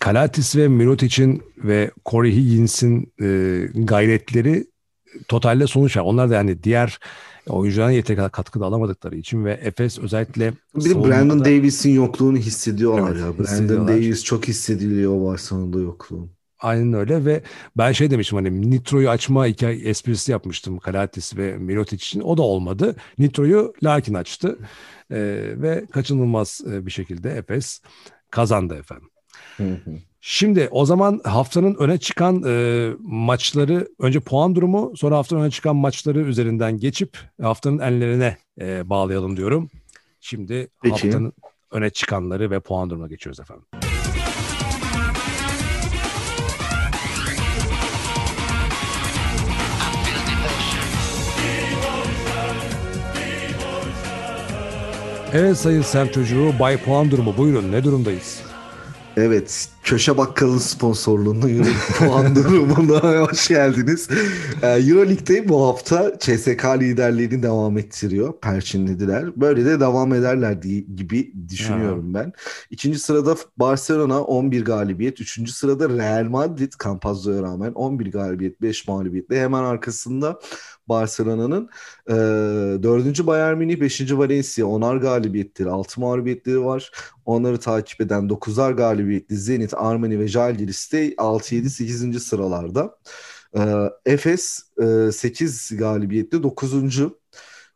Kalatis 0.04 0.56
ve 0.56 0.68
Mirotic'in 0.68 1.42
ve 1.58 1.90
Corey 2.06 2.32
Higgins'in 2.36 3.12
e, 3.20 3.26
gayretleri 3.74 4.66
totalde 5.28 5.66
sonuç 5.66 5.96
var. 5.96 6.02
Onlar 6.02 6.30
da 6.30 6.34
yani 6.34 6.62
diğer 6.62 6.98
oyuncuların 7.48 7.90
yeteri 7.90 8.16
kadar 8.16 8.32
katkıda 8.32 8.66
alamadıkları 8.66 9.16
için 9.16 9.44
ve 9.44 9.52
Efes 9.52 9.98
özellikle 9.98 10.52
bir 10.76 10.90
de 10.90 11.04
Brandon 11.04 11.44
Davis'in 11.44 11.90
yokluğunu 11.90 12.36
hissediyorlar 12.36 13.12
evet, 13.12 13.20
ya. 13.20 13.38
Brandon 13.38 13.88
Davis 13.88 14.24
çok 14.24 14.48
hissediliyor 14.48 15.24
Barcelona'da 15.24 15.80
yokluğu. 15.80 16.28
Aynen 16.58 16.92
öyle 16.92 17.24
ve 17.24 17.42
ben 17.76 17.92
şey 17.92 18.10
demiştim 18.10 18.38
hani 18.38 18.70
Nitro'yu 18.70 19.10
açma 19.10 19.46
hikaye 19.46 19.78
esprisi 19.78 20.32
yapmıştım 20.32 20.78
Kalatis 20.78 21.36
ve 21.36 21.58
Mirotic 21.58 21.96
için. 21.96 22.20
O 22.20 22.36
da 22.36 22.42
olmadı. 22.42 22.96
Nitro'yu 23.18 23.72
Larkin 23.82 24.14
açtı 24.14 24.58
ee, 25.10 25.16
ve 25.56 25.84
kaçınılmaz 25.92 26.60
e, 26.72 26.86
bir 26.86 26.90
şekilde 26.90 27.30
Efes 27.30 27.80
kazandı 28.30 28.74
efendim. 28.74 29.08
Şimdi 30.20 30.68
o 30.70 30.84
zaman 30.84 31.20
haftanın 31.24 31.74
öne 31.74 31.98
çıkan 31.98 32.42
e, 32.46 32.90
maçları 33.00 33.88
önce 33.98 34.20
puan 34.20 34.54
durumu 34.54 34.92
sonra 34.96 35.16
haftanın 35.16 35.40
öne 35.40 35.50
çıkan 35.50 35.76
maçları 35.76 36.20
üzerinden 36.20 36.78
geçip 36.78 37.18
haftanın 37.42 37.78
enlerine 37.78 38.36
e, 38.60 38.90
bağlayalım 38.90 39.36
diyorum. 39.36 39.70
Şimdi 40.20 40.68
Peki. 40.82 40.90
haftanın 40.90 41.32
öne 41.70 41.90
çıkanları 41.90 42.50
ve 42.50 42.60
puan 42.60 42.90
durumuna 42.90 43.08
geçiyoruz 43.08 43.40
efendim. 43.40 43.64
Evet 55.32 55.56
sayın 55.56 55.82
Sem 55.82 56.08
çocuğu 56.08 56.52
Bay 56.60 56.76
Puan 56.76 57.10
durumu 57.10 57.36
buyurun 57.36 57.72
ne 57.72 57.84
durumdayız? 57.84 58.53
Evet, 59.16 59.68
Köşe 59.82 60.18
Bakkal'ın 60.18 60.58
sponsorluğunda 60.58 61.50
Euroleague 61.50 61.80
puan 61.98 62.36
durumuna 62.36 63.20
hoş 63.20 63.48
geldiniz. 63.48 64.08
Ee, 64.62 64.66
Euroleague'de 64.66 65.48
bu 65.48 65.66
hafta 65.66 66.18
CSK 66.18 66.64
liderliğini 66.80 67.42
devam 67.42 67.78
ettiriyor, 67.78 68.40
perçinlediler. 68.40 69.40
Böyle 69.40 69.64
de 69.64 69.80
devam 69.80 70.14
ederler 70.14 70.62
diye, 70.62 70.80
gibi 70.80 71.32
düşünüyorum 71.48 72.14
ben. 72.14 72.32
İkinci 72.70 72.98
sırada 72.98 73.36
Barcelona 73.56 74.22
11 74.22 74.64
galibiyet. 74.64 75.20
Üçüncü 75.20 75.52
sırada 75.52 75.88
Real 75.88 76.24
Madrid 76.24 76.72
Campazzo'ya 76.84 77.42
rağmen 77.42 77.72
11 77.72 78.12
galibiyet, 78.12 78.62
5 78.62 78.88
mağlubiyetle. 78.88 79.40
Hemen 79.40 79.62
arkasında 79.62 80.38
Barcelona'nın. 80.88 81.68
E, 82.08 82.14
dördüncü 82.82 83.26
Bayern 83.26 83.58
Münih, 83.58 83.80
beşinci 83.80 84.18
Valencia. 84.18 84.66
Onar 84.66 84.96
galibiyetleri, 84.96 85.70
altı 85.70 86.00
mağlubiyetleri 86.00 86.64
var. 86.64 86.90
Onları 87.24 87.60
takip 87.60 88.00
eden 88.00 88.28
dokuzar 88.28 88.72
galibiyetli 88.72 89.36
Zenit, 89.36 89.74
Armani 89.74 90.18
ve 90.20 90.28
Žalgiris 90.28 90.92
de 90.92 91.14
6-7-8. 91.14 92.20
sıralarda. 92.20 92.98
E, 93.56 93.62
Efes 94.06 94.60
e, 94.82 95.12
8 95.12 95.76
galibiyetli 95.76 96.42
9. 96.42 96.74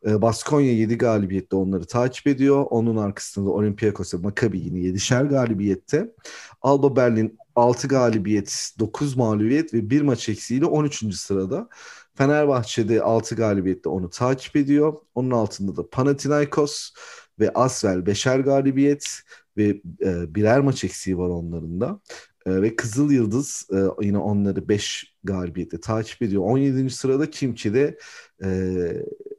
E, 0.07 0.23
Baskonya 0.23 0.73
7 0.73 0.99
galibiyette 0.99 1.57
onları 1.57 1.85
takip 1.87 2.27
ediyor. 2.27 2.67
Onun 2.71 2.97
arkasında 2.97 3.51
Olympiakos 3.51 4.15
ve 4.15 4.19
Maccabi 4.19 4.59
yine 4.59 4.79
7'şer 4.79 5.29
galibiyette. 5.29 6.15
Alba 6.63 6.97
Berlin 6.97 7.39
6 7.57 7.89
galibiyet, 7.89 8.71
9 8.79 9.17
mağlubiyet 9.17 9.75
ve 9.75 9.91
1 9.91 10.03
maç 10.03 10.29
eksiğiyle 10.29 10.67
13. 10.67 11.15
sırada. 11.15 11.69
Fenerbahçe'de 12.19 13.03
6 13.03 13.35
galibiyette 13.35 13.89
onu 13.89 14.11
takip 14.11 14.57
ediyor. 14.57 14.95
Onun 15.15 15.31
altında 15.31 15.77
da 15.77 15.91
Panathinaikos 15.91 16.93
ve 17.41 17.53
Asvel 17.53 17.99
5'er 17.99 18.43
galibiyet 18.43 19.21
ve 19.57 19.81
e, 20.03 20.35
birer 20.35 20.61
maç 20.61 20.85
eksiği 20.85 21.19
var 21.19 21.29
onların 21.29 21.81
da. 21.81 22.01
E, 22.47 22.63
ve 22.63 22.77
Kızıl 22.77 23.11
Yıldız 23.11 23.69
e, 23.73 24.05
yine 24.07 24.19
onları 24.19 24.69
5 24.69 25.15
galibiyette 25.25 25.81
takip 25.81 26.23
ediyor. 26.23 26.43
17. 26.43 26.91
sırada 26.91 27.31
Kimki 27.31 27.75
e, 28.45 28.49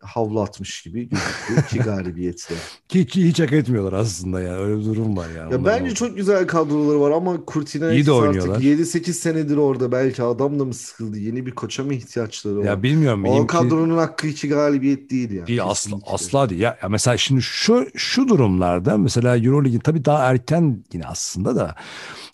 havlu 0.01 0.41
atmış 0.41 0.81
gibi 0.81 1.09
gözüküyor 1.09 1.63
ki 1.67 1.77
galibiyetle. 1.89 2.55
ki, 2.89 3.07
ki 3.07 3.27
hiç 3.27 3.39
hak 3.39 3.53
etmiyorlar 3.53 3.93
aslında 3.93 4.41
ya. 4.41 4.59
Öyle 4.59 4.79
bir 4.79 4.85
durum 4.85 5.17
var 5.17 5.29
ya. 5.29 5.43
Ya 5.51 5.65
bence 5.65 5.93
çok 5.93 6.15
güzel 6.17 6.47
kadroları 6.47 7.01
var 7.01 7.11
ama 7.11 7.45
Kurtina 7.45 7.91
İyi 7.93 8.05
de 8.05 8.11
oynuyorlar. 8.11 8.55
artık 8.55 8.65
7-8 8.65 9.11
senedir 9.13 9.57
orada. 9.57 9.91
Belki 9.91 10.23
adam 10.23 10.59
da 10.59 10.65
mı 10.65 10.73
sıkıldı? 10.73 11.17
Yeni 11.17 11.45
bir 11.45 11.51
koça 11.51 11.83
mı 11.83 11.93
ihtiyaçları 11.93 12.57
var? 12.57 12.63
Ya 12.63 12.83
bilmiyorum. 12.83 13.25
O 13.25 13.47
kadronun 13.47 13.97
hakkı 13.97 14.27
iki 14.27 14.49
galibiyet 14.49 15.09
değil 15.11 15.31
yani. 15.31 15.47
Değil 15.47 15.63
asla, 15.63 15.97
asla 16.05 16.49
değil. 16.49 16.61
Ya, 16.61 16.77
ya 16.83 16.89
mesela 16.89 17.17
şimdi 17.17 17.41
şu 17.41 17.87
şu 17.95 18.27
durumlarda 18.27 18.97
mesela 18.97 19.37
Euroleague'in 19.37 19.79
tabii 19.79 20.05
daha 20.05 20.23
erken 20.23 20.83
yine 20.93 21.05
aslında 21.05 21.55
da 21.55 21.75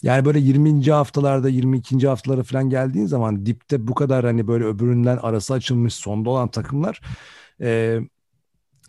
yani 0.04 0.26
böyle 0.26 0.40
20. 0.40 0.92
haftalarda 0.92 1.50
22. 1.50 2.08
haftalara 2.08 2.44
falan 2.44 2.70
geldiğin 2.70 3.06
zaman 3.06 3.46
dipte 3.46 3.88
bu 3.88 3.96
kadar 3.96 4.26
hani 4.26 4.48
böyle 4.48 4.66
öbüründen 4.66 5.18
arası 5.18 5.54
açılmış 5.54 5.94
sonda 5.94 6.30
olan 6.30 6.48
takımlar 6.56 7.02
e, 7.62 8.00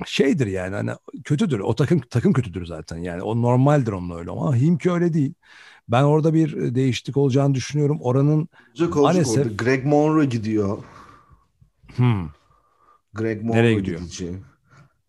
şeydir 0.07 0.47
yani 0.47 0.75
hani 0.75 0.91
kötüdür. 1.25 1.61
O 1.61 1.75
takım 1.75 2.01
takım 2.11 2.33
kötüdür 2.33 2.67
zaten 2.67 2.97
yani. 2.97 3.23
O 3.23 3.43
normaldir 3.43 3.93
onun 3.93 4.19
öyle 4.19 4.31
ama 4.31 4.57
Himki 4.57 4.91
öyle 4.93 5.13
değil. 5.13 5.35
Ben 5.89 6.03
orada 6.03 6.35
bir 6.35 6.75
değişiklik 6.75 7.17
olacağını 7.17 7.55
düşünüyorum. 7.55 7.99
Oranın 8.01 8.49
Olacak 8.71 8.97
olacak 8.97 9.27
Maalesef- 9.27 9.41
orada. 9.43 9.65
Greg 9.65 9.85
Monroe 9.85 10.25
gidiyor. 10.25 10.79
hmm, 11.97 12.29
Greg 13.15 13.43
Monroe 13.43 13.59
Nereye 13.59 13.75
gidiyor? 13.75 14.01
gidecek. 14.01 14.35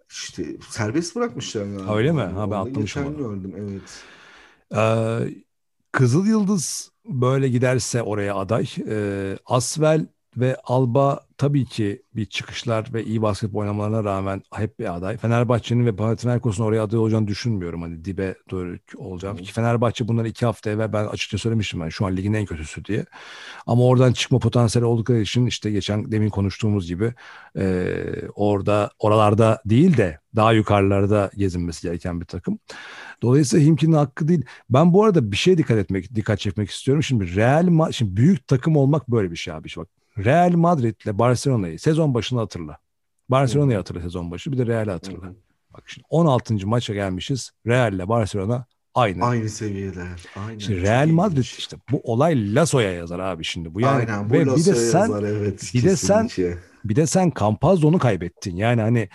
İşte 0.10 0.45
serbest 0.70 1.16
bırakmışlar 1.16 1.66
galiba. 1.66 1.95
Öyle 1.95 2.12
mi? 2.12 2.22
Ha, 2.22 2.51
ben 2.51 2.55
atlamışım 2.55 2.82
geçen 3.03 3.18
gördüm 3.18 3.53
evet. 3.58 4.03
Ee, 4.76 5.20
Kızıl 5.91 6.26
Yıldız 6.28 6.91
böyle 7.05 7.49
giderse 7.49 8.01
oraya 8.01 8.36
aday. 8.36 8.68
Ee, 8.89 9.38
Asvel 9.45 10.05
ve 10.38 10.57
Alba 10.63 11.27
tabii 11.38 11.65
ki 11.65 12.01
bir 12.15 12.25
çıkışlar 12.25 12.93
ve 12.93 13.03
iyi 13.03 13.21
basketbol 13.21 13.59
oynamalarına 13.59 14.03
rağmen 14.03 14.41
hep 14.53 14.79
bir 14.79 14.95
aday. 14.95 15.17
Fenerbahçe'nin 15.17 15.85
ve 15.85 15.95
Panathinaikos'un 15.95 16.63
oraya 16.63 16.83
aday 16.83 16.99
olacağını 16.99 17.27
düşünmüyorum. 17.27 17.81
Hani 17.81 18.05
dibe 18.05 18.35
doğru 18.51 18.77
olacağım. 18.97 19.38
Ki 19.38 19.53
Fenerbahçe 19.53 20.07
bunları 20.07 20.27
iki 20.27 20.45
hafta 20.45 20.69
evvel 20.69 20.93
ben 20.93 21.05
açıkça 21.05 21.38
söylemiştim 21.38 21.81
ben 21.81 21.89
şu 21.89 22.05
an 22.05 22.17
ligin 22.17 22.33
en 22.33 22.45
kötüsü 22.45 22.85
diye. 22.85 23.05
Ama 23.67 23.83
oradan 23.83 24.13
çıkma 24.13 24.39
potansiyeli 24.39 24.85
oldukları 24.85 25.19
için 25.19 25.45
işte 25.45 25.71
geçen 25.71 26.11
demin 26.11 26.29
konuştuğumuz 26.29 26.88
gibi 26.88 27.13
e, 27.57 27.93
orada 28.35 28.91
oralarda 28.99 29.61
değil 29.65 29.97
de 29.97 30.19
daha 30.35 30.53
yukarılarda 30.53 31.31
gezinmesi 31.38 31.81
gereken 31.81 32.21
bir 32.21 32.25
takım. 32.25 32.59
Dolayısıyla 33.21 33.65
Himki'nin 33.65 33.95
hakkı 33.95 34.27
değil. 34.27 34.45
Ben 34.69 34.93
bu 34.93 35.03
arada 35.03 35.31
bir 35.31 35.38
şey 35.38 35.57
dikkat 35.57 35.77
etmek, 35.77 36.15
dikkat 36.15 36.39
çekmek 36.39 36.69
istiyorum. 36.69 37.03
Şimdi 37.03 37.35
Real 37.35 37.63
Ma 37.63 37.91
şimdi 37.91 38.17
büyük 38.17 38.47
takım 38.47 38.77
olmak 38.77 39.07
böyle 39.07 39.31
bir 39.31 39.35
şey 39.35 39.53
abi. 39.53 39.67
Bak 39.77 39.97
Real 40.18 40.51
Madrid 40.51 40.95
ile 41.03 41.20
Barcelona'yı 41.20 41.80
sezon 41.80 42.13
başında 42.13 42.41
hatırla. 42.41 42.78
Barcelona'yı 43.30 43.78
hatırla 43.78 44.01
sezon 44.01 44.32
başı 44.32 44.51
bir 44.51 44.57
de 44.57 44.65
Real'i 44.65 44.91
hatırla. 44.91 45.28
Hı 45.28 45.32
hı. 45.32 45.36
Bak 45.74 45.84
şimdi 45.86 46.05
16. 46.09 46.68
maça 46.68 46.93
gelmişiz. 46.93 47.51
Real 47.68 47.93
ile 47.93 48.09
Barcelona 48.09 48.65
aynı. 48.93 49.26
Aynı 49.26 49.49
seviyeler. 49.49 50.24
Aynen. 50.47 50.59
Şimdi 50.59 50.82
Real 50.82 51.07
Madrid 51.07 51.38
işte 51.38 51.78
bu 51.91 52.01
olay 52.03 52.55
Lasso'ya 52.55 52.91
yazar 52.93 53.20
abi 53.20 53.43
şimdi. 53.43 53.74
Bu 53.74 53.82
yani 53.82 53.97
Aynen 53.97 54.30
bu 54.30 54.34
ve 54.34 54.45
bir 54.45 54.65
de 54.65 54.76
sen 54.76 54.99
yazar 54.99 55.24
evet. 55.24 55.72
bir 55.74 55.84
de 55.84 55.95
sen- 55.95 56.30
bir 56.86 56.95
de 56.95 57.07
sen 57.07 57.32
Campazzo'nu 57.39 57.99
kaybettin. 57.99 58.55
Yani 58.55 58.82
hani 58.82 59.09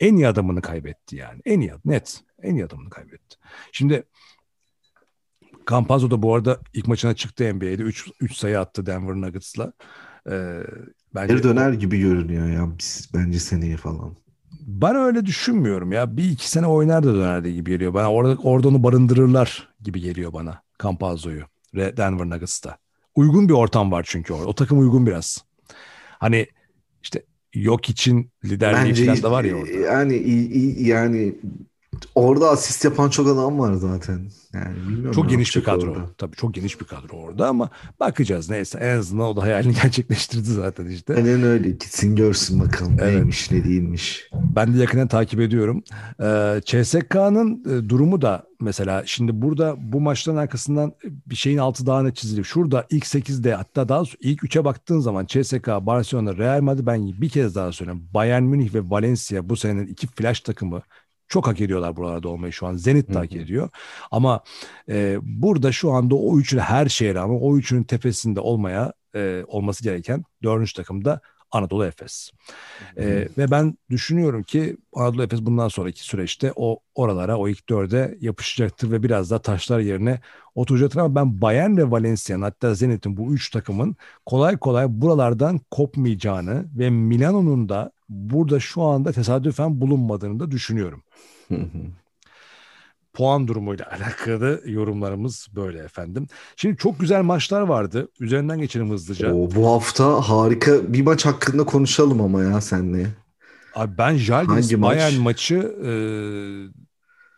en 0.00 0.16
iyi 0.16 0.28
adamını 0.28 0.62
kaybetti 0.62 1.16
yani. 1.16 1.40
En 1.44 1.60
iyi 1.60 1.72
net. 1.84 2.20
En 2.42 2.54
iyi 2.54 2.64
adamını 2.64 2.90
kaybetti. 2.90 3.36
Şimdi 3.72 4.04
Campazzo 5.70 6.10
da 6.10 6.22
bu 6.22 6.34
arada 6.34 6.60
ilk 6.72 6.88
maçına 6.88 7.14
çıktı 7.14 7.54
NBA'de. 7.54 7.82
3 7.82 8.10
3 8.20 8.36
sayı 8.36 8.60
attı 8.60 8.86
Denver 8.86 9.14
Nuggets'la. 9.14 9.72
Ee, 10.30 10.60
bence 11.14 11.34
Geri 11.34 11.42
döner 11.42 11.72
gibi 11.72 11.98
görünüyor 12.00 12.48
ya 12.48 12.78
biz, 12.78 13.08
bence 13.14 13.38
seneye 13.38 13.76
falan. 13.76 14.16
Ben 14.66 14.96
öyle 14.96 15.26
düşünmüyorum 15.26 15.92
ya. 15.92 16.16
Bir 16.16 16.30
iki 16.30 16.50
sene 16.50 16.66
oynar 16.66 17.02
da 17.02 17.14
dönerdi 17.14 17.54
gibi 17.54 17.70
geliyor. 17.70 17.94
Bana 17.94 18.12
orada, 18.12 18.36
orada 18.42 18.68
onu 18.68 18.82
barındırırlar 18.82 19.68
gibi 19.80 20.00
geliyor 20.00 20.32
bana. 20.32 20.62
Campazzo'yu. 20.82 21.42
Denver 21.74 22.26
Nuggets'ta. 22.30 22.78
Uygun 23.14 23.48
bir 23.48 23.54
ortam 23.54 23.92
var 23.92 24.04
çünkü 24.08 24.32
orada. 24.32 24.46
O 24.46 24.54
takım 24.54 24.78
uygun 24.78 25.06
biraz. 25.06 25.44
Hani 26.18 26.46
işte 27.02 27.22
yok 27.54 27.88
için 27.90 28.30
liderliği 28.44 28.90
Bence 28.90 29.06
falan 29.06 29.22
da 29.22 29.30
var 29.30 29.44
ya 29.44 29.56
orada. 29.56 29.72
yani 29.72 30.14
yani 30.82 31.34
orada 32.14 32.50
asist 32.50 32.84
yapan 32.84 33.08
çok 33.10 33.26
adam 33.26 33.58
var 33.58 33.74
zaten. 33.74 34.30
Yani 34.54 34.76
bilmiyorum 34.88 35.12
Çok 35.12 35.30
geniş 35.30 35.56
bir 35.56 35.64
kadro. 35.64 35.90
orada. 35.90 36.10
Tabii 36.18 36.36
çok 36.36 36.54
geniş 36.54 36.80
bir 36.80 36.84
kadro 36.86 37.16
orada 37.16 37.48
ama 37.48 37.70
bakacağız 38.00 38.50
neyse. 38.50 38.78
En 38.78 38.98
azından 38.98 39.26
o 39.26 39.36
da 39.36 39.42
hayalini 39.42 39.74
gerçekleştirdi 39.82 40.52
zaten 40.52 40.86
işte. 40.86 41.14
Aynen 41.14 41.42
öyle. 41.42 41.70
Gitsin 41.70 42.16
görsün 42.16 42.60
bakalım 42.60 42.96
Evet. 43.00 43.14
neymiş 43.14 43.50
ne 43.50 43.64
değilmiş. 43.64 44.30
Ben 44.34 44.74
de 44.74 44.78
yakından 44.78 45.08
takip 45.08 45.40
ediyorum. 45.40 45.82
Ee, 46.22 46.60
CSK'nın 46.64 47.64
e, 47.64 47.88
durumu 47.88 48.22
da 48.22 48.42
mesela 48.60 49.02
şimdi 49.06 49.42
burada 49.42 49.74
bu 49.78 50.00
maçların 50.00 50.38
arkasından 50.38 50.92
bir 51.26 51.34
şeyin 51.36 51.58
altı 51.58 51.86
daha 51.86 52.02
net 52.02 52.16
çiziliyor. 52.16 52.44
Şurada 52.44 52.86
ilk 52.90 53.04
8'de 53.04 53.54
hatta 53.54 53.88
daha 53.88 54.02
ilk 54.20 54.42
3'e 54.42 54.64
baktığın 54.64 55.00
zaman 55.00 55.26
CSK, 55.26 55.66
Barcelona, 55.68 56.36
Real 56.36 56.60
Madrid 56.60 56.86
ben 56.86 57.20
bir 57.20 57.28
kez 57.28 57.54
daha 57.54 57.72
söyleyeyim. 57.72 58.08
Bayern 58.14 58.42
Münih 58.42 58.74
ve 58.74 58.90
Valencia 58.90 59.48
bu 59.48 59.56
senenin 59.56 59.86
iki 59.86 60.06
flash 60.06 60.40
takımı 60.40 60.82
çok 61.28 61.46
hak 61.46 61.60
ediyorlar 61.60 61.96
buralarda 61.96 62.28
olmayı 62.28 62.52
şu 62.52 62.66
an. 62.66 62.76
Zenit 62.76 63.14
de 63.14 63.18
hak 63.18 63.32
ediyor. 63.32 63.68
Ama 64.10 64.40
e, 64.88 65.18
burada 65.22 65.72
şu 65.72 65.92
anda 65.92 66.14
o 66.14 66.38
üçü 66.38 66.58
her 66.58 66.88
şeye 66.88 67.14
rağmen 67.14 67.38
o 67.40 67.56
üçünün 67.56 67.84
tepesinde 67.84 68.40
olmaya 68.40 68.92
e, 69.14 69.44
olması 69.46 69.84
gereken 69.84 70.24
dördüncü 70.42 70.74
takım 70.74 71.04
da 71.04 71.20
Anadolu 71.54 71.84
Efes. 71.84 72.30
Ee, 72.98 73.28
ve 73.38 73.50
ben 73.50 73.78
düşünüyorum 73.90 74.42
ki 74.42 74.76
Anadolu 74.94 75.22
Efes 75.22 75.42
bundan 75.42 75.68
sonraki 75.68 76.02
süreçte 76.02 76.52
o 76.56 76.78
oralara, 76.94 77.36
o 77.36 77.48
ilk 77.48 77.68
dörde 77.68 78.18
yapışacaktır 78.20 78.90
ve 78.90 79.02
biraz 79.02 79.30
daha 79.30 79.38
taşlar 79.38 79.80
yerine 79.80 80.20
oturacaktır. 80.54 81.00
Ama 81.00 81.14
ben 81.14 81.40
Bayern 81.40 81.76
ve 81.76 81.90
Valencia'nın 81.90 82.42
hatta 82.42 82.74
Zenit'in 82.74 83.16
bu 83.16 83.34
üç 83.34 83.50
takımın 83.50 83.96
kolay 84.26 84.56
kolay 84.56 84.86
buralardan 84.88 85.60
kopmayacağını 85.70 86.66
ve 86.78 86.90
Milano'nun 86.90 87.68
da 87.68 87.92
burada 88.08 88.60
şu 88.60 88.82
anda 88.82 89.12
tesadüfen 89.12 89.80
bulunmadığını 89.80 90.40
da 90.40 90.50
düşünüyorum. 90.50 91.02
Puan 93.14 93.48
durumuyla 93.48 93.86
alakalı 93.92 94.62
yorumlarımız 94.66 95.48
böyle 95.54 95.78
efendim. 95.78 96.26
Şimdi 96.56 96.76
çok 96.76 97.00
güzel 97.00 97.22
maçlar 97.22 97.60
vardı. 97.60 98.08
Üzerinden 98.20 98.58
geçelim 98.58 98.90
hızlıca. 98.90 99.34
Oo, 99.34 99.48
bu 99.54 99.70
hafta 99.70 100.04
harika 100.04 100.92
bir 100.92 101.02
maç 101.02 101.26
hakkında 101.26 101.64
konuşalım 101.64 102.20
ama 102.20 102.42
ya 102.42 102.60
senle. 102.60 103.06
Abi 103.74 103.98
ben 103.98 104.16
Jalgiris 104.16 104.64
Hangi 104.64 104.76
maç? 104.76 104.96
Bayern 104.96 105.20
maçı 105.20 105.54
e, 105.84 105.92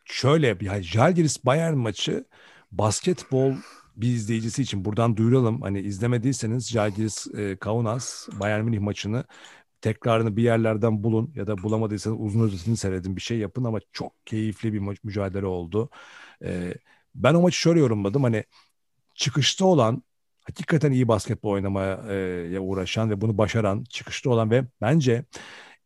şöyle 0.04 0.56
yani 0.60 0.82
Jalgiris 0.82 1.44
Bayern 1.44 1.76
maçı 1.76 2.24
basketbol 2.72 3.52
bir 3.96 4.08
izleyicisi 4.08 4.62
için 4.62 4.84
buradan 4.84 5.16
duyuralım. 5.16 5.62
Hani 5.62 5.80
izlemediyseniz 5.80 6.68
Jalgiris 6.70 7.26
e, 7.34 7.56
Kaunas 7.56 8.28
Bayern 8.40 8.64
Münih 8.64 8.80
maçını 8.80 9.24
tekrarını 9.80 10.36
bir 10.36 10.42
yerlerden 10.42 11.02
bulun 11.04 11.32
ya 11.36 11.46
da 11.46 11.58
bulamadıysanız 11.62 12.16
uzun 12.20 12.40
özetini 12.40 12.76
seyredin 12.76 13.16
bir 13.16 13.20
şey 13.20 13.38
yapın 13.38 13.64
ama 13.64 13.78
çok 13.92 14.26
keyifli 14.26 14.72
bir 14.72 14.98
mücadele 15.04 15.46
oldu. 15.46 15.90
E, 16.44 16.74
ben 17.14 17.34
o 17.34 17.42
maçı 17.42 17.58
şöyle 17.58 17.80
yorumladım 17.80 18.22
hani 18.22 18.44
çıkışta 19.14 19.64
olan 19.64 20.02
hakikaten 20.46 20.92
iyi 20.92 21.08
basketbol 21.08 21.50
oynamaya 21.50 21.94
e, 21.96 22.58
uğraşan 22.60 23.10
ve 23.10 23.20
bunu 23.20 23.38
başaran 23.38 23.84
çıkışta 23.84 24.30
olan 24.30 24.50
ve 24.50 24.64
bence 24.80 25.24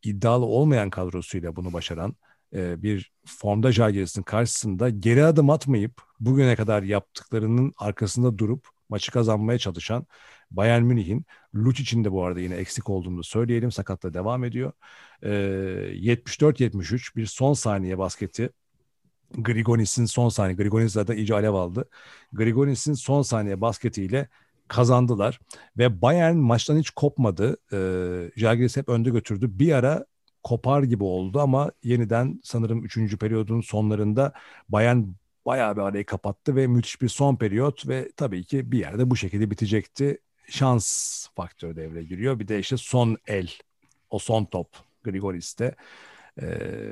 iddialı 0.03 0.45
olmayan 0.45 0.89
kadrosuyla 0.89 1.55
bunu 1.55 1.73
başaran 1.73 2.15
e, 2.55 2.83
bir 2.83 3.11
formda 3.25 3.71
Jalgiris'in 3.71 4.23
karşısında 4.23 4.89
geri 4.89 5.25
adım 5.25 5.49
atmayıp 5.49 6.01
bugüne 6.19 6.55
kadar 6.55 6.83
yaptıklarının 6.83 7.73
arkasında 7.77 8.37
durup 8.37 8.67
maçı 8.89 9.11
kazanmaya 9.11 9.59
çalışan 9.59 10.05
Bayern 10.51 10.83
Münih'in 10.83 11.25
Luch 11.55 11.79
için 11.79 12.03
de 12.03 12.11
bu 12.11 12.25
arada 12.25 12.39
yine 12.39 12.55
eksik 12.55 12.89
olduğunu 12.89 13.23
söyleyelim. 13.23 13.71
Sakatla 13.71 14.13
devam 14.13 14.43
ediyor. 14.43 14.71
E, 15.23 15.29
74-73 15.93 17.15
bir 17.15 17.25
son 17.25 17.53
saniye 17.53 17.97
basketi 17.97 18.49
Grigonis'in 19.37 20.05
son 20.05 20.29
saniye, 20.29 20.55
Grigonis 20.55 20.93
zaten 20.93 21.17
iyice 21.17 21.33
alev 21.33 21.53
aldı. 21.53 21.89
Grigonis'in 22.33 22.93
son 22.93 23.21
saniye 23.21 23.61
basketiyle 23.61 24.29
kazandılar. 24.67 25.39
Ve 25.77 26.01
Bayern 26.01 26.35
maçtan 26.35 26.77
hiç 26.77 26.89
kopmadı. 26.89 27.57
Ee, 27.73 28.31
Jalgiris 28.35 28.77
hep 28.77 28.89
önde 28.89 29.09
götürdü. 29.09 29.59
Bir 29.59 29.71
ara 29.71 30.05
kopar 30.43 30.83
gibi 30.83 31.03
oldu 31.03 31.39
ama 31.39 31.71
yeniden 31.83 32.41
sanırım 32.43 32.83
3. 32.85 33.17
periyodun 33.17 33.61
sonlarında 33.61 34.33
Bayern 34.69 35.03
bayağı 35.45 35.75
bir 35.75 35.81
arayı 35.81 36.05
kapattı 36.05 36.55
ve 36.55 36.67
müthiş 36.67 37.01
bir 37.01 37.09
son 37.09 37.35
periyot 37.35 37.87
ve 37.87 38.11
tabii 38.17 38.43
ki 38.43 38.71
bir 38.71 38.79
yerde 38.79 39.09
bu 39.09 39.15
şekilde 39.15 39.51
bitecekti. 39.51 40.17
Şans 40.51 41.27
faktörü 41.35 41.75
devreye 41.75 42.03
giriyor. 42.03 42.39
Bir 42.39 42.47
de 42.47 42.59
işte 42.59 42.77
son 42.77 43.17
el, 43.27 43.49
o 44.09 44.19
son 44.19 44.45
top 44.45 44.67
Grigoris'te 45.03 45.75
e, 46.41 46.47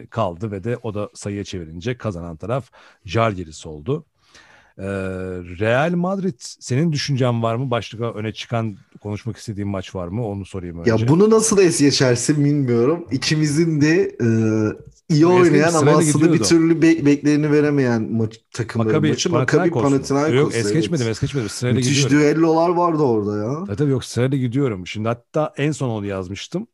kaldı 0.10 0.52
ve 0.52 0.64
de 0.64 0.78
o 0.84 0.94
da 0.94 1.10
sayıya 1.14 1.44
çevirince 1.44 1.98
kazanan 1.98 2.38
taraf 2.38 2.72
Jalgiris 3.06 3.66
oldu. 3.66 4.06
Ee, 4.78 4.84
Real 5.60 5.92
Madrid 5.92 6.36
senin 6.40 6.92
düşüncen 6.92 7.44
var 7.44 7.56
mı? 7.56 7.72
Başlığa 7.72 8.14
öne 8.14 8.34
çıkan 8.34 8.78
konuşmak 9.02 9.38
istediğin 9.38 9.68
maç 9.70 9.96
var 9.96 10.08
mı? 10.08 10.28
Onu 10.28 10.46
sorayım 10.46 10.80
önce. 10.80 10.92
Ya 10.92 11.08
bunu 11.08 11.30
nasıl 11.30 11.60
es 11.60 11.80
geçersin 11.80 12.46
bilmiyorum. 12.46 13.06
İkimizin 13.12 13.82
de 13.82 14.18
e, 14.22 14.28
iyi 15.10 15.26
oynayan 15.26 15.74
ama 15.74 15.92
aslında 15.92 16.34
bir 16.34 16.40
türlü 16.40 16.82
be- 16.82 17.06
beklerini 17.06 17.52
veremeyen 17.52 18.12
maç, 18.12 18.40
takımların 18.60 18.92
Makabi, 18.92 19.10
maçı. 19.10 19.32
Makabi 19.32 19.72
Panathinaikos. 19.72 20.34
Yok 20.34 20.56
es 20.56 20.74
geçmedim 20.74 21.06
evet. 21.06 21.16
es 21.16 21.22
geçmedim. 21.22 21.50
Sırayla 21.50 21.80
Müthiş 21.80 22.04
gidiyorum. 22.04 22.28
düellolar 22.28 22.70
vardı 22.70 23.04
orada 23.04 23.38
ya. 23.38 23.66
Tabii, 23.66 23.76
tabii 23.76 23.92
yok 23.92 24.06
sırayla 24.06 24.38
gidiyorum. 24.38 24.88
Şimdi 24.88 25.08
hatta 25.08 25.54
en 25.58 25.72
son 25.72 25.90
onu 25.90 26.06
yazmıştım. 26.06 26.68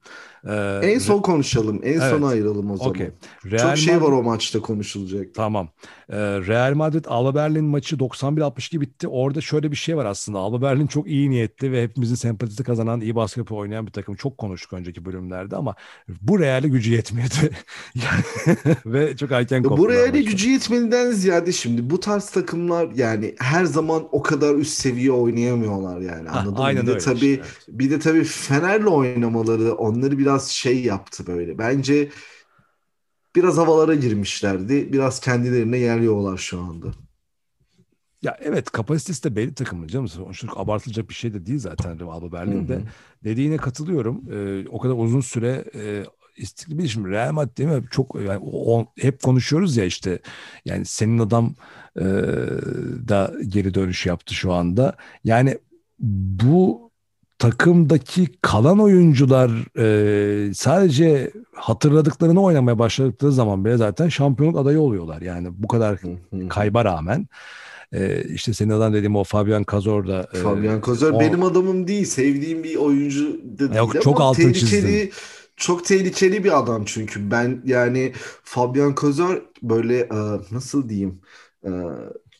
Ee, 0.47 0.79
en 0.83 0.99
son 0.99 1.21
konuşalım. 1.21 1.79
En 1.83 1.93
evet. 1.93 2.11
sona 2.11 2.27
ayıralım 2.27 2.71
o 2.71 2.77
zaman. 2.77 2.91
Okay. 2.91 3.09
Real 3.45 3.67
Çok 3.67 3.77
şey 3.77 4.01
var 4.01 4.11
o 4.11 4.23
maçta 4.23 4.61
konuşulacak. 4.61 5.33
Tamam. 5.35 5.69
Ee, 6.09 6.17
Real 6.17 6.73
Madrid 6.73 7.05
Alba 7.07 7.35
Berlin 7.35 7.65
maçı 7.65 7.95
91-62 7.95 8.81
bitti. 8.81 9.07
Orada 9.07 9.41
şöyle 9.41 9.71
bir 9.71 9.75
şey 9.75 9.97
var 9.97 10.05
aslında. 10.05 10.39
Alba 10.39 10.61
Berlin 10.61 10.87
çok 10.87 11.07
iyi 11.07 11.29
niyetli 11.29 11.71
ve 11.71 11.83
hepimizin 11.83 12.15
sempatisi 12.15 12.63
kazanan, 12.63 13.01
iyi 13.01 13.15
basketbol 13.15 13.57
oynayan 13.57 13.87
bir 13.87 13.91
takım. 13.91 14.15
Çok 14.15 14.37
konuştuk 14.37 14.73
önceki 14.73 15.05
bölümlerde 15.05 15.55
ama 15.55 15.75
bu 16.21 16.39
Real'e 16.39 16.67
gücü 16.67 16.91
yetmedi. 16.91 17.49
ve 18.85 19.17
çok 19.17 19.31
erken 19.31 19.63
koptu. 19.63 19.83
Bu 19.83 19.89
Real'e 19.89 20.21
gücü 20.21 20.49
yetmediğinden 20.49 21.11
ziyade 21.11 21.51
şimdi 21.51 21.74
bu 21.89 21.99
tarz 21.99 22.29
takımlar 22.29 22.91
yani 22.95 23.35
her 23.39 23.65
zaman 23.65 24.07
o 24.11 24.21
kadar 24.21 24.55
üst 24.55 24.73
seviye 24.73 25.11
oynayamıyorlar 25.11 26.01
yani. 26.01 26.29
Anladın 26.29 26.55
ha, 26.55 26.63
Aynen 26.63 26.87
bir 26.87 26.87
de 26.87 26.97
tabii 26.97 27.27
işte, 27.27 27.43
bir 27.67 27.91
de 27.91 27.99
tabii 27.99 28.23
Fener'le 28.23 28.85
oynamaları 28.85 29.73
onları 29.73 30.17
biraz 30.17 30.49
şey 30.49 30.83
yaptı 30.83 31.27
böyle. 31.27 31.57
Bence 31.57 32.09
biraz 33.35 33.57
havalara 33.57 33.95
girmişlerdi. 33.95 34.93
Biraz 34.93 35.19
kendilerine 35.19 35.77
yerliyorlar 35.77 36.37
şu 36.37 36.59
anda. 36.59 36.87
Ya 38.21 38.37
evet 38.41 38.71
kapasitesi 38.71 39.23
de 39.23 39.35
belli 39.35 39.53
takımın 39.53 39.87
canım. 39.87 40.07
Sonuçta 40.07 40.47
abartılacak 40.55 41.09
bir 41.09 41.13
şey 41.13 41.33
de 41.33 41.45
değil 41.45 41.59
zaten 41.59 41.99
Alba 41.99 42.31
Berlin'de. 42.31 42.73
Hı 42.73 42.79
hı. 42.79 42.83
Dediğine 43.23 43.57
katılıyorum. 43.57 44.21
Ee, 44.31 44.67
o 44.69 44.79
kadar 44.79 44.93
uzun 44.97 45.21
süre 45.21 45.65
e, 45.75 46.03
istikli 46.37 46.89
şimdi 46.89 47.09
Real 47.09 47.33
Madrid 47.33 47.57
değil 47.57 47.69
mi? 47.69 47.83
Çok 47.91 48.15
yani 48.27 48.39
o, 48.51 48.85
hep 48.99 49.23
konuşuyoruz 49.23 49.77
ya 49.77 49.85
işte 49.85 50.19
yani 50.65 50.85
senin 50.85 51.19
adam 51.19 51.55
e, 51.99 52.03
da 53.07 53.33
geri 53.47 53.73
dönüş 53.73 54.05
yaptı 54.05 54.33
şu 54.33 54.53
anda. 54.53 54.95
Yani 55.23 55.57
bu 55.99 56.91
takımdaki 57.39 58.27
kalan 58.41 58.79
oyuncular 58.79 59.51
e, 59.77 60.53
sadece 60.53 61.31
hatırladıklarını 61.53 62.41
oynamaya 62.41 62.79
başladıkları 62.79 63.31
zaman 63.31 63.65
bile 63.65 63.77
zaten 63.77 64.09
şampiyonluk 64.09 64.57
adayı 64.57 64.79
oluyorlar. 64.79 65.21
Yani 65.21 65.47
bu 65.51 65.67
kadar 65.67 65.99
kayba 66.49 66.85
rağmen. 66.85 67.27
E, 67.93 68.23
işte 68.23 68.53
senin 68.53 68.69
adam 68.69 68.93
dediğim 68.93 69.15
o 69.15 69.23
Fabian 69.23 69.65
Cazor 69.71 70.07
da. 70.07 70.27
E, 70.33 70.37
Fabian 70.37 70.81
Cazor 70.85 71.11
o... 71.11 71.19
benim 71.19 71.43
adamım 71.43 71.87
değil. 71.87 72.05
Sevdiğim 72.05 72.63
bir 72.63 72.75
oyuncu 72.75 73.41
da 73.43 73.59
değil 73.59 73.75
Yok, 73.75 74.01
çok 74.01 74.21
altın 74.21 74.41
tehlikeli, 74.41 74.69
çizdin. 74.69 75.11
Çok 75.57 75.85
tehlikeli 75.85 76.43
bir 76.43 76.59
adam 76.59 76.85
çünkü. 76.85 77.31
Ben 77.31 77.61
yani 77.65 78.13
Fabian 78.43 78.95
Cazor 79.01 79.41
böyle 79.63 79.99
e, 79.99 80.17
nasıl 80.51 80.89
diyeyim 80.89 81.21
e, 81.65 81.69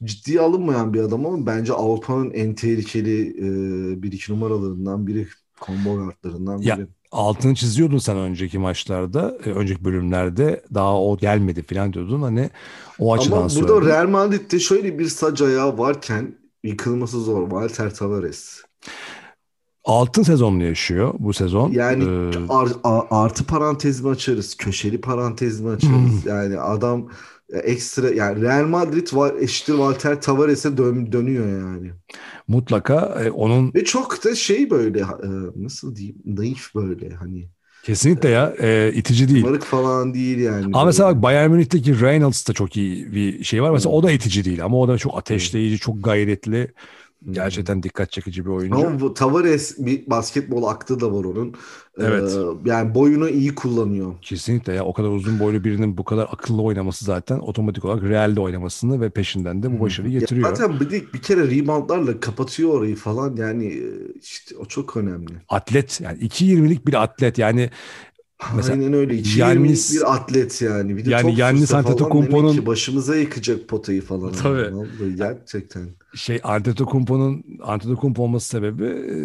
ciddiye 0.03 0.41
alınmayan 0.41 0.93
bir 0.93 0.99
adam 0.99 1.25
ama 1.25 1.45
bence 1.45 1.73
Avrupa'nın 1.73 2.31
en 2.31 2.55
tehlikeli 2.55 3.29
e, 3.29 4.03
bir 4.03 4.11
iki 4.11 4.33
numaralarından 4.33 5.07
biri. 5.07 5.27
Combo 5.61 5.95
guardlarından 5.95 6.67
biri. 6.67 6.67
Ya, 6.67 6.87
altını 7.11 7.55
çiziyordun 7.55 7.97
sen 7.97 8.17
önceki 8.17 8.59
maçlarda, 8.59 9.37
önceki 9.45 9.85
bölümlerde 9.85 10.63
daha 10.73 11.01
o 11.01 11.17
gelmedi 11.17 11.63
falan 11.63 11.93
diyordun. 11.93 12.21
Hani 12.21 12.49
o 12.99 13.13
açıdan 13.13 13.37
Ama 13.37 13.49
burada 13.55 13.67
söyledim. 13.67 13.85
Real 13.87 14.07
Madrid'de 14.07 14.59
şöyle 14.59 14.99
bir 14.99 15.07
sac 15.07 15.41
ayağı 15.41 15.77
varken 15.77 16.35
yıkılması 16.63 17.21
zor. 17.21 17.49
Walter 17.49 17.95
Tavares. 17.95 18.61
Altın 19.85 20.23
sezonunu 20.23 20.63
yaşıyor 20.63 21.13
bu 21.19 21.33
sezon. 21.33 21.71
Yani 21.71 22.03
ee... 22.03 22.31
ar, 22.49 22.69
artı 23.09 23.45
parantez 23.45 24.01
mi 24.01 24.09
açarız? 24.09 24.57
Köşeli 24.57 25.01
parantez 25.01 25.61
mi 25.61 25.69
açarız? 25.69 26.25
yani 26.25 26.59
adam 26.59 27.09
ekstra 27.53 28.09
yani 28.09 28.41
Real 28.41 28.65
Madrid 28.65 29.07
eşittir 29.41 29.73
Walter 29.73 30.21
Tavares'e 30.21 30.77
dön, 30.77 31.11
dönüyor 31.11 31.47
yani. 31.47 31.91
Mutlaka 32.47 33.21
e, 33.25 33.31
onun 33.31 33.73
ve 33.73 33.83
çok 33.83 34.25
da 34.25 34.35
şey 34.35 34.69
böyle 34.69 34.99
e, 34.99 35.29
nasıl 35.55 35.95
diyeyim 35.95 36.17
naif 36.25 36.75
böyle 36.75 37.15
hani 37.15 37.49
Kesinlikle 37.83 38.29
ya 38.29 38.53
e, 38.59 38.91
itici 38.95 39.29
değil. 39.29 39.45
Marık 39.45 39.63
falan 39.63 40.13
değil 40.13 40.37
yani. 40.37 40.65
Ama 40.65 40.85
mesela 40.85 41.15
bak 41.15 41.23
Bayern 41.23 41.51
Münih'teki 41.51 42.01
Reynolds 42.01 42.47
da 42.47 42.53
çok 42.53 42.77
iyi 42.77 43.13
bir 43.13 43.43
şey 43.43 43.63
var. 43.63 43.71
Mesela 43.71 43.95
o 43.95 44.03
da 44.03 44.11
itici 44.11 44.45
değil 44.45 44.65
ama 44.65 44.79
o 44.79 44.87
da 44.87 44.97
çok 44.97 45.17
ateşleyici, 45.17 45.79
çok 45.79 46.03
gayretli. 46.03 46.73
Gerçekten 47.31 47.83
dikkat 47.83 48.11
çekici 48.11 48.45
bir 48.45 48.49
oyuncu. 48.49 48.87
Ama 48.87 48.99
bu 48.99 49.13
Tavares 49.13 49.75
bir 49.77 50.09
basketbol 50.09 50.63
aklı 50.63 50.99
da 50.99 51.13
var 51.13 51.23
onun. 51.23 51.53
Evet. 51.97 52.37
Ee, 52.37 52.69
yani 52.69 52.95
boyunu 52.95 53.29
iyi 53.29 53.55
kullanıyor. 53.55 54.13
Kesinlikle 54.21 54.73
ya 54.73 54.85
o 54.85 54.93
kadar 54.93 55.09
uzun 55.09 55.39
boylu 55.39 55.63
birinin 55.63 55.97
bu 55.97 56.03
kadar 56.03 56.27
akıllı 56.31 56.61
oynaması 56.61 57.05
zaten 57.05 57.39
otomatik 57.39 57.85
olarak 57.85 58.03
realde 58.03 58.39
oynamasını 58.39 59.01
ve 59.01 59.09
peşinden 59.09 59.63
de 59.63 59.79
bu 59.79 59.83
başarıyı 59.83 60.19
getiriyor. 60.19 60.49
Ya 60.49 60.55
zaten 60.55 60.79
bir, 60.79 60.89
de, 60.89 61.01
bir 61.13 61.21
kere 61.21 61.41
reboundlarla 61.51 62.19
kapatıyor 62.19 62.69
orayı 62.69 62.95
falan 62.95 63.35
yani 63.35 63.65
e, 63.65 63.89
işte 64.21 64.57
o 64.57 64.65
çok 64.65 64.97
önemli. 64.97 65.33
Atlet 65.49 66.01
yani 66.01 66.17
2.20'lik 66.19 66.87
bir 66.87 67.03
atlet 67.03 67.37
yani 67.37 67.69
Mesela, 68.55 68.73
Aynen 68.73 68.93
öyle. 68.93 69.15
İçi 69.15 69.39
Yannis, 69.39 69.95
bir 69.95 70.15
atlet 70.15 70.61
yani. 70.61 70.97
Bir 70.97 71.05
de 71.05 71.09
yani 71.09 71.39
Yannis 71.39 71.73
Antetokounmpo'nun 71.73 72.65
başımıza 72.65 73.15
yıkacak 73.15 73.67
potayı 73.67 74.01
falan. 74.01 74.31
Tabii. 74.31 74.75
Vallahi 74.75 75.15
gerçekten. 75.15 75.89
Şey 76.15 76.39
Antetokounmpo'nun 76.43 77.43
Antetokounmpo 77.63 78.23
olması 78.23 78.47
sebebi 78.47 78.85
e, 78.85 79.15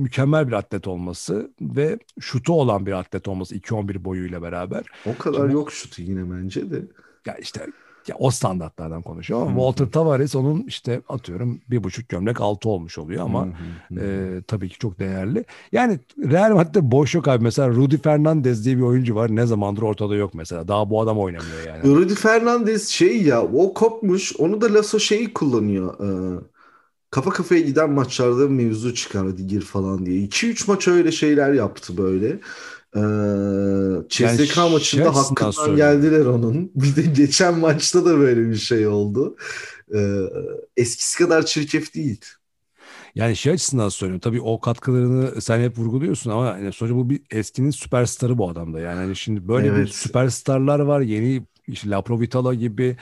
mükemmel 0.00 0.48
bir 0.48 0.52
atlet 0.52 0.86
olması 0.86 1.50
ve 1.60 1.98
şutu 2.20 2.52
olan 2.52 2.86
bir 2.86 2.92
atlet 2.92 3.28
olması 3.28 3.56
2-11 3.56 4.04
boyuyla 4.04 4.42
beraber. 4.42 4.84
O 5.06 5.18
kadar 5.18 5.38
Şimdi, 5.38 5.52
yok 5.52 5.72
şutu 5.72 6.02
yine 6.02 6.30
bence 6.30 6.70
de. 6.70 6.82
Ya 7.26 7.34
işte 7.34 7.66
ya 8.08 8.16
o 8.18 8.30
standartlardan 8.30 9.02
konuşuyor 9.02 9.42
ama 9.42 9.50
Walter 9.50 9.86
Tavares 9.86 10.34
onun 10.34 10.62
işte 10.62 11.00
atıyorum 11.08 11.60
bir 11.70 11.84
buçuk 11.84 12.08
gömlek 12.08 12.40
altı 12.40 12.68
olmuş 12.68 12.98
oluyor 12.98 13.24
ama 13.24 13.48
e, 14.00 14.28
tabii 14.46 14.68
ki 14.68 14.78
çok 14.78 14.98
değerli. 14.98 15.44
Yani 15.72 15.98
Real 16.18 16.54
Madrid'de 16.54 16.90
boş 16.90 17.14
yok 17.14 17.28
abi. 17.28 17.44
Mesela 17.44 17.68
Rudy 17.68 17.96
Fernandez 17.96 18.64
diye 18.64 18.76
bir 18.76 18.82
oyuncu 18.82 19.14
var. 19.14 19.36
Ne 19.36 19.46
zamandır 19.46 19.82
ortada 19.82 20.14
yok 20.16 20.34
mesela. 20.34 20.68
Daha 20.68 20.90
bu 20.90 21.00
adam 21.00 21.18
oynamıyor 21.18 21.66
yani. 21.66 21.94
Rudy 21.94 22.14
Fernandez 22.14 22.88
şey 22.88 23.22
ya 23.22 23.42
o 23.42 23.74
kopmuş. 23.74 24.36
Onu 24.38 24.60
da 24.60 24.74
Lasso 24.74 25.00
şeyi 25.00 25.32
kullanıyor. 25.32 25.94
Ee, 26.00 26.40
kafa 27.10 27.30
kafaya 27.30 27.60
giden 27.60 27.90
maçlarda 27.90 28.48
mevzu 28.48 28.94
çıkar 28.94 29.26
hadi 29.26 29.46
gir 29.46 29.60
falan 29.60 30.06
diye. 30.06 30.22
2-3 30.22 30.68
maç 30.68 30.88
öyle 30.88 31.12
şeyler 31.12 31.52
yaptı 31.52 31.96
böyle. 31.96 32.40
Ee, 32.96 33.00
CSK 34.08 34.56
Yani 34.56 34.70
maçında 34.70 35.02
şey 35.02 35.04
açısından 35.04 35.14
hakkından 35.14 35.50
söylüyorum. 35.50 36.02
geldiler 36.02 36.26
onun. 36.26 36.72
Bir 36.76 36.96
de 36.96 37.02
geçen 37.02 37.58
maçta 37.58 38.04
da 38.04 38.18
böyle 38.18 38.50
bir 38.50 38.56
şey 38.56 38.86
oldu. 38.86 39.36
Ee, 39.94 40.16
eskisi 40.76 41.18
kadar 41.18 41.46
çirkef 41.46 41.94
değil. 41.94 42.20
Yani 43.14 43.36
şey 43.36 43.52
açısından 43.52 43.88
söylüyorum. 43.88 44.20
Tabii 44.20 44.40
o 44.40 44.60
katkılarını 44.60 45.42
sen 45.42 45.60
hep 45.60 45.78
vurguluyorsun 45.78 46.30
ama 46.30 46.46
yani 46.46 46.72
sonuçta 46.72 46.96
bu 46.96 47.10
bir 47.10 47.22
eskinin 47.30 47.70
süperstarı 47.70 48.38
bu 48.38 48.48
adamda. 48.50 48.80
Yani 48.80 48.96
hani 48.98 49.16
şimdi 49.16 49.48
böyle 49.48 49.74
bir 49.74 49.86
Evet. 49.86 49.90
süperstarlar 49.92 50.80
var. 50.80 51.00
Yeni 51.00 51.46
işte 51.66 51.90
Laprovitala 51.90 52.54
gibi, 52.54 52.96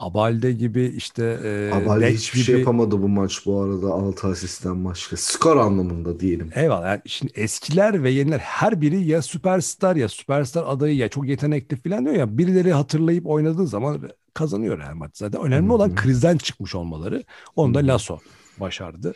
Abalde 0.00 0.52
gibi 0.52 0.84
işte 0.96 1.24
e, 1.44 1.70
Abalde 1.74 2.00
Beck 2.00 2.18
hiçbir 2.18 2.38
gibi. 2.38 2.44
şey 2.44 2.58
yapamadı 2.58 3.02
bu 3.02 3.08
maç 3.08 3.46
bu 3.46 3.60
arada 3.62 3.86
6 3.86 4.28
asistten 4.28 4.84
başka. 4.84 5.16
Skor 5.16 5.56
anlamında 5.56 6.20
diyelim. 6.20 6.50
Eyvallah. 6.54 6.86
Yani 6.88 7.00
şimdi 7.06 7.32
eskiler 7.36 8.02
ve 8.02 8.10
yeniler 8.10 8.38
her 8.38 8.80
biri 8.80 9.02
ya 9.04 9.22
süperstar 9.22 9.96
ya 9.96 10.08
süperstar 10.08 10.64
adayı 10.66 10.96
ya 10.96 11.08
çok 11.08 11.28
yetenekli 11.28 11.76
falan 11.76 12.04
diyor 12.04 12.16
ya 12.16 12.38
birileri 12.38 12.72
hatırlayıp 12.72 13.26
oynadığı 13.26 13.66
zaman 13.66 14.10
kazanıyor 14.34 14.80
her 14.80 14.92
maç 14.92 15.10
zaten. 15.16 15.40
Önemli 15.42 15.66
Hı 15.66 15.70
hı. 15.70 15.74
olan 15.76 15.94
krizden 15.94 16.36
çıkmış 16.36 16.74
olmaları. 16.74 17.22
Onu 17.56 17.74
da 17.74 17.78
Hı 17.78 17.82
hı. 17.82 17.86
Lasso 17.88 18.18
başardı. 18.60 19.14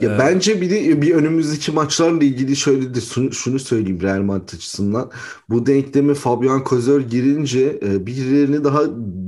Ya 0.00 0.10
Ee, 0.14 0.18
bence 0.18 0.60
bir 0.60 0.70
de 0.70 1.02
bir 1.02 1.14
önümüzdeki 1.14 1.72
maçlarla 1.72 2.24
ilgili 2.24 2.56
şöyle 2.56 2.94
de 2.94 3.00
şunu, 3.00 3.32
şunu 3.32 3.58
söyleyeyim 3.58 4.00
Real 4.02 4.22
Madrid 4.22 4.54
açısından. 4.56 5.10
Bu 5.48 5.66
denkleme 5.66 6.14
Fabian 6.14 6.64
Cazor 6.70 7.00
girince 7.00 7.78
e, 7.82 8.06
birilerini 8.06 8.64
daha 8.64 8.82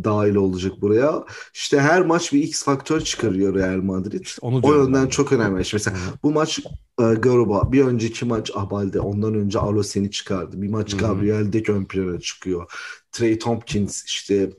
dahil 0.04 0.34
olacak 0.34 0.80
buraya. 0.80 1.24
İşte 1.54 1.80
her 1.80 2.02
maç 2.06 2.32
bir 2.32 2.42
X 2.42 2.62
faktör 2.64 3.00
çıkarıyor 3.00 3.54
Real 3.54 3.76
Madrid. 3.82 4.26
onu 4.40 4.60
O 4.62 4.74
yönden 4.74 5.04
ben. 5.04 5.08
çok 5.08 5.32
önemli. 5.32 5.62
İşte 5.62 5.76
mesela 5.76 5.96
bu 6.22 6.32
maç 6.32 6.58
e, 7.00 7.02
Garoba, 7.02 7.72
bir 7.72 7.84
önceki 7.84 8.24
maç 8.24 8.50
Abalde, 8.54 9.00
ondan 9.00 9.34
önce 9.34 9.58
Alosen'i 9.58 10.10
çıkardı. 10.10 10.62
Bir 10.62 10.68
maç 10.68 10.92
Hı 10.92 10.96
hı. 10.98 11.00
Gabriel 11.00 11.52
Dek 11.52 11.68
ön 11.68 11.84
plana 11.84 12.20
çıkıyor. 12.20 12.72
Trey 13.12 13.38
Tompkins 13.38 14.04
işte 14.04 14.50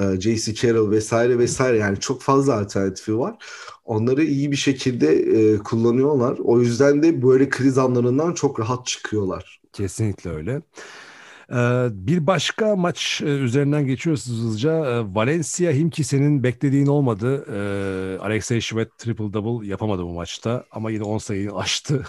e, 0.00 0.20
J.C. 0.20 0.54
Carroll 0.54 0.90
vesaire 0.90 1.38
vesaire 1.38 1.78
yani 1.78 2.00
çok 2.00 2.22
fazla 2.22 2.54
alternatifi 2.60 3.18
var. 3.18 3.36
Onları 3.84 4.24
iyi 4.24 4.50
bir 4.50 4.56
şekilde 4.56 5.08
e, 5.16 5.58
kullanıyorlar. 5.58 6.38
O 6.44 6.60
yüzden 6.60 7.02
de 7.02 7.22
böyle 7.22 7.48
kriz 7.48 7.78
anlarından 7.78 8.32
çok 8.34 8.60
rahat 8.60 8.86
çıkıyorlar. 8.86 9.60
Kesinlikle 9.72 10.30
öyle. 10.30 10.62
Ee, 11.50 11.86
bir 11.90 12.26
başka 12.26 12.76
maç 12.76 13.22
e, 13.24 13.26
üzerinden 13.26 13.86
geçiyoruz 13.86 14.28
hızlıca. 14.28 14.70
Ee, 14.70 15.14
Valencia 15.14 15.72
Himkise'nin 15.72 16.42
beklediğin 16.42 16.86
olmadı. 16.86 17.44
Ee, 17.52 18.18
Alexey 18.18 18.60
Şvet 18.60 18.98
triple 18.98 19.32
double 19.32 19.66
yapamadı 19.66 20.04
bu 20.04 20.12
maçta 20.12 20.64
ama 20.70 20.90
yine 20.90 21.02
10 21.02 21.18
sayıyı 21.18 21.52
aştı. 21.54 22.04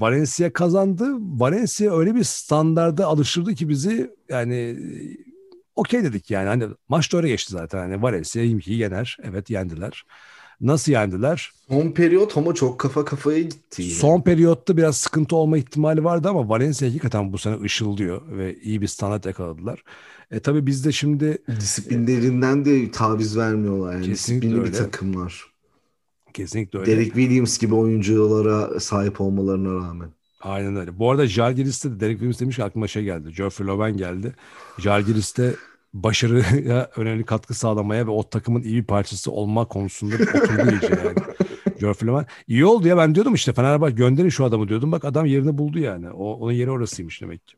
Valencia 0.00 0.52
kazandı. 0.52 1.08
Valencia 1.18 1.98
öyle 1.98 2.14
bir 2.14 2.24
standarda 2.24 3.06
alıştırdı 3.06 3.54
ki 3.54 3.68
bizi 3.68 4.10
yani 4.28 4.76
okey 5.76 6.04
dedik 6.04 6.30
yani. 6.30 6.48
Hani 6.48 6.64
maç 6.88 7.12
da 7.12 7.16
öyle 7.16 7.28
geçti 7.28 7.52
zaten. 7.52 7.78
Hani 7.78 8.02
Valencia 8.02 8.42
Himki'yi 8.42 8.78
yener. 8.78 9.16
Evet 9.22 9.50
yendiler. 9.50 10.04
Nasıl 10.60 10.92
yendiler? 10.92 11.50
Son 11.68 11.90
periyot 11.90 12.36
ama 12.36 12.54
çok 12.54 12.78
kafa 12.80 13.04
kafaya 13.04 13.40
gitti 13.40 13.82
yine. 13.82 13.94
Son 13.94 14.20
periyotta 14.20 14.76
biraz 14.76 14.96
sıkıntı 14.96 15.36
olma 15.36 15.58
ihtimali 15.58 16.04
vardı 16.04 16.28
ama 16.28 16.48
Valencia 16.48 16.88
hakikaten 16.88 17.32
bu 17.32 17.38
sene 17.38 17.60
ışıldıyor 17.60 18.22
ve 18.28 18.60
iyi 18.60 18.80
bir 18.80 18.86
standart 18.86 19.26
yakaladılar. 19.26 19.82
E 20.30 20.40
tabii 20.40 20.66
biz 20.66 20.84
de 20.84 20.92
şimdi 20.92 21.38
Disiplinlerinden 21.60 22.64
de 22.64 22.90
taviz 22.90 23.36
vermiyorlar. 23.36 23.92
Yani 23.92 24.04
disiplinli 24.04 24.54
bir 24.54 24.60
öyle. 24.60 24.72
takımlar. 24.72 25.44
kesinlikle 26.34 26.78
öyle. 26.78 26.90
Derek 26.90 27.14
Williams 27.14 27.58
gibi 27.58 27.74
oyunculara 27.74 28.80
sahip 28.80 29.20
olmalarına 29.20 29.74
rağmen. 29.74 30.10
Aynen 30.42 30.76
öyle. 30.76 30.98
Bu 30.98 31.10
arada 31.10 31.26
Jalgiris'te 31.26 31.90
de 31.90 32.00
Derek 32.00 32.12
Williams 32.16 32.40
demiş 32.40 32.56
ki 32.56 32.64
aklıma 32.64 32.88
şey 32.88 33.04
geldi. 33.04 33.32
Geoffrey 33.36 33.66
Loven 33.66 33.96
geldi. 33.96 34.34
Jalgiris'te 34.78 35.54
başarıya 35.94 36.90
önemli 36.96 37.24
katkı 37.24 37.54
sağlamaya 37.54 38.06
ve 38.06 38.10
o 38.10 38.28
takımın 38.30 38.62
iyi 38.62 38.76
bir 38.76 38.84
parçası 38.86 39.30
olma 39.32 39.64
konusunda 39.64 40.14
oturdu 40.14 40.70
iyice 40.70 40.86
yani. 41.04 41.18
Geoffrey 41.80 42.08
Loven. 42.08 42.26
İyi 42.48 42.64
oldu 42.64 42.88
ya 42.88 42.96
ben 42.96 43.14
diyordum 43.14 43.34
işte 43.34 43.52
Fenerbahçe 43.52 43.94
gönderin 43.94 44.28
şu 44.28 44.44
adamı 44.44 44.68
diyordum. 44.68 44.92
Bak 44.92 45.04
adam 45.04 45.26
yerini 45.26 45.58
buldu 45.58 45.78
yani. 45.78 46.10
O, 46.10 46.32
onun 46.32 46.52
yeri 46.52 46.70
orasıymış 46.70 47.22
demek 47.22 47.46
ki. 47.46 47.56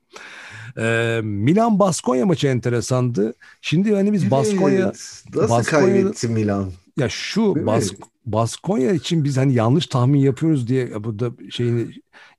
Ee, 0.78 1.20
Milan 1.24 1.78
Baskonya 1.78 2.26
maçı 2.26 2.46
enteresandı. 2.46 3.34
Şimdi 3.60 3.94
hani 3.94 4.12
biz 4.12 4.30
Baskonya 4.30 4.78
Evet. 4.84 5.22
Nasıl 5.34 5.54
Baskonya- 5.54 5.70
kaybetti 5.70 6.28
Milan? 6.28 6.70
Ya 6.96 7.08
şu? 7.08 7.66
Bas, 7.66 7.92
Baskonya 8.26 8.92
için 8.92 9.24
biz 9.24 9.36
hani 9.36 9.54
yanlış 9.54 9.86
tahmin 9.86 10.18
yapıyoruz 10.18 10.68
diye 10.68 11.04
burada 11.04 11.50
şeyini 11.50 11.94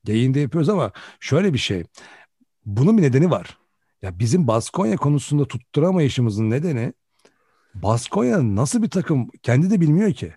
yayında 0.06 0.38
yapıyoruz 0.38 0.68
ama 0.68 0.92
şöyle 1.20 1.52
bir 1.52 1.58
şey. 1.58 1.84
Bunun 2.66 2.98
bir 2.98 3.02
nedeni 3.02 3.30
var. 3.30 3.58
Ya 4.02 4.18
bizim 4.18 4.46
Baskonya 4.46 4.96
konusunda 4.96 5.48
tutturamayışımızın 5.48 6.50
nedeni 6.50 6.92
Baskonya 7.74 8.56
nasıl 8.56 8.82
bir 8.82 8.90
takım 8.90 9.30
kendi 9.42 9.70
de 9.70 9.80
bilmiyor 9.80 10.12
ki. 10.12 10.32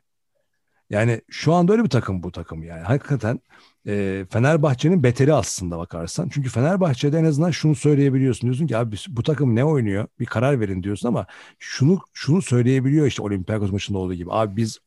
Yani 0.89 1.21
şu 1.29 1.53
anda 1.53 1.71
öyle 1.71 1.83
bir 1.83 1.89
takım 1.89 2.23
bu 2.23 2.31
takım 2.31 2.63
yani. 2.63 2.81
Hakikaten 2.81 3.39
e, 3.87 4.25
Fenerbahçe'nin 4.29 5.03
beteri 5.03 5.33
aslında 5.33 5.77
bakarsan. 5.77 6.29
Çünkü 6.33 6.49
Fenerbahçe'de 6.49 7.19
en 7.19 7.23
azından 7.25 7.51
şunu 7.51 7.75
söyleyebiliyorsun. 7.75 8.41
Diyorsun 8.41 8.67
ki 8.67 8.77
abi 8.77 8.95
bu 9.09 9.23
takım 9.23 9.55
ne 9.55 9.65
oynuyor? 9.65 10.07
Bir 10.19 10.25
karar 10.25 10.59
verin 10.59 10.83
diyorsun 10.83 11.07
ama 11.07 11.25
şunu 11.59 11.99
şunu 12.13 12.41
söyleyebiliyor 12.41 13.07
işte 13.07 13.21
Olympiakos 13.21 13.71
maçında 13.71 13.97
olduğu 13.97 14.13
gibi. 14.13 14.31
Abi 14.31 14.57
biz 14.57 14.79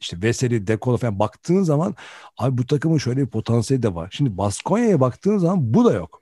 işte 0.00 0.22
Veseli, 0.22 0.66
Dekolo 0.66 0.96
falan 0.96 1.18
baktığın 1.18 1.62
zaman 1.62 1.94
abi 2.38 2.58
bu 2.58 2.66
takımın 2.66 2.98
şöyle 2.98 3.20
bir 3.20 3.30
potansiyeli 3.30 3.82
de 3.82 3.94
var. 3.94 4.08
Şimdi 4.12 4.38
Baskonya'ya 4.38 5.00
baktığın 5.00 5.38
zaman 5.38 5.74
bu 5.74 5.84
da 5.84 5.92
yok. 5.92 6.19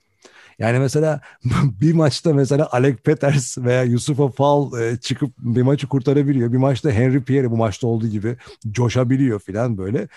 Yani 0.58 0.78
mesela 0.78 1.20
bir 1.80 1.94
maçta 1.94 2.34
mesela 2.34 2.68
Alec 2.72 2.96
Peters 2.96 3.58
veya 3.58 3.82
Yusuf'a 3.82 4.28
Fal 4.28 4.80
e, 4.80 4.96
çıkıp 4.96 5.32
bir 5.38 5.62
maçı 5.62 5.88
kurtarabiliyor. 5.88 6.52
Bir 6.52 6.58
maçta 6.58 6.90
Henry 6.90 7.24
Pierre 7.24 7.50
bu 7.50 7.56
maçta 7.56 7.86
olduğu 7.86 8.08
gibi 8.08 8.36
coşabiliyor 8.70 9.40
falan 9.40 9.78
böyle. 9.78 10.08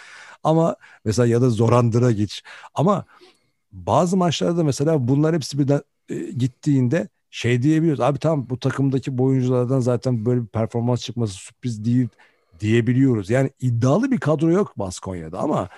Ama 0.44 0.76
mesela 1.06 1.28
ya 1.28 1.42
da 1.42 1.50
Zoran 1.50 1.94
Dragic. 1.94 2.36
Ama 2.74 3.06
bazı 3.72 4.18
maçlarda 4.18 4.64
mesela 4.64 5.08
bunlar 5.08 5.36
hepsi 5.36 5.60
birden 5.60 5.82
e, 6.10 6.16
gittiğinde 6.16 7.08
şey 7.32 7.62
diyebiliyoruz. 7.62 8.00
Abi 8.00 8.20
tamam 8.20 8.50
bu 8.50 8.60
takımdaki 8.60 9.18
bu 9.18 9.24
oyunculardan 9.24 9.80
zaten 9.80 10.26
böyle 10.26 10.42
bir 10.42 10.48
performans 10.48 11.02
çıkması 11.02 11.34
sürpriz 11.34 11.86
değil 11.86 12.08
diyebiliyoruz. 12.60 13.30
Yani 13.30 13.52
iddialı 13.62 14.12
bir 14.12 14.20
kadro 14.20 14.52
yok 14.52 14.80
Baskonya'da 14.80 15.40
ama 15.40 15.70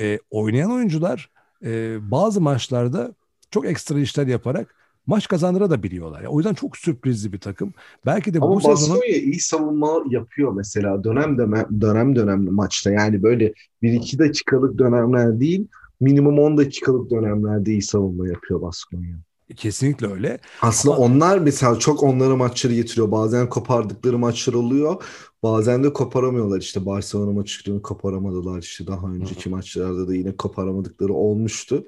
e, 0.00 0.18
oynayan 0.30 0.72
oyuncular 0.72 1.30
e, 1.64 1.98
bazı 2.10 2.40
maçlarda 2.40 3.14
çok 3.54 3.66
ekstra 3.66 3.98
işler 3.98 4.26
yaparak 4.26 4.74
maç 5.06 5.28
kazandıra 5.28 5.70
da 5.70 5.82
biliyorlar. 5.82 6.20
Yani 6.20 6.28
o 6.28 6.38
yüzden 6.38 6.54
çok 6.54 6.76
sürprizli 6.76 7.32
bir 7.32 7.38
takım. 7.38 7.72
Belki 8.06 8.34
de 8.34 8.38
Ama 8.38 8.54
bu 8.54 8.60
sezonun 8.60 8.96
Baskonya 8.96 9.16
iyi 9.16 9.40
savunma 9.40 10.02
yapıyor 10.10 10.52
mesela 10.52 11.04
dönem 11.04 11.38
dönem 11.38 11.80
dönem 11.80 12.16
dönemli 12.16 12.50
maçta. 12.50 12.90
Yani 12.90 13.22
böyle 13.22 13.54
1-2 13.82 14.18
dakikalık 14.18 14.78
dönemler 14.78 15.40
değil, 15.40 15.66
minimum 16.00 16.38
10 16.38 16.56
dakikalık 16.56 17.10
dönemlerde 17.10 17.72
iyi 17.72 17.82
savunma 17.82 18.28
yapıyor 18.28 18.62
Baskonya. 18.62 19.16
kesinlikle 19.56 20.06
öyle. 20.12 20.38
Aslında 20.62 20.94
Ama- 20.94 21.04
onlar 21.04 21.38
mesela 21.38 21.78
çok 21.78 22.02
onlara 22.02 22.36
maçları 22.36 22.74
getiriyor. 22.74 23.10
Bazen 23.10 23.48
kopardıkları 23.48 24.18
maçlar 24.18 24.54
oluyor. 24.54 25.02
Bazen 25.42 25.84
de 25.84 25.92
koparamıyorlar. 25.92 26.60
İşte 26.60 26.86
Barcelona 26.86 27.32
maçını 27.32 27.82
koparamadılar. 27.82 28.62
İşte 28.62 28.86
daha 28.86 29.06
önceki 29.06 29.48
maçlarda 29.48 30.08
da 30.08 30.14
yine 30.14 30.36
koparamadıkları 30.36 31.12
olmuştu. 31.12 31.84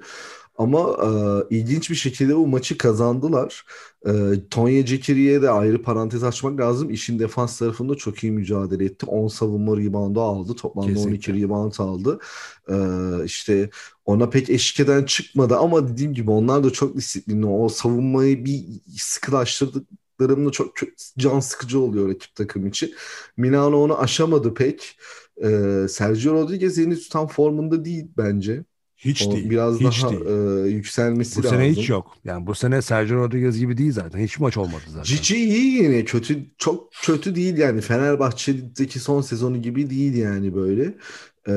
Ama 0.57 0.79
e, 1.49 1.55
ilginç 1.55 1.89
bir 1.89 1.95
şekilde 1.95 2.35
bu 2.35 2.47
maçı 2.47 2.77
kazandılar. 2.77 3.65
E, 4.07 4.11
Tonya 4.49 4.85
Cekiri'ye 4.85 5.41
de 5.41 5.49
ayrı 5.49 5.81
parantez 5.83 6.23
açmak 6.23 6.59
lazım. 6.59 6.89
İşin 6.89 7.19
defans 7.19 7.59
tarafında 7.59 7.95
çok 7.95 8.23
iyi 8.23 8.31
mücadele 8.31 8.85
etti. 8.85 9.05
10 9.05 9.27
savunma 9.27 9.77
reboundu 9.77 10.21
aldı. 10.21 10.55
Toplamda 10.55 10.89
Kesinlikle. 10.93 11.33
12 11.33 11.43
rebound 11.43 11.73
aldı. 11.79 12.19
E, 12.69 12.75
işte 13.25 13.69
ona 14.05 14.29
pek 14.29 14.49
eşlik 14.49 14.79
eden 14.79 15.03
çıkmadı 15.05 15.57
ama 15.57 15.87
dediğim 15.89 16.13
gibi 16.13 16.31
onlar 16.31 16.63
da 16.63 16.69
çok 16.69 16.95
disiplinli. 16.95 17.45
O 17.45 17.69
savunmayı 17.69 18.45
bir 18.45 18.65
sıkılaştırdıklarında 18.97 20.51
çok 20.51 20.77
kö- 20.77 21.13
can 21.17 21.39
sıkıcı 21.39 21.79
oluyor 21.79 22.09
rakip 22.09 22.35
takım 22.35 22.67
için. 22.67 22.93
Milano 23.37 23.77
onu 23.83 23.99
aşamadı 23.99 24.53
pek. 24.53 24.97
Ee, 25.43 25.85
Sergio 25.89 26.33
Rodriguez 26.33 26.77
henüz 26.77 27.09
tam 27.09 27.27
formunda 27.27 27.85
değil 27.85 28.07
bence. 28.17 28.63
Hiç 28.97 29.27
O 29.27 29.31
değil. 29.31 29.49
biraz 29.49 29.79
hiç 29.79 30.03
daha 30.03 30.11
değil. 30.11 30.25
e, 30.65 30.69
yükselmesi 30.69 31.39
Bu 31.39 31.43
lazım. 31.45 31.57
sene 31.59 31.71
hiç 31.71 31.89
yok. 31.89 32.15
Yani 32.25 32.47
bu 32.47 32.55
sene 32.55 32.81
Sergio 32.81 33.17
Rodriguez 33.17 33.59
gibi 33.59 33.77
değil 33.77 33.91
zaten. 33.91 34.19
Hiç 34.19 34.39
maç 34.39 34.57
olmadı 34.57 34.83
zaten. 34.87 35.03
Cici 35.03 35.35
iyi 35.35 35.73
yine 35.83 36.05
kötü 36.05 36.45
çok 36.57 36.89
kötü 37.03 37.35
değil 37.35 37.57
yani 37.57 37.81
Fenerbahçe'deki 37.81 38.99
son 38.99 39.21
sezonu 39.21 39.61
gibi 39.61 39.89
değil 39.89 40.15
yani 40.15 40.55
böyle. 40.55 40.93
Ee, 41.47 41.53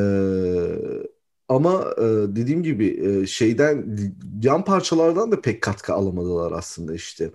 Ama 1.51 1.85
e, 1.99 2.03
dediğim 2.37 2.63
gibi 2.63 3.01
e, 3.23 3.27
şeyden 3.27 3.99
yan 4.43 4.65
parçalardan 4.65 5.33
da 5.33 5.41
pek 5.41 5.63
katkı 5.63 5.93
alamadılar 5.95 6.53
aslında 6.53 6.95
işte. 6.95 7.31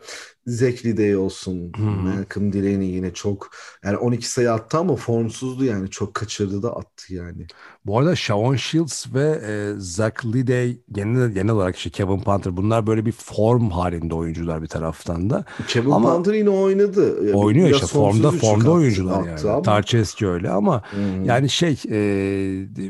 Zekli 0.48 0.98
Day 0.98 1.16
olsun, 1.18 1.72
Hmm. 1.76 1.86
Malcolm 1.86 2.54
Delaney 2.54 2.88
yine 2.90 3.14
çok 3.14 3.50
yani 3.86 3.98
12 3.98 4.30
sayı 4.30 4.52
attı 4.52 4.78
ama 4.78 4.96
formsuzdu 4.96 5.66
yani 5.66 5.90
çok 5.90 6.14
kaçırdı 6.14 6.64
da 6.64 6.76
attı 6.76 7.14
yani. 7.14 7.48
Bu 7.86 8.00
arada 8.00 8.16
Shavon 8.16 8.56
Shields 8.56 9.06
ve 9.14 9.42
e, 9.48 9.74
Zach 9.80 10.26
Liday 10.26 10.78
genel, 10.92 11.30
genel 11.32 11.50
olarak 11.54 11.76
işte 11.76 11.90
Kevin 11.90 12.20
Panther 12.20 12.58
bunlar 12.58 12.88
böyle 12.88 13.06
bir 13.06 13.12
form 13.12 13.70
halinde 13.70 14.16
oyuncular 14.16 14.62
bir 14.62 14.68
taraftan 14.68 15.30
da. 15.30 15.46
Kevin 15.68 15.92
Ama- 15.92 16.10
Panther 16.14 16.34
yine 16.34 16.50
oynadı. 16.50 17.28
Ya 17.30 17.34
Oynuyor 17.34 17.70
işte 17.70 17.86
formda 17.88 18.32
formda 18.32 18.64
attı- 18.64 18.72
oyuncular 18.72 19.20
attı 19.20 19.28
yani. 19.46 19.54
ama- 19.54 19.62
Tarçeski 19.62 20.28
öyle 20.28 20.50
ama 20.50 20.82
hı. 20.92 21.00
yani 21.26 21.50
şey 21.50 21.78
e, 21.90 22.00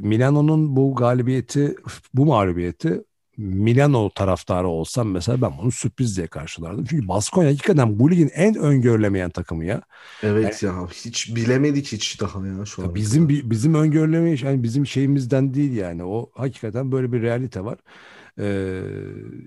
Milano'nun 0.02 0.76
bu 0.76 0.96
galibiyeti 1.16 1.76
bu 2.14 2.26
mağlubiyeti 2.26 3.04
Milano 3.38 4.10
taraftarı 4.10 4.68
olsam 4.68 5.12
mesela 5.12 5.42
ben 5.42 5.52
bunu 5.62 5.72
sürpriz 5.72 6.18
diye 6.18 6.28
karşılardım. 6.28 6.86
Çünkü 6.86 7.08
Baskonya 7.08 7.50
hakikaten 7.50 8.00
bu 8.00 8.12
ligin 8.12 8.30
en 8.34 8.56
öngörülemeyen 8.56 9.30
takımı 9.30 9.66
ya. 9.66 9.82
Evet 10.24 10.64
ya 10.64 10.88
hiç 10.88 11.36
bilemedik 11.36 11.92
hiç 11.92 12.22
daha 12.22 12.48
ya 12.48 12.66
şu 12.66 12.84
an. 12.84 12.96
Bizim 12.96 13.30
bi- 13.30 13.50
bizim 13.50 13.76
öngörülemeyiş 13.76 14.44
yani 14.44 14.64
bizim 14.64 14.86
şeyimizden 14.88 15.54
değil 15.54 15.74
yani. 15.74 16.04
O 16.04 16.32
hakikaten 16.36 16.92
böyle 16.92 17.12
bir 17.12 17.22
realite 17.22 17.66
var. 17.66 17.78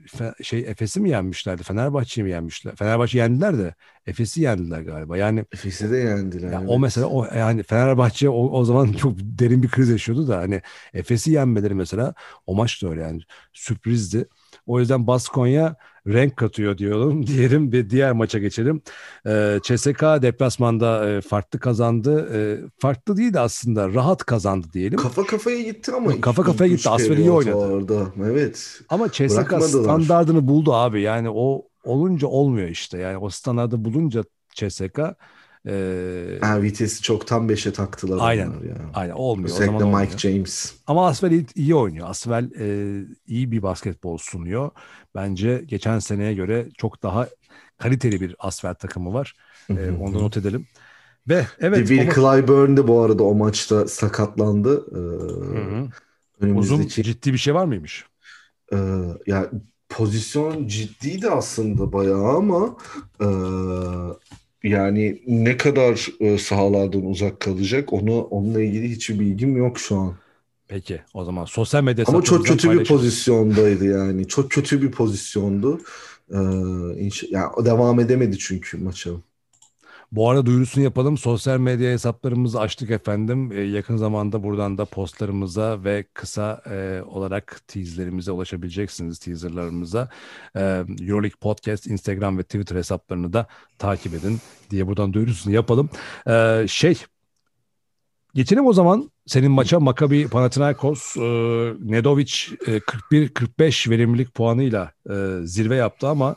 Fe- 0.06 0.44
şey 0.44 0.60
Efes'i 0.60 1.00
mi 1.00 1.10
yenmişlerdi? 1.10 1.62
Fenerbahçe'yi 1.62 2.24
mi 2.24 2.30
yenmişler? 2.30 2.76
Fenerbahçe 2.76 3.18
yendiler 3.18 3.58
de 3.58 3.74
Efes'i 4.06 4.40
yendiler 4.42 4.80
galiba. 4.82 5.16
Yani 5.16 5.44
Efes'i 5.52 5.90
de 5.90 5.96
yendiler. 5.96 6.52
ya 6.52 6.62
evet. 6.62 6.66
o 6.66 6.78
mesela 6.78 7.06
o 7.06 7.24
yani 7.36 7.62
Fenerbahçe 7.62 8.28
o, 8.30 8.48
o 8.50 8.64
zaman 8.64 8.92
çok 8.92 9.12
derin 9.20 9.62
bir 9.62 9.68
kriz 9.68 9.88
yaşıyordu 9.88 10.28
da 10.28 10.38
hani 10.38 10.62
Efes'i 10.94 11.30
yenmeleri 11.32 11.74
mesela 11.74 12.14
o 12.46 12.54
maç 12.54 12.82
da 12.82 12.88
öyle 12.90 13.02
yani 13.02 13.20
sürprizdi. 13.52 14.28
O 14.68 14.80
yüzden 14.80 15.06
Baskonya 15.06 15.76
renk 16.06 16.36
katıyor 16.36 16.78
diyorum. 16.78 17.26
Diyelim 17.26 17.72
ve 17.72 17.90
diğer 17.90 18.12
maça 18.12 18.38
geçelim. 18.38 18.82
Ee, 19.26 19.58
CSK 19.62 20.02
deplasmanda 20.02 21.10
e, 21.10 21.20
farklı 21.20 21.58
kazandı. 21.58 22.28
E, 22.34 22.40
farklı 22.78 23.16
değil 23.16 23.32
de 23.32 23.40
aslında 23.40 23.94
rahat 23.94 24.24
kazandı 24.24 24.66
diyelim. 24.72 24.98
Kafa 24.98 25.26
kafaya 25.26 25.62
gitti 25.62 25.92
ama 25.96 26.20
Kafa 26.20 26.42
kafaya 26.42 26.70
gitti. 26.70 26.90
Asfer 26.90 27.16
iyi 27.16 27.30
oynadı. 27.30 27.54
Orada. 27.54 28.06
Evet. 28.24 28.80
Ama 28.88 29.12
CSK 29.12 29.62
standardını 29.62 30.48
buldu 30.48 30.74
abi. 30.74 31.00
Yani 31.00 31.30
o 31.30 31.68
olunca 31.84 32.26
olmuyor 32.26 32.68
işte. 32.68 32.98
Yani 32.98 33.18
o 33.18 33.28
standardı 33.30 33.84
bulunca 33.84 34.24
CSK 34.54 35.00
e, 35.66 36.38
Ha, 36.40 36.62
vitesi 36.62 37.02
çoktan 37.02 37.48
5'e 37.48 37.72
taktılar 37.72 38.18
Aynen. 38.20 38.44
ya. 38.44 38.90
aynen 38.94 39.12
olmuyor. 39.14 39.48
O 39.50 39.52
Özellikle 39.52 39.78
zaman 39.78 39.82
olmuyor. 39.94 40.00
Mike 40.10 40.18
James. 40.18 40.74
Ama 40.86 41.06
Asvel 41.08 41.30
iyi, 41.30 41.46
iyi 41.54 41.74
oynuyor. 41.74 42.10
Asvel 42.10 42.50
e, 42.60 43.04
iyi 43.26 43.50
bir 43.50 43.62
basketbol 43.62 44.18
sunuyor. 44.18 44.70
Bence 45.14 45.62
geçen 45.66 45.98
seneye 45.98 46.34
göre 46.34 46.68
çok 46.78 47.02
daha 47.02 47.28
kaliteli 47.78 48.20
bir 48.20 48.36
Asvel 48.38 48.74
takımı 48.74 49.14
var. 49.14 49.34
E, 49.70 49.90
onu 50.00 50.14
da 50.14 50.18
not 50.18 50.36
edelim. 50.36 50.66
Ve 51.28 51.46
evet 51.60 51.88
Will 51.88 52.02
o 52.02 52.04
maç- 52.06 52.14
Clyburn 52.14 52.76
de 52.76 52.88
bu 52.88 53.00
arada 53.00 53.22
o 53.22 53.34
maçta 53.34 53.88
sakatlandı. 53.88 54.86
Ee, 54.92 54.98
uzun 56.40 56.48
önümüzdeki 56.48 57.02
ciddi 57.02 57.32
bir 57.32 57.38
şey 57.38 57.54
var 57.54 57.64
mıymış? 57.64 58.04
Ee, 58.72 58.76
ya 59.26 59.50
pozisyon 59.88 60.66
ciddiydi 60.66 61.30
aslında 61.30 61.92
bayağı 61.92 62.36
ama 62.36 62.76
e, 63.20 63.26
yani 64.64 65.22
ne 65.26 65.56
kadar 65.56 66.08
e, 66.20 66.38
sahalardan 66.38 67.06
uzak 67.06 67.40
kalacak 67.40 67.92
onu 67.92 68.20
onunla 68.20 68.62
ilgili 68.62 68.90
hiçbir 68.90 69.18
bilgim 69.20 69.56
yok 69.56 69.78
şu 69.78 69.96
an. 69.96 70.16
Peki 70.68 71.00
o 71.14 71.24
zaman 71.24 71.44
sosyal 71.44 71.82
medya 71.84 72.04
Ama 72.04 72.22
çok 72.22 72.46
kötü 72.46 72.62
bir 72.62 72.68
paylaşırız. 72.68 72.88
pozisyondaydı 72.88 73.84
yani. 73.84 74.28
Çok 74.28 74.50
kötü 74.50 74.82
bir 74.82 74.90
pozisyondu. 74.90 75.80
Ee, 76.30 76.34
inş- 76.36 77.26
yani 77.30 77.64
devam 77.64 78.00
edemedi 78.00 78.38
çünkü 78.38 78.78
maça. 78.78 79.10
Bu 80.12 80.30
arada 80.30 80.46
duyurusunu 80.46 80.84
yapalım. 80.84 81.18
Sosyal 81.18 81.58
medya 81.58 81.92
hesaplarımızı 81.92 82.60
açtık 82.60 82.90
efendim. 82.90 83.52
Ee, 83.52 83.60
yakın 83.60 83.96
zamanda 83.96 84.42
buradan 84.42 84.78
da 84.78 84.84
postlarımıza 84.84 85.84
ve 85.84 86.04
kısa 86.14 86.62
e, 86.70 87.02
olarak 87.06 87.60
teaserlerimize 87.68 88.32
ulaşabileceksiniz. 88.32 89.18
Teaserlarımıza. 89.18 90.08
Ee, 90.56 90.60
Euroleague 91.00 91.38
Podcast, 91.40 91.86
Instagram 91.86 92.38
ve 92.38 92.42
Twitter 92.42 92.76
hesaplarını 92.76 93.32
da 93.32 93.46
takip 93.78 94.14
edin 94.14 94.38
diye 94.70 94.86
buradan 94.86 95.12
duyurusunu 95.12 95.54
yapalım. 95.54 95.90
Ee, 96.28 96.64
şey 96.68 96.98
Geçelim 98.34 98.66
o 98.66 98.72
zaman 98.72 99.10
senin 99.26 99.50
maça 99.50 99.80
Maccabi 99.80 100.28
Panathinaikos 100.28 101.16
e, 101.16 101.20
Nedovic 101.80 102.32
e, 102.66 102.78
41-45 102.78 103.90
verimlilik 103.90 104.34
puanıyla 104.34 104.92
e, 105.10 105.14
zirve 105.44 105.76
yaptı 105.76 106.08
ama 106.08 106.36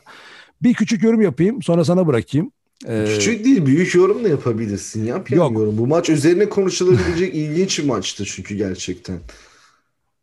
bir 0.62 0.74
küçük 0.74 1.02
yorum 1.02 1.22
yapayım 1.22 1.62
sonra 1.62 1.84
sana 1.84 2.06
bırakayım. 2.06 2.52
Ee, 2.88 3.04
Küçük 3.08 3.44
değil 3.44 3.66
büyük 3.66 3.94
yorum 3.94 4.24
da 4.24 4.28
yapabilirsin. 4.28 5.04
Yap 5.04 5.30
yani 5.30 5.38
Yok. 5.38 5.52
yorum. 5.52 5.78
Bu 5.78 5.86
maç 5.86 6.10
üzerine 6.10 6.48
konuşulabilecek 6.48 7.34
ilginç 7.34 7.78
bir 7.78 7.84
maçtı 7.84 8.24
çünkü 8.24 8.54
gerçekten. 8.54 9.18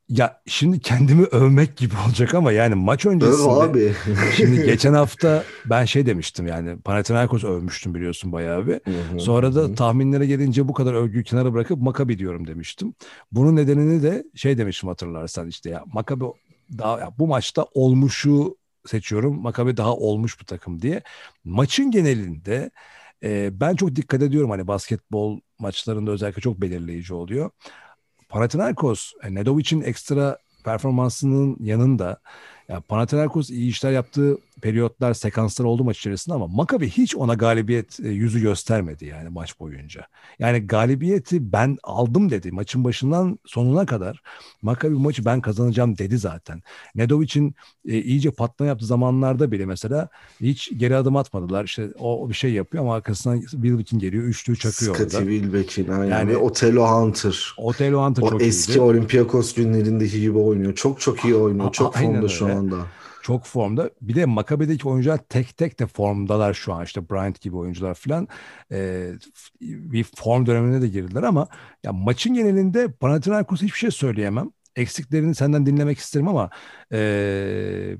Ya 0.10 0.42
şimdi 0.46 0.80
kendimi 0.80 1.26
övmek 1.26 1.78
gibi 1.78 1.94
olacak 2.08 2.34
ama 2.34 2.52
yani 2.52 2.76
maç 2.76 3.06
Öv 3.06 3.10
öncesinde 3.12 3.50
abi. 3.50 3.94
şimdi 4.38 4.66
geçen 4.66 4.94
hafta 4.94 5.44
ben 5.66 5.86
şey 5.86 6.06
demiştim 6.06 6.48
yani 6.48 6.78
Panathinaikos 6.78 7.44
övmüştüm 7.44 7.94
biliyorsun 7.94 8.32
bayağı 8.32 8.68
bir. 8.68 8.80
Sonra 9.20 9.56
da 9.56 9.62
hı. 9.62 9.76
tahminlere 9.76 10.26
gelince 10.26 10.68
bu 10.68 10.74
kadar 10.74 10.94
övgüyü 10.94 11.24
kenara 11.24 11.54
bırakıp 11.54 11.82
Makabi 11.82 12.18
diyorum 12.18 12.48
demiştim. 12.48 12.94
Bunun 13.32 13.56
nedenini 13.56 14.04
de 14.04 14.24
şey 14.36 14.58
demiştim 14.58 14.90
hatırlarsan 14.90 15.48
işte 15.48 15.70
ya 15.70 15.84
Makabi 15.94 16.26
daha 16.78 17.00
ya 17.00 17.12
bu 17.20 17.28
maçta 17.28 17.66
olmuşu 17.74 18.59
seçiyorum. 18.90 19.42
Makabi 19.42 19.78
daha 19.78 19.96
olmuş 19.96 20.40
bir 20.40 20.46
takım 20.46 20.82
diye. 20.82 21.02
Maçın 21.44 21.92
genelinde 21.92 22.72
e, 23.24 23.60
ben 23.60 23.76
çok 23.76 23.96
dikkat 23.96 24.22
ediyorum 24.24 24.50
hani 24.50 24.68
basketbol 24.68 25.40
maçlarında 25.60 26.12
özellikle 26.12 26.42
çok 26.42 26.62
belirleyici 26.62 27.14
oluyor. 27.14 27.52
Panathinaikos, 28.30 29.14
e, 29.24 29.36
Nedovic'in 29.36 29.82
ekstra 29.82 30.38
performansının 30.66 31.58
yanında 31.60 32.22
ya 32.70 32.82
Panathinaikos 32.82 33.50
iyi 33.50 33.70
işler 33.70 33.92
yaptığı 33.92 34.38
periyotlar, 34.60 35.14
sekanslar 35.14 35.66
oldu 35.66 35.84
maç 35.84 35.98
içerisinde 35.98 36.36
ama 36.36 36.48
Maccabi 36.48 36.90
hiç 36.90 37.16
ona 37.16 37.34
galibiyet 37.34 38.00
e, 38.00 38.08
yüzü 38.10 38.42
göstermedi 38.42 39.06
yani 39.06 39.30
maç 39.30 39.60
boyunca. 39.60 40.08
Yani 40.40 40.60
galibiyeti 40.68 41.52
ben 41.54 41.78
aldım 41.84 42.30
dedi 42.30 42.52
maçın 42.52 42.84
başından 42.84 43.40
sonuna 43.46 43.86
kadar. 43.86 44.22
Maccabi 44.62 44.96
bu 44.96 45.00
maçı 45.00 45.26
ben 45.26 45.42
kazanacağım 45.42 45.98
dedi 45.98 46.18
zaten. 46.18 46.62
Nedovic'in 46.96 47.56
e, 47.88 48.02
iyice 48.02 48.32
patlama 48.32 48.68
yaptığı 48.70 48.86
zamanlarda 48.86 49.52
bile 49.52 49.66
mesela 49.66 50.08
hiç 50.42 50.72
geri 50.78 50.96
adım 50.96 51.16
atmadılar. 51.16 51.64
İşte 51.66 51.90
o, 52.00 52.30
bir 52.30 52.34
şey 52.34 52.54
yapıyor 52.54 52.84
ama 52.84 52.96
arkasından 52.96 53.42
Wilbeck'in 53.42 54.00
geliyor. 54.00 54.24
Üçlüğü 54.24 54.56
çakıyor 54.58 54.96
Scottie 54.96 55.20
orada. 55.20 55.32
Wilbeck'in 55.32 55.88
aynen. 55.92 56.12
Yani- 56.12 56.30
Ve 56.30 56.38
Otello 56.38 56.88
Hunter. 56.88 57.54
Otelo 57.58 58.06
Hunter 58.06 58.24
O 58.24 58.30
çok 58.30 58.42
eski 58.42 58.72
iyiydi. 58.72 58.82
Olympiakos 58.82 59.54
günlerindeki 59.54 60.22
gibi 60.22 60.38
oynuyor. 60.38 60.76
Çok 60.76 61.00
çok 61.02 61.26
iyi 61.26 61.36
oynuyor. 61.36 61.68
A- 61.70 61.72
Çok 61.72 61.98
aynen 61.98 62.12
formda 62.14 62.28
şu 62.28 62.46
öyle. 62.46 62.56
anda. 62.56 62.76
Çok 63.22 63.46
formda. 63.46 63.90
Bir 64.02 64.16
de 64.16 64.26
Maccabi'deki 64.26 64.88
oyuncular 64.88 65.18
tek 65.18 65.58
tek 65.58 65.80
de 65.80 65.88
formdalar 65.88 66.54
şu 66.54 66.74
an. 66.74 66.84
İşte 66.84 67.10
Bryant 67.10 67.42
gibi 67.42 67.56
oyuncular 67.56 67.94
falan. 67.94 68.28
Ee, 68.72 69.12
bir 69.62 70.04
form 70.04 70.46
dönemine 70.46 70.82
de 70.82 70.88
girdiler 70.88 71.24
ama 71.24 71.48
ya 71.84 71.94
maçın 71.94 72.34
genelinde 72.34 72.92
Panathinaikos 72.92 73.62
hiçbir 73.62 73.78
şey 73.78 73.92
söyleyemem. 73.92 74.52
Eksiklerini 74.76 75.36
senden 75.36 75.66
dinlemek 75.66 75.98
isterim 75.98 76.28
ama 76.28 76.50
ee, 76.94 77.98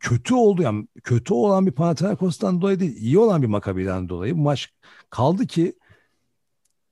kötü 0.00 0.34
oldu 0.34 0.62
yani 0.62 0.86
kötü 1.04 1.34
olan 1.34 1.66
bir 1.66 1.72
Panathinaikos'tan 1.72 2.60
dolayı 2.60 2.80
değil, 2.80 2.96
iyi 2.96 3.18
olan 3.18 3.42
bir 3.42 3.46
Maccabi'den 3.46 4.08
dolayı 4.08 4.36
bu 4.36 4.40
maç 4.40 4.74
kaldı 5.10 5.46
ki 5.46 5.74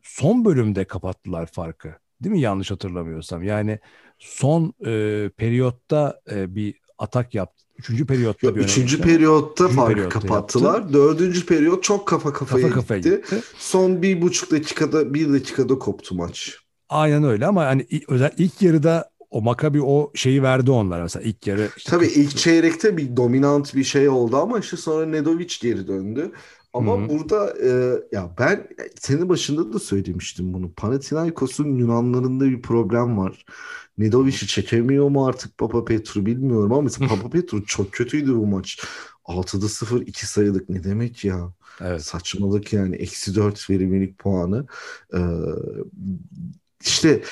son 0.02 0.44
bölümde 0.44 0.84
kapattılar 0.84 1.46
farkı. 1.46 1.94
Değil 2.20 2.34
mi 2.34 2.40
yanlış 2.40 2.70
hatırlamıyorsam? 2.70 3.42
Yani 3.42 3.78
son 4.18 4.74
e, 4.86 5.30
periyotta 5.36 6.20
e, 6.30 6.54
bir 6.54 6.83
atak 6.98 7.34
yaptı. 7.34 7.64
Üçüncü 7.78 8.06
periyotta 8.06 8.46
Yok, 8.46 8.56
bir 8.56 8.60
üçüncü 8.60 8.96
önemli- 8.96 9.02
periyotta 9.12 9.64
Üçüncü 9.64 9.76
farkı 9.76 9.94
periyotta 9.94 10.20
kapattılar. 10.20 10.92
Dördüncü 10.92 11.46
periyot 11.46 11.82
çok 11.82 12.08
kafa 12.08 12.32
kafaya, 12.32 12.62
kafa 12.68 12.74
kafaya 12.80 13.00
gitti. 13.00 13.10
gitti. 13.30 13.42
Son 13.58 14.02
bir 14.02 14.22
buçuk 14.22 14.50
dakikada, 14.50 15.14
bir 15.14 15.32
dakikada 15.32 15.78
koptu 15.78 16.14
maç. 16.14 16.56
Aynen 16.88 17.24
öyle 17.24 17.46
ama 17.46 17.64
hani 17.66 17.86
özel 18.08 18.30
ilk 18.38 18.62
yarıda 18.62 19.10
o 19.30 19.42
Maccabi 19.42 19.82
o 19.82 20.12
şeyi 20.14 20.42
verdi 20.42 20.70
onlara 20.70 21.02
mesela 21.02 21.22
ilk 21.22 21.46
yarı. 21.46 21.68
işte 21.76 21.90
Tabii 21.90 22.06
ilk 22.06 22.36
çeyrekte 22.36 22.96
bir 22.96 23.16
dominant 23.16 23.74
bir 23.74 23.84
şey 23.84 24.08
oldu 24.08 24.36
ama 24.36 24.58
işte 24.58 24.76
sonra 24.76 25.06
Nedovic 25.06 25.48
geri 25.60 25.86
döndü. 25.88 26.32
Ama 26.72 26.98
Hı 26.98 27.04
hı. 27.04 27.08
burada 27.08 27.54
e, 27.62 27.70
ya 28.12 28.34
ben 28.38 28.68
senin 29.00 29.28
başında 29.28 29.72
da 29.72 29.78
söylemiştim 29.78 30.54
bunu. 30.54 30.72
Panathinaikos'un 30.72 31.76
Yunanlarında 31.76 32.44
bir 32.44 32.62
problem 32.62 33.18
var. 33.18 33.44
Nedovic'i 33.98 34.46
çekemiyor 34.46 35.08
mu 35.08 35.26
artık 35.26 35.58
Papa 35.58 35.84
Petru 35.84 36.26
bilmiyorum 36.26 36.72
ama 36.72 36.82
mesela 36.82 37.08
Papa 37.08 37.30
Petru 37.30 37.64
çok 37.66 37.92
kötüydü 37.92 38.34
bu 38.34 38.46
maç. 38.46 38.80
6'da 39.24 39.68
0 39.68 40.00
2 40.00 40.26
sayılık 40.26 40.68
ne 40.68 40.84
demek 40.84 41.24
ya? 41.24 41.52
Evet. 41.80 42.04
Saçmalık 42.04 42.72
yani. 42.72 42.96
Eksi 42.96 43.34
4 43.34 43.70
verimlilik 43.70 44.18
puanı. 44.18 44.66
Ee, 45.14 45.18
işte 46.82 47.22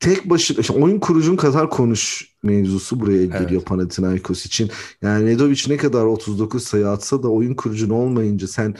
tek 0.00 0.30
başına 0.30 0.60
işte 0.60 0.72
oyun 0.72 1.00
kurucun 1.00 1.36
kadar 1.36 1.70
konuş 1.70 2.34
mevzusu 2.42 3.00
buraya 3.00 3.24
geliyor 3.24 3.50
Evet. 3.50 3.66
Panathinaikos 3.66 4.46
için. 4.46 4.70
Yani 5.02 5.26
Nedovic 5.26 5.64
ne 5.68 5.76
kadar 5.76 6.04
39 6.04 6.64
sayı 6.64 6.88
atsa 6.88 7.22
da 7.22 7.28
oyun 7.28 7.54
kurucun 7.54 7.90
olmayınca 7.90 8.46
sen 8.46 8.74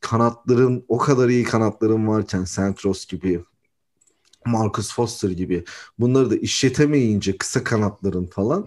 kanatların 0.00 0.84
o 0.88 0.98
kadar 0.98 1.28
iyi 1.28 1.44
kanatların 1.44 2.08
varken 2.08 2.44
Santros 2.44 3.06
gibi 3.06 3.40
Marcus 4.46 4.94
Foster 4.94 5.30
gibi 5.30 5.64
bunları 5.98 6.30
da 6.30 6.36
işletemeyince 6.36 7.36
kısa 7.36 7.64
kanatların 7.64 8.26
falan 8.26 8.66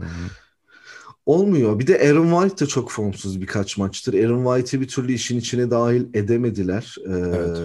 olmuyor. 1.25 1.79
Bir 1.79 1.87
de 1.87 2.09
Aaron 2.09 2.41
White 2.41 2.65
de 2.65 2.69
çok 2.69 2.91
formsuz 2.91 3.41
birkaç 3.41 3.77
maçtır. 3.77 4.13
Aaron 4.25 4.55
White'i 4.55 4.81
bir 4.81 4.87
türlü 4.87 5.13
işin 5.13 5.39
içine 5.39 5.71
dahil 5.71 6.05
edemediler. 6.13 6.95
Ee, 7.07 7.11
Evet. 7.11 7.57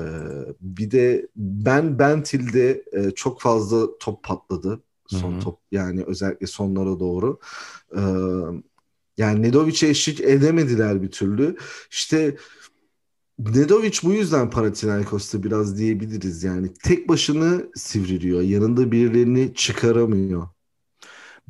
Bir 0.61 0.91
de 0.91 1.29
Ben 1.37 1.99
Bentil'de 1.99 2.85
e, 2.93 3.11
çok 3.11 3.41
fazla 3.41 3.99
top 3.99 4.25
patladı. 4.25 4.81
Son 5.07 5.33
Hı 5.33 5.37
hı. 5.37 5.41
top 5.41 5.59
yani 5.73 6.05
özellikle 6.07 6.47
sonlara 6.47 7.01
doğru. 7.01 7.39
Ee, 7.97 8.01
yani 9.17 9.43
Nedovic'e 9.43 9.89
eşlik 9.89 10.21
edemediler 10.21 11.03
bir 11.03 11.11
türlü. 11.11 11.57
İşte 11.91 12.37
Nedovic 13.41 14.01
bu 14.03 14.13
yüzden 14.13 14.51
Panathinaikos'ta 14.51 15.43
biraz 15.43 15.79
diyebiliriz 15.79 16.45
yani. 16.45 16.75
Tek 16.75 17.09
başını 17.09 17.71
sivriliyor. 17.77 18.41
Yanında 18.43 18.93
birilerini 18.93 19.55
çıkaramıyor. 19.55 20.49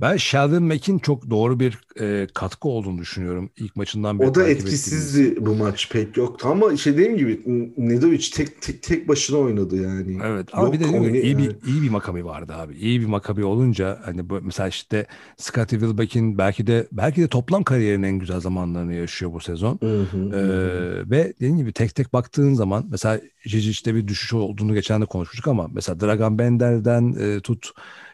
Ben 0.01 0.17
Sheldon 0.17 0.63
Mack'in 0.63 0.99
çok 0.99 1.31
doğru 1.31 1.61
bir 1.61 1.79
e, 2.01 2.27
katkı 2.35 2.69
olduğunu 2.69 2.99
düşünüyorum. 2.99 3.51
İlk 3.57 3.77
maçından 3.77 4.19
beri 4.21 4.29
O 4.29 4.35
da 4.35 4.49
etkisizdi 4.49 5.21
ettiğimiz. 5.23 5.47
bu 5.47 5.55
maç 5.55 5.91
pek 5.93 6.17
yoktu 6.17 6.49
ama 6.51 6.73
işte 6.73 6.93
dediğim 6.93 7.17
gibi 7.17 7.41
Nedovic 7.79 8.31
tek 8.35 8.63
tek 8.63 8.83
tek 8.83 9.09
başına 9.09 9.39
oynadı 9.39 9.77
yani. 9.83 10.19
Evet 10.25 10.49
ama 10.53 10.63
Yok 10.65 10.73
bir 10.75 10.81
de 10.81 10.87
oyunu- 10.87 11.17
iyi 11.17 11.39
bir 11.39 11.43
yani. 11.43 11.57
iyi 11.67 11.83
bir 11.83 11.91
Makabi 11.91 12.25
vardı 12.25 12.53
abi. 12.55 12.75
İyi 12.77 13.01
bir 13.01 13.07
Makabi 13.07 13.45
olunca 13.45 13.99
hani 14.05 14.31
bu 14.31 14.41
mesela 14.43 14.69
işte 14.69 15.07
Scottie 15.37 15.79
Wilbeck'in 15.79 16.39
belki 16.39 16.67
de 16.67 16.89
belki 16.93 17.21
de 17.21 17.29
toplam 17.29 17.63
kariyerinin 17.65 18.07
en 18.07 18.19
güzel 18.19 18.41
zamanlarını 18.41 18.95
yaşıyor 18.95 19.33
bu 19.33 19.41
sezon. 19.41 19.79
Hı 19.83 20.03
hı, 20.03 20.17
Ee, 20.19 21.01
hı. 21.01 21.11
ve 21.11 21.33
dediğim 21.37 21.57
gibi 21.57 21.73
tek 21.73 21.95
tek 21.95 22.13
baktığın 22.13 22.55
zaman 22.55 22.85
mesela 22.91 23.21
Cicic'te 23.49 23.95
bir 23.95 24.09
düşüş 24.09 24.33
olduğunu 24.33 24.75
geçen 24.75 25.01
de 25.03 25.07
konuşmuştuk 25.07 25.49
ama 25.49 25.69
mesela 25.73 26.01
Dragan 26.01 26.39
Bender'den 26.39 27.13
e, 27.21 27.41
tut 27.41 27.71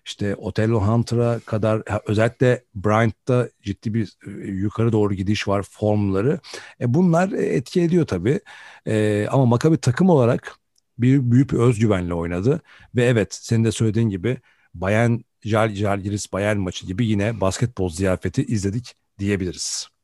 işte 0.07 0.35
Otello 0.37 0.81
Hunter'a 0.81 1.41
kadar 1.41 1.83
özellikle 2.07 2.65
Bryant'ta 2.75 3.49
ciddi 3.63 3.95
bir 3.95 4.17
e, 4.27 4.31
yukarı 4.51 4.93
doğru 4.93 5.15
gidiş 5.15 5.49
var 5.49 5.63
formları. 5.63 6.41
E, 6.81 6.95
bunlar 6.95 7.33
e, 7.33 7.47
etki 7.47 7.83
ediyor 7.83 8.07
tabii. 8.07 8.41
E, 8.87 9.27
ama 9.31 9.47
Maccabi 9.47 9.79
takım 9.79 10.11
olarak 10.11 10.59
bir 10.99 11.31
büyük 11.31 11.53
bir 11.53 11.59
özgüvenle 11.59 12.15
oynadı 12.15 12.61
ve 12.97 13.05
evet 13.05 13.35
senin 13.35 13.65
de 13.65 13.73
söylediğin 13.73 14.09
gibi 14.09 14.39
Bayern 14.75 15.19
Jal 15.45 15.71
Jalgiris 15.75 16.33
Bayern 16.33 16.59
maçı 16.59 16.87
gibi 16.87 17.07
yine 17.07 17.41
basketbol 17.41 17.89
ziyafeti 17.89 18.45
izledik 18.45 18.95
diyebiliriz. 19.19 19.96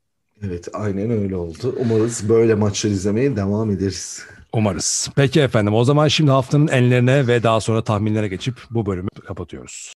Evet 0.47 0.69
aynen 0.73 1.11
öyle 1.11 1.37
oldu. 1.37 1.75
Umarız 1.79 2.29
böyle 2.29 2.55
maçlar 2.55 2.91
izlemeye 2.91 3.37
devam 3.37 3.71
ederiz. 3.71 4.23
Umarız. 4.53 5.09
Peki 5.17 5.41
efendim 5.41 5.75
o 5.75 5.85
zaman 5.85 6.09
şimdi 6.09 6.31
haftanın 6.31 6.69
enlerine 6.69 7.27
ve 7.27 7.43
daha 7.43 7.61
sonra 7.61 7.85
tahminlere 7.85 8.29
geçip 8.29 8.55
bu 8.71 8.87
bölümü 8.87 9.09
kapatıyoruz. 9.27 9.93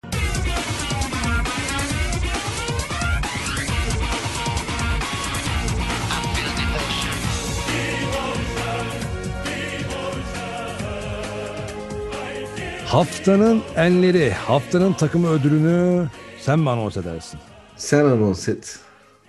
Haftanın 12.85 13.61
enleri, 13.75 14.31
haftanın 14.31 14.93
takımı 14.93 15.29
ödülünü 15.29 16.07
sen 16.39 16.59
mi 16.59 16.69
anons 16.69 16.97
edersin? 16.97 17.39
Sen 17.75 18.05
anons 18.05 18.49
et. 18.49 18.79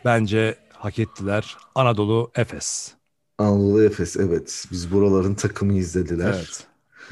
Bence 0.05 0.55
hak 0.85 0.99
ettiler 0.99 1.57
Anadolu 1.75 2.31
Efes. 2.35 2.95
Anadolu 3.39 3.85
Efes 3.85 4.17
evet. 4.17 4.65
Biz 4.71 4.93
buraların 4.93 5.35
takımı 5.35 5.75
izlediler. 5.75 6.35
Evet. 6.37 6.67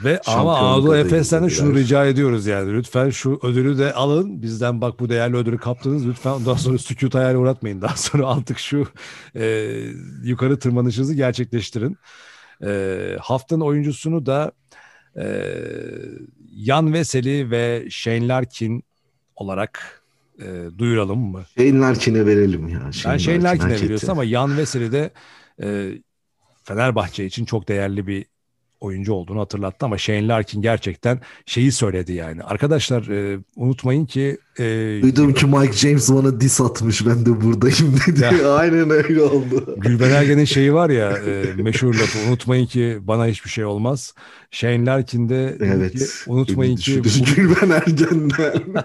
Ve 0.05 0.21
ama 0.27 0.59
Anadolu 0.59 0.97
Efes'ten 0.97 1.45
de 1.45 1.51
şunu 1.51 1.75
rica 1.75 2.07
ediyoruz 2.07 2.47
yani. 2.47 2.75
Lütfen 2.75 3.11
şu 3.11 3.41
ödülü 3.43 3.79
de 3.79 3.93
alın. 3.93 4.43
Bizden 4.43 4.81
bak 4.81 5.01
bu 5.01 5.09
değerli 5.09 5.37
ödülü 5.37 5.59
kaptınız. 5.59 6.07
Lütfen 6.07 6.31
ondan 6.31 6.55
sonra 6.55 6.79
sükut 6.79 7.15
hayali 7.15 7.37
uğratmayın. 7.37 7.83
Daha 7.83 7.97
sonra 7.97 8.29
artık 8.29 8.59
şu 8.59 8.87
e, 9.37 9.75
yukarı 10.23 10.59
tırmanışınızı 10.59 11.15
gerçekleştirin. 11.15 11.97
E, 12.65 13.17
haftanın 13.21 13.61
oyuncusunu 13.61 14.27
da 14.27 14.53
e, 15.17 15.55
Yan 16.53 16.93
Veseli 16.93 17.51
ve 17.51 17.87
Shane 17.91 18.29
Larkin 18.29 18.85
olarak 19.37 20.02
e, 20.39 20.79
duyuralım 20.79 21.19
mı? 21.19 21.43
Shane 21.59 21.79
Larkin'e 21.79 22.27
verelim 22.27 22.69
ya. 22.69 22.81
Ben 22.87 22.91
Shane 22.91 23.19
Shane 23.19 23.43
Larkin 23.43 23.45
Larkin'e 23.61 23.73
hak 23.73 23.83
veriyorsun 23.83 24.09
ama 24.09 24.25
Yan 24.25 24.57
Veseli 24.57 24.93
de 24.93 25.11
e, 25.63 25.93
Fenerbahçe 26.65 27.25
için 27.25 27.45
çok 27.45 27.69
değerli 27.69 28.07
bir 28.07 28.27
oyuncu 28.81 29.13
olduğunu 29.13 29.41
hatırlattı 29.41 29.87
ama 29.87 29.99
Shane 29.99 30.29
Larkin 30.29 30.63
gerçekten 30.63 31.21
şeyi 31.47 31.73
söyledi 31.73 32.13
yani. 32.13 32.43
Arkadaşlar 32.43 33.09
e, 33.09 33.39
unutmayın 33.57 34.07
ki 34.07 34.39
e, 34.59 34.65
Duydum 35.03 35.35
ki 35.35 35.47
Mike 35.47 35.73
James 35.73 36.11
bana 36.13 36.41
diss 36.41 36.61
atmış 36.61 37.07
ben 37.07 37.27
de 37.27 37.41
buradayım 37.41 37.95
dedi. 38.07 38.27
Aynen 38.47 38.91
öyle 38.91 39.23
oldu. 39.23 39.75
Gülben 39.79 40.11
Ergen'in 40.11 40.45
şeyi 40.45 40.75
var 40.75 40.91
ya 40.91 41.11
e, 41.19 41.63
meşhur 41.63 41.95
lafı 41.95 42.19
unutmayın 42.29 42.67
ki 42.67 42.99
bana 43.01 43.27
hiçbir 43.27 43.51
şey 43.51 43.65
olmaz. 43.65 44.15
Shane 44.51 44.87
Larkin 44.87 45.29
de 45.29 45.57
Evet. 45.61 45.93
ki, 45.93 46.05
unutmayın 46.27 46.77
ki 46.77 47.03
bu- 47.05 47.35
Gülben 47.35 47.71
Ergen'den. 47.71 48.63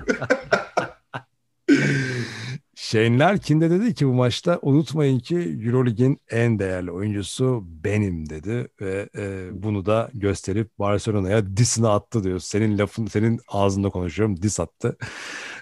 Shane 2.87 3.19
Larkin 3.19 3.61
de 3.61 3.69
dedi 3.69 3.93
ki 3.93 4.07
bu 4.07 4.13
maçta 4.13 4.59
unutmayın 4.61 5.19
ki 5.19 5.59
Eurolig'in 5.65 6.19
en 6.31 6.59
değerli 6.59 6.91
oyuncusu 6.91 7.63
benim 7.83 8.29
dedi 8.29 8.67
ve 8.81 9.09
e, 9.17 9.49
bunu 9.63 9.85
da 9.85 10.09
gösterip 10.13 10.79
Barcelona'ya 10.79 11.57
disini 11.57 11.87
attı 11.87 12.23
diyor. 12.23 12.39
Senin 12.39 12.77
lafın 12.77 13.05
senin 13.07 13.39
ağzında 13.47 13.89
konuşuyorum 13.89 14.41
dis 14.41 14.59
attı. 14.59 14.97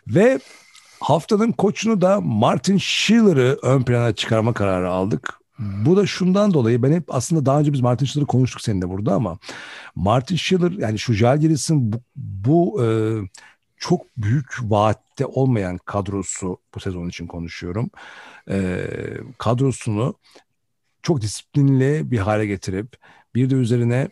Ve 0.08 0.40
haftanın 1.00 1.52
koçunu 1.52 2.02
da 2.02 2.22
Martin 2.22 2.78
Schiller'ı 2.78 3.60
ön 3.62 3.84
plana 3.84 4.16
çıkarma 4.16 4.54
kararı 4.54 4.90
aldık. 4.90 5.40
Bu 5.60 5.98
da 5.98 6.06
şundan 6.06 6.54
dolayı 6.54 6.84
ben 6.84 6.92
hep 6.92 7.16
aslında 7.16 7.46
daha 7.46 7.60
önce 7.60 7.74
biz 7.74 7.82
Martin 7.82 8.06
Schiller'ı 8.06 8.28
konuştuk 8.28 8.62
seninle 8.62 8.90
burada 8.90 9.14
ama 9.14 9.38
Martin 9.96 10.36
Schiller 10.36 10.72
yani 10.72 11.00
şu 11.00 11.14
Jalgiris'in 11.14 11.94
bu, 11.94 12.02
bu 12.16 12.84
e, 12.84 12.88
çok 13.90 14.18
büyük 14.18 14.58
vaatte 14.62 15.26
olmayan 15.26 15.78
kadrosu 15.78 16.58
bu 16.76 16.80
sezon 16.80 17.10
için 17.10 17.28
konuşuyorum. 17.28 17.90
E, 18.50 18.88
kadrosunu 19.38 20.16
çok 21.02 21.22
disiplinli 21.22 22.12
bir 22.12 22.18
hale 22.18 22.46
getirip 22.46 22.98
bir 23.36 23.50
de 23.50 23.56
üzerine 23.56 24.10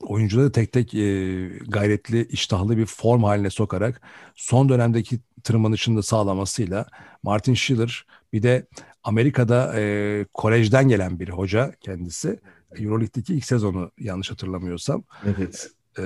oyuncuları 0.00 0.52
tek 0.52 0.72
tek 0.72 0.94
e, 0.94 1.48
gayretli, 1.68 2.26
iştahlı 2.26 2.76
bir 2.76 2.86
form 2.86 3.22
haline 3.22 3.50
sokarak 3.50 4.00
son 4.34 4.68
dönemdeki 4.68 5.20
tırmanışını 5.42 5.96
da 5.96 6.02
sağlamasıyla 6.02 6.86
Martin 7.22 7.54
Schiller 7.54 8.06
bir 8.32 8.42
de 8.42 8.66
Amerika'da 9.02 9.80
e, 9.80 10.26
kolejden 10.34 10.88
gelen 10.88 11.20
bir 11.20 11.28
hoca 11.28 11.72
kendisi. 11.80 12.40
Euroleague'deki 12.78 13.34
ilk 13.34 13.44
sezonu 13.44 13.90
yanlış 13.98 14.30
hatırlamıyorsam. 14.30 15.04
evet. 15.26 15.70
Ee, 15.98 16.02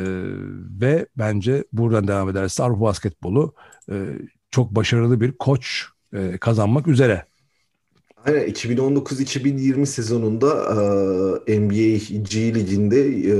ve 0.80 1.06
bence 1.16 1.64
buradan 1.72 2.08
devam 2.08 2.28
ederse 2.28 2.62
Avrupa 2.62 2.80
basketbolu 2.80 3.54
e, 3.90 3.94
çok 4.50 4.70
başarılı 4.70 5.20
bir 5.20 5.32
koç 5.32 5.84
e, 6.12 6.38
kazanmak 6.38 6.88
üzere. 6.88 7.24
Aynen 8.26 8.48
2019-2020 8.48 9.86
sezonunda 9.86 10.48
e, 11.46 11.60
NBA 11.60 12.18
G 12.30 12.54
Ligi'nde 12.54 13.00
e, 13.00 13.34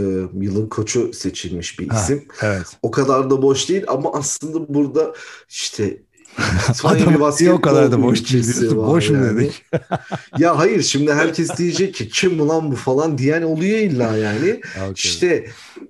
yılın 0.45 0.69
koçu 0.69 1.13
seçilmiş 1.13 1.79
bir 1.79 1.89
Ha, 1.89 2.01
isim. 2.01 2.25
Evet. 2.43 2.67
O 2.83 2.91
kadar 2.91 3.31
da 3.31 3.43
boş 3.43 3.69
değil 3.69 3.85
ama 3.89 4.13
aslında 4.13 4.75
burada 4.75 5.15
işte 5.49 6.03
Adam 6.85 7.07
niye 7.07 7.17
o 7.17 7.21
basketbol 7.21 7.61
kadar 7.61 7.93
da 7.93 8.03
boş 8.03 8.35
var 8.35 8.87
Boş 8.87 9.11
mu 9.11 9.17
yani. 9.17 9.37
dedik? 9.41 9.65
Ya 10.39 10.59
hayır 10.59 10.83
şimdi 10.83 11.13
herkes 11.15 11.57
diyecek 11.59 11.95
ki 11.95 12.09
kim 12.09 12.39
bu 12.39 12.49
lan 12.49 12.73
bu 12.73 12.77
falan 12.77 13.19
diyen 13.19 13.43
oluyor 13.43 13.79
illa 13.79 14.17
yani. 14.17 14.61
Okay. 14.77 14.93
İşte 14.95 15.47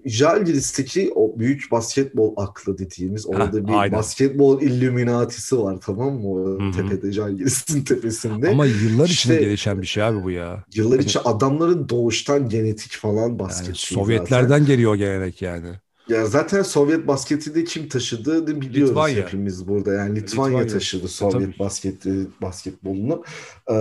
Žalgiris'teki 0.07 1.13
o 1.15 1.39
büyük 1.39 1.71
basketbol 1.71 2.35
aklı 2.37 2.79
dediğimiz 2.79 3.27
orada 3.27 3.69
bir 3.69 3.73
aynen. 3.73 3.99
basketbol 3.99 4.63
illuminatisi 4.63 5.59
var 5.59 5.79
tamam 5.87 6.15
mı? 6.15 6.29
O 6.29 6.61
Hı 6.61 6.65
hı. 6.69 6.73
tepede 6.73 7.13
Žalgiris'in 7.13 7.85
tepesinde. 7.85 8.49
Ama 8.51 8.67
yıllar 8.67 9.09
içinde 9.09 9.35
İşte- 9.35 9.45
gelişen 9.45 9.83
bir 9.83 9.87
şey 9.87 10.03
abi 10.03 10.23
bu 10.23 10.31
ya. 10.31 10.65
Yıllar 10.75 10.99
içi 10.99 11.21
adamların 11.21 11.89
doğuştan 11.89 12.49
genetik 12.49 12.93
falan 12.93 13.29
Yani 13.29 13.39
basket. 13.39 13.77
Sovyetlerden 13.77 14.67
geliyor 14.67 14.93
o 14.93 14.97
gelenek 14.97 15.43
yani. 15.43 15.69
Ya 16.09 16.27
zaten 16.27 16.63
Sovyet 16.63 17.07
basketi 17.07 17.55
de 17.55 17.65
kim 17.65 17.89
taşıdığını 17.89 18.61
biliyoruz 18.61 18.91
Litvanya. 18.91 19.17
hepimiz 19.23 19.69
burada. 19.69 19.93
Yani 19.93 20.17
Litvanya, 20.17 20.59
Litvanya. 20.59 20.67
taşıdı 20.73 21.09
Sovyet 21.09 21.47
tabii. 21.53 21.59
basketi 21.59 22.27
basketbolunu. 22.43 23.25
Ee, 23.71 23.75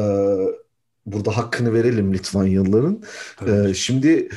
burada 1.06 1.38
hakkını 1.38 1.74
verelim 1.74 2.14
Litvanyalıların. 2.14 3.04
Tabii. 3.38 3.70
Ee, 3.70 3.74
şimdi 3.74 4.30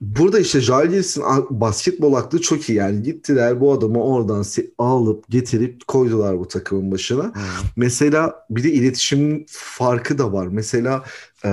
burada 0.00 0.38
işte 0.38 0.60
Jalgiris'in 0.60 1.22
basketbol 1.50 2.14
aklı 2.14 2.40
çok 2.40 2.68
iyi. 2.68 2.78
Yani 2.78 3.02
gittiler 3.02 3.60
bu 3.60 3.72
adamı 3.72 4.04
oradan 4.04 4.44
alıp 4.78 5.28
getirip 5.28 5.86
koydular 5.86 6.38
bu 6.38 6.48
takımın 6.48 6.92
başına. 6.92 7.24
Hmm. 7.24 7.42
Mesela 7.76 8.46
bir 8.50 8.62
de 8.62 8.72
iletişim 8.72 9.46
farkı 9.48 10.18
da 10.18 10.32
var. 10.32 10.46
Mesela 10.46 11.04
e, 11.44 11.50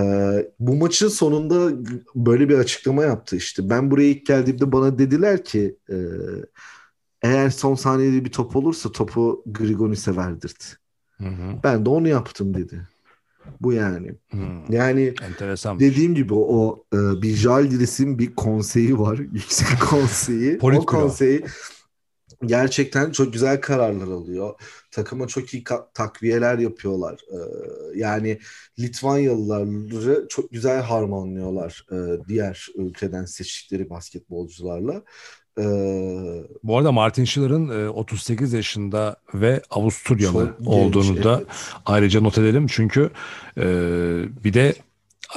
bu 0.59 0.75
maçın 0.75 1.07
sonunda 1.07 1.71
böyle 2.15 2.49
bir 2.49 2.57
açıklama 2.57 3.03
yaptı 3.03 3.35
işte. 3.35 3.69
Ben 3.69 3.91
buraya 3.91 4.09
ilk 4.09 4.25
geldiğimde 4.25 4.71
bana 4.71 4.97
dediler 4.97 5.45
ki 5.45 5.77
e, 5.89 5.95
eğer 7.21 7.49
son 7.49 7.75
saniyede 7.75 8.25
bir 8.25 8.31
top 8.31 8.55
olursa 8.55 8.91
topu 8.91 9.43
Grigonis'e 9.45 10.15
verdirt. 10.15 10.77
Hı 11.17 11.27
hı. 11.27 11.59
Ben 11.63 11.85
de 11.85 11.89
onu 11.89 12.07
yaptım 12.07 12.53
dedi. 12.53 12.87
Bu 13.61 13.73
yani. 13.73 14.11
Hmm. 14.29 14.71
Yani 14.71 15.13
Enteresan. 15.21 15.79
dediğim 15.79 16.15
gibi 16.15 16.33
o 16.33 16.85
e, 16.93 16.97
bir 16.97 17.35
Jalgiris'in 17.35 18.19
bir 18.19 18.35
konseyi 18.35 18.99
var. 18.99 19.17
Yüksek 19.33 19.81
konseyi. 19.81 20.59
o 20.61 20.85
konseyi 20.85 21.43
gerçekten 22.45 23.11
çok 23.11 23.33
güzel 23.33 23.61
kararlar 23.61 24.07
alıyor. 24.07 24.53
Takıma 24.91 25.27
çok 25.27 25.53
iyi 25.53 25.63
takviyeler 25.93 26.57
yapıyorlar. 26.57 27.19
Ee, 27.31 27.37
yani 27.99 28.39
Litvanyalıları 28.79 30.27
çok 30.29 30.51
güzel 30.51 30.81
harmanlıyorlar 30.81 31.85
e, 31.91 32.27
diğer 32.27 32.67
ülkeden 32.75 33.25
seçtikleri 33.25 33.89
basketbolcularla. 33.89 35.03
Ee, 35.59 35.63
Bu 36.63 36.77
arada 36.77 36.91
Martin 36.91 37.25
Schiller'ın 37.25 37.87
38 37.87 38.53
e, 38.53 38.57
yaşında 38.57 39.15
ve 39.33 39.61
Avusturyalı 39.69 40.55
olduğunu 40.65 41.13
genç, 41.13 41.23
da 41.23 41.37
evet. 41.37 41.47
ayrıca 41.85 42.21
not 42.21 42.37
edelim. 42.37 42.67
Çünkü 42.69 43.09
e, 43.57 43.63
bir 44.43 44.53
de 44.53 44.75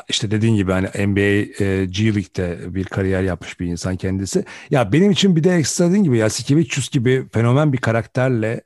işte 0.09 0.31
dediğin 0.31 0.57
gibi 0.57 0.73
hani 0.73 0.87
NBA 0.87 1.65
e, 1.65 1.85
G 1.85 2.05
League'de 2.05 2.75
bir 2.75 2.85
kariyer 2.85 3.23
yapmış 3.23 3.61
bir 3.61 3.67
insan 3.67 3.97
kendisi. 3.97 4.45
Ya 4.71 4.93
benim 4.93 5.11
için 5.11 5.37
bir 5.37 5.45
de 5.45 5.55
ekstra 5.55 5.89
dediğin 5.89 6.05
gibi 6.05 6.19
Yasikevicius 6.19 6.91
gibi 6.91 7.25
fenomen 7.33 7.73
bir 7.73 7.79
karakterle 7.79 8.61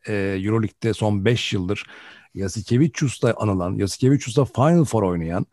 Euroleague'de 0.46 0.94
son 0.94 1.24
5 1.24 1.52
yıldır 1.52 1.86
Yasikevicius'la 2.34 3.34
anılan, 3.36 3.74
Yasikevicius'la 3.74 4.44
Final 4.44 4.84
Four 4.84 5.02
oynayan 5.02 5.46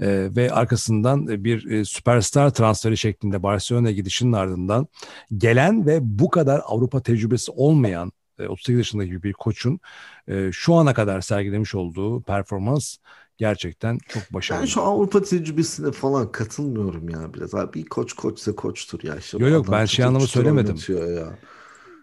e, 0.00 0.28
ve 0.36 0.52
arkasından 0.52 1.44
bir 1.44 1.70
e, 1.70 1.84
süperstar 1.84 2.50
transferi 2.50 2.96
şeklinde 2.96 3.42
Barcelona'ya 3.42 3.94
gidişinin 3.94 4.32
ardından 4.32 4.86
gelen 5.36 5.86
ve 5.86 5.98
bu 6.02 6.30
kadar 6.30 6.62
Avrupa 6.64 7.02
tecrübesi 7.02 7.52
olmayan 7.52 8.12
e, 8.38 8.48
38 8.48 8.78
yaşındaki 8.78 9.22
bir 9.22 9.32
koçun 9.32 9.80
e, 10.28 10.52
şu 10.52 10.74
ana 10.74 10.94
kadar 10.94 11.20
sergilemiş 11.20 11.74
olduğu 11.74 12.22
performans 12.22 12.96
gerçekten 13.36 13.98
çok 14.08 14.34
başarılı. 14.34 14.62
Ben 14.62 14.66
şu 14.66 14.82
Avrupa 14.82 15.22
tecrübesine 15.22 15.92
falan 15.92 16.32
katılmıyorum 16.32 17.08
ya 17.08 17.34
biraz. 17.34 17.54
Abi 17.54 17.74
bir 17.74 17.84
koç 17.84 18.12
koçsa 18.12 18.54
koçtur 18.54 19.02
ya. 19.02 19.16
İşte 19.16 19.38
yok 19.38 19.50
yok 19.50 19.66
ben 19.72 19.84
şey 19.84 20.04
anlamı 20.04 20.26
söylemedim. 20.26 20.76
Ya. 20.88 21.38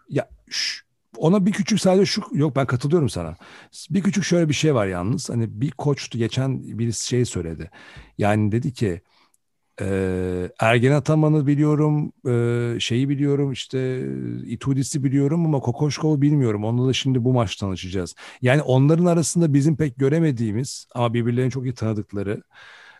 ya 0.09 0.29
şş, 0.49 0.83
ona 1.17 1.45
bir 1.45 1.51
küçük 1.51 1.81
sadece 1.81 2.05
şu 2.05 2.21
yok 2.31 2.55
ben 2.55 2.65
katılıyorum 2.65 3.09
sana. 3.09 3.35
Bir 3.89 4.01
küçük 4.01 4.23
şöyle 4.23 4.49
bir 4.49 4.53
şey 4.53 4.75
var 4.75 4.87
yalnız. 4.87 5.29
Hani 5.29 5.61
bir 5.61 5.71
koçtu 5.71 6.17
geçen 6.17 6.63
bir 6.79 6.91
şey 6.91 7.25
söyledi. 7.25 7.69
Yani 8.17 8.51
dedi 8.51 8.73
ki 8.73 9.01
e, 9.81 10.49
Ergen 10.59 10.91
Ataman'ı 10.91 11.47
biliyorum, 11.47 12.13
e, 12.27 12.79
şeyi 12.79 13.09
biliyorum 13.09 13.51
işte 13.51 14.07
Itudis'i 14.45 15.03
biliyorum 15.03 15.45
ama 15.45 15.59
Kokoşkov'u 15.59 16.21
bilmiyorum. 16.21 16.63
Onunla 16.63 16.89
da 16.89 16.93
şimdi 16.93 17.23
bu 17.23 17.33
maç 17.33 17.55
tanışacağız. 17.55 18.15
Yani 18.41 18.61
onların 18.61 19.05
arasında 19.05 19.53
bizim 19.53 19.77
pek 19.77 19.97
göremediğimiz 19.97 20.87
ama 20.95 21.13
birbirlerini 21.13 21.51
çok 21.51 21.63
iyi 21.65 21.73
tanıdıkları 21.73 22.41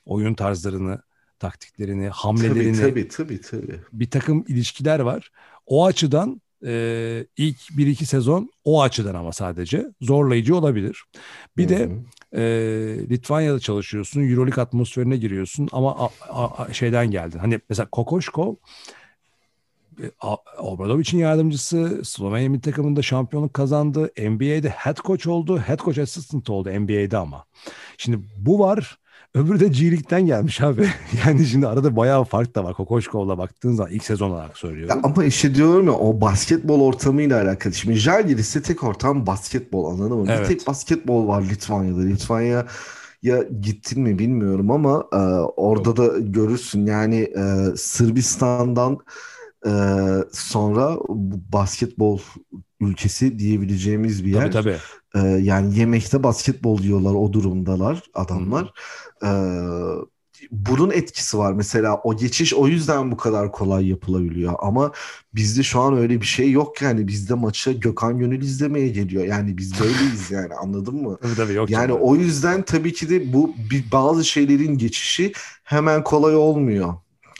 oyun 0.05 0.33
tarzlarını, 0.33 1.01
taktiklerini, 1.39 2.09
hamlelerini 2.09 2.77
tabii, 2.77 3.07
tabii, 3.07 3.41
tabii, 3.41 3.67
tabii. 3.67 3.79
bir 3.93 4.09
takım 4.09 4.45
ilişkiler 4.47 4.99
var. 4.99 5.31
O 5.65 5.85
açıdan 5.85 6.41
e, 6.65 7.25
ilk 7.37 7.57
bir 7.77 7.87
iki 7.87 8.05
sezon 8.05 8.49
o 8.63 8.81
açıdan 8.81 9.15
ama 9.15 9.31
sadece 9.31 9.85
zorlayıcı 10.01 10.55
olabilir. 10.55 11.03
Bir 11.57 11.69
de 11.69 11.89
e, 12.31 12.41
Litvanya'da 13.09 13.59
çalışıyorsun, 13.59 14.29
Euroleague 14.29 14.63
atmosferine 14.63 15.17
giriyorsun 15.17 15.69
ama 15.71 15.95
a, 15.95 16.09
a, 16.29 16.63
a, 16.63 16.73
şeyden 16.73 17.11
geldin. 17.11 17.39
Hani 17.39 17.59
mesela 17.69 17.87
Kokoşko 17.91 18.57
Obradovic'in 20.57 21.17
yardımcısı 21.19 22.01
Slovenya 22.03 22.49
milli 22.49 22.61
takımında 22.61 23.01
şampiyonluk 23.01 23.53
kazandı. 23.53 24.11
NBA'de 24.17 24.69
head 24.69 24.97
coach 24.97 25.27
oldu. 25.27 25.59
Head 25.59 25.79
coach 25.79 25.99
assistant 25.99 26.49
oldu 26.49 26.69
NBA'de 26.69 27.17
ama. 27.17 27.45
Şimdi 27.97 28.19
bu 28.37 28.59
var. 28.59 28.99
Öbürü 29.35 29.59
de 29.59 29.67
G 29.67 30.19
gelmiş 30.21 30.61
abi. 30.61 30.87
yani 31.27 31.45
şimdi 31.45 31.67
arada 31.67 31.95
bayağı 31.95 32.23
fark 32.23 32.55
da 32.55 32.63
var. 32.63 32.73
Kokoşkov'la 32.73 33.37
baktığın 33.37 33.73
zaman 33.73 33.91
ilk 33.91 34.03
sezon 34.03 34.29
olarak 34.29 34.57
söylüyorum. 34.57 34.95
Ya 34.95 35.01
ama 35.03 35.23
işte 35.23 35.55
diyorum 35.55 35.85
ya 35.85 35.93
o 35.93 36.21
basketbol 36.21 36.81
ortamıyla 36.81 37.41
alakalı. 37.41 37.73
Şimdi 37.73 37.95
Jalgiris'te 37.95 38.61
tek 38.61 38.83
ortam 38.83 39.27
basketbol 39.27 39.91
anladın 39.91 40.17
mı? 40.17 40.25
Evet. 40.29 40.41
Bir 40.41 40.45
tek 40.45 40.67
basketbol 40.67 41.27
var 41.27 41.41
Litvanya'da. 41.41 42.01
Litvanya 42.01 42.65
ya 43.23 43.43
gittin 43.61 44.01
mi 44.01 44.19
bilmiyorum 44.19 44.71
ama 44.71 45.07
e, 45.13 45.17
orada 45.57 45.97
da 45.97 46.17
görürsün. 46.19 46.85
Yani 46.85 47.19
e, 47.19 47.75
Sırbistan'dan 47.75 48.97
e, 49.65 49.71
sonra 50.31 50.97
basketbol 51.53 52.19
ülkesi 52.81 53.39
diyebileceğimiz 53.39 54.25
bir 54.25 54.31
yer. 54.31 54.51
Tabii 54.51 54.63
tabii. 54.63 54.77
Ee, 55.15 55.19
yani 55.19 55.79
yemekte 55.79 56.23
basketbol 56.23 56.77
diyorlar 56.77 57.13
o 57.13 57.33
durumdalar 57.33 58.03
adamlar. 58.13 58.73
Ee, 59.23 59.29
bunun 60.51 60.91
etkisi 60.91 61.37
var 61.37 61.53
mesela 61.53 62.01
o 62.03 62.17
geçiş 62.17 62.53
o 62.53 62.67
yüzden 62.67 63.11
bu 63.11 63.17
kadar 63.17 63.51
kolay 63.51 63.87
yapılabiliyor 63.89 64.53
ama 64.59 64.91
bizde 65.35 65.63
şu 65.63 65.79
an 65.79 65.97
öyle 65.97 66.21
bir 66.21 66.25
şey 66.25 66.51
yok 66.51 66.81
yani 66.81 67.07
bizde 67.07 67.33
maça 67.33 67.71
Gökhan 67.71 68.19
Gönül 68.19 68.41
izlemeye 68.41 68.87
geliyor 68.89 69.25
yani 69.25 69.57
biz 69.57 69.79
böyleyiz 69.79 70.31
yani 70.31 70.53
anladın 70.53 70.95
mı? 70.95 71.17
Tabii 71.21 71.35
tabii 71.35 71.53
yok. 71.53 71.69
Yani 71.69 71.93
o 71.93 72.15
yüzden 72.15 72.61
tabii 72.61 72.93
ki 72.93 73.09
de 73.09 73.33
bu 73.33 73.55
bazı 73.91 74.25
şeylerin 74.25 74.77
geçişi 74.77 75.33
hemen 75.63 76.03
kolay 76.03 76.35
olmuyor. 76.35 76.93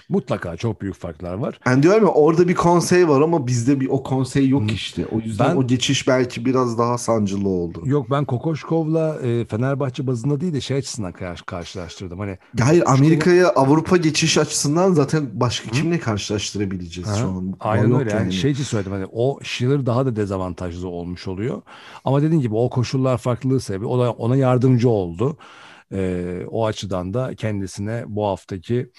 Mutlaka 0.09 0.57
çok 0.57 0.81
büyük 0.81 0.95
farklar 0.95 1.33
var. 1.33 1.59
Ben 1.65 1.83
diyorum 1.83 2.03
ya 2.03 2.09
orada 2.09 2.47
bir 2.47 2.55
konsey 2.55 3.07
var 3.07 3.21
ama 3.21 3.47
bizde 3.47 3.79
bir 3.79 3.87
o 3.89 4.03
konsey 4.03 4.49
yok 4.49 4.71
işte. 4.71 5.05
O 5.11 5.19
yüzden 5.19 5.51
ben, 5.51 5.55
o 5.55 5.67
geçiş 5.67 6.07
belki 6.07 6.45
biraz 6.45 6.77
daha 6.77 6.97
sancılı 6.97 7.49
oldu. 7.49 7.81
Yok 7.85 8.11
ben 8.11 8.25
Kokoşkov'la 8.25 9.19
e, 9.23 9.45
Fenerbahçe 9.45 10.07
bazında 10.07 10.41
değil 10.41 10.53
de 10.53 10.61
şey 10.61 10.77
açısından 10.77 11.11
karşı, 11.11 11.45
karşılaştırdım. 11.45 12.19
Hani 12.19 12.37
Hayır 12.59 12.83
Amerika'ya 12.85 13.49
Avrupa 13.49 13.97
geçiş 13.97 14.37
açısından 14.37 14.93
zaten 14.93 15.29
başka 15.33 15.67
Hı? 15.67 15.71
kimle 15.71 15.99
karşılaştırabileceğiz 15.99 17.09
ha? 17.09 17.15
şu 17.15 17.27
an? 17.27 17.55
Aynen 17.59 17.99
öyle. 17.99 18.11
Yani. 18.11 18.21
yani 18.21 18.33
şey 18.33 18.51
için 18.51 18.63
söyledim 18.63 18.91
hani 18.91 19.05
o 19.11 19.39
Schiller 19.43 19.85
daha 19.85 20.05
da 20.05 20.15
dezavantajlı 20.15 20.87
olmuş 20.87 21.27
oluyor. 21.27 21.61
Ama 22.05 22.21
dediğin 22.21 22.41
gibi 22.41 22.55
o 22.55 22.69
koşullar 22.69 23.17
farklılığı 23.17 23.59
sebebi 23.59 23.85
o 23.85 23.99
da 23.99 24.11
ona 24.11 24.35
yardımcı 24.35 24.89
oldu. 24.89 25.37
Ee, 25.93 26.45
o 26.51 26.65
açıdan 26.65 27.13
da 27.13 27.35
kendisine 27.35 28.03
bu 28.07 28.25
haftaki 28.25 28.91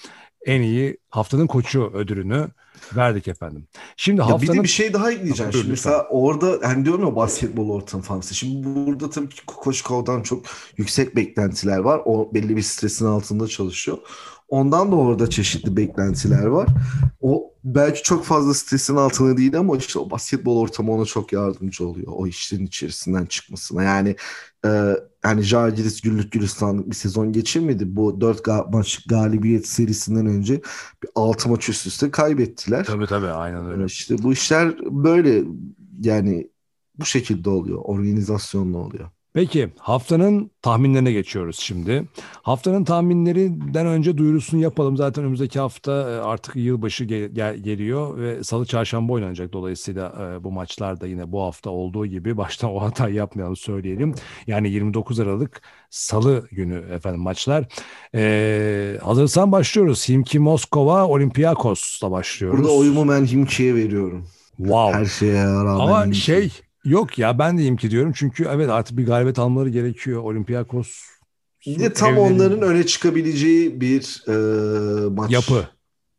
en 0.47 0.62
iyi 0.62 0.99
haftanın 1.11 1.47
koçu 1.47 1.90
ödülünü 1.95 2.49
verdik 2.97 3.28
efendim. 3.28 3.66
Şimdi 3.97 4.20
ya 4.20 4.26
haftanın... 4.26 4.53
Bir 4.53 4.59
de 4.59 4.62
bir 4.62 4.68
şey 4.68 4.92
daha 4.92 5.12
ekleyeceğim. 5.12 5.53
Şimdi 5.53 5.70
mesela 5.70 6.07
orada 6.11 6.59
hani 6.62 6.84
diyorum 6.84 7.05
ya 7.07 7.16
basketbol 7.16 7.70
ortamı 7.70 8.03
falan. 8.03 8.20
Şimdi 8.20 8.66
burada 8.66 9.11
tabii 9.11 9.28
ki 9.28 9.47
Kokoşkov'dan 9.47 10.22
çok 10.22 10.45
yüksek 10.76 11.16
beklentiler 11.16 11.78
var. 11.78 12.01
O 12.05 12.34
belli 12.34 12.57
bir 12.57 12.62
stresin 12.62 13.07
altında 13.07 13.49
çalışıyor. 13.49 13.99
Ondan 14.49 14.92
da 14.92 14.97
orada 14.97 15.30
çeşitli 15.30 15.76
beklentiler 15.76 16.47
var. 16.47 16.68
O 17.20 17.51
belki 17.64 18.03
çok 18.03 18.24
fazla 18.24 18.55
stresin 18.55 18.97
altında 18.97 19.36
değil 19.36 19.59
ama 19.59 19.76
işte 19.76 19.99
o 19.99 20.11
basketbol 20.11 20.57
ortamı 20.57 20.92
ona 20.92 21.05
çok 21.05 21.32
yardımcı 21.32 21.88
oluyor. 21.88 22.12
O 22.16 22.26
işlerin 22.26 22.66
içerisinden 22.66 23.26
çıkmasına. 23.26 23.82
Yani 23.82 24.16
e, 24.65 24.97
yani 25.25 25.43
Jalgiris 25.43 26.01
güllük 26.01 26.33
gülistanlık 26.33 26.91
bir 26.91 26.95
sezon 26.95 27.33
geçirmedi. 27.33 27.97
Bu 27.97 28.21
dört 28.21 28.41
ga- 28.41 28.73
maç 28.73 29.07
galibiyet 29.07 29.67
serisinden 29.67 30.27
önce 30.27 30.55
bir 31.03 31.11
altı 31.15 31.49
maç 31.49 31.69
üst 31.69 31.87
üste 31.87 32.11
kaybettiler. 32.11 32.85
Tabii 32.85 33.07
tabii 33.07 33.27
aynen 33.27 33.71
öyle. 33.71 33.85
İşte 33.85 34.23
bu 34.23 34.33
işler 34.33 34.75
böyle 34.91 35.45
yani 36.01 36.51
bu 36.99 37.05
şekilde 37.05 37.51
oluyor. 37.51 37.79
Organizasyonla 37.85 38.79
oluyor. 38.79 39.11
Peki 39.35 39.68
haftanın 39.78 40.51
tahminlerine 40.62 41.12
geçiyoruz 41.12 41.59
şimdi. 41.59 42.05
Haftanın 42.43 42.85
tahminlerinden 42.85 43.87
önce 43.87 44.16
duyurusunu 44.18 44.61
yapalım. 44.62 44.97
Zaten 44.97 45.24
önümüzdeki 45.24 45.59
hafta 45.61 45.93
e, 45.93 46.05
artık 46.20 46.57
yılbaşı 46.57 47.05
gel- 47.05 47.28
gel- 47.32 47.57
geliyor 47.57 48.18
ve 48.18 48.45
salı 48.45 48.66
çarşamba 48.66 49.12
oynanacak. 49.12 49.53
Dolayısıyla 49.53 50.14
e, 50.41 50.45
bu 50.45 50.51
maçlar 50.53 51.01
da 51.01 51.07
yine 51.07 51.32
bu 51.32 51.43
hafta 51.43 51.70
olduğu 51.70 52.07
gibi 52.07 52.37
baştan 52.37 52.70
o 52.70 52.82
hatayı 52.82 53.14
yapmayalım 53.14 53.57
söyleyelim. 53.57 54.14
Yani 54.47 54.70
29 54.70 55.20
Aralık 55.20 55.62
salı 55.91 56.49
günü 56.53 56.78
efendim 56.95 57.20
maçlar. 57.20 57.64
Ee, 58.14 58.99
hazırsan 59.03 59.53
başlıyoruz. 59.53 60.09
Himki 60.09 60.39
Moskova 60.39 61.07
Olympiakos'la 61.07 62.11
başlıyoruz. 62.11 62.61
Burada 62.61 62.72
oyumu 62.72 63.09
ben 63.09 63.24
Himki'ye 63.24 63.74
veriyorum. 63.74 64.28
Wow. 64.57 64.99
Her 64.99 65.05
şeye 65.05 65.45
rağmen. 65.45 65.80
Ama 65.80 66.05
Himki. 66.05 66.18
şey 66.18 66.53
Yok 66.85 67.18
ya 67.18 67.39
ben 67.39 67.59
deyim 67.59 67.76
ki 67.76 67.91
diyorum 67.91 68.12
çünkü 68.16 68.49
evet 68.51 68.70
artık 68.70 68.97
bir 68.99 69.07
galibiyet 69.07 69.39
almaları 69.39 69.68
gerekiyor. 69.68 70.22
Olympiakos 70.22 71.01
bir 71.66 71.78
de 71.78 71.93
tam 71.93 72.14
evlerin... 72.14 72.35
onların 72.35 72.62
öne 72.62 72.87
çıkabileceği 72.87 73.80
bir 73.80 74.24
e, 74.28 74.32
maç. 75.09 75.30
Yapı. 75.30 75.68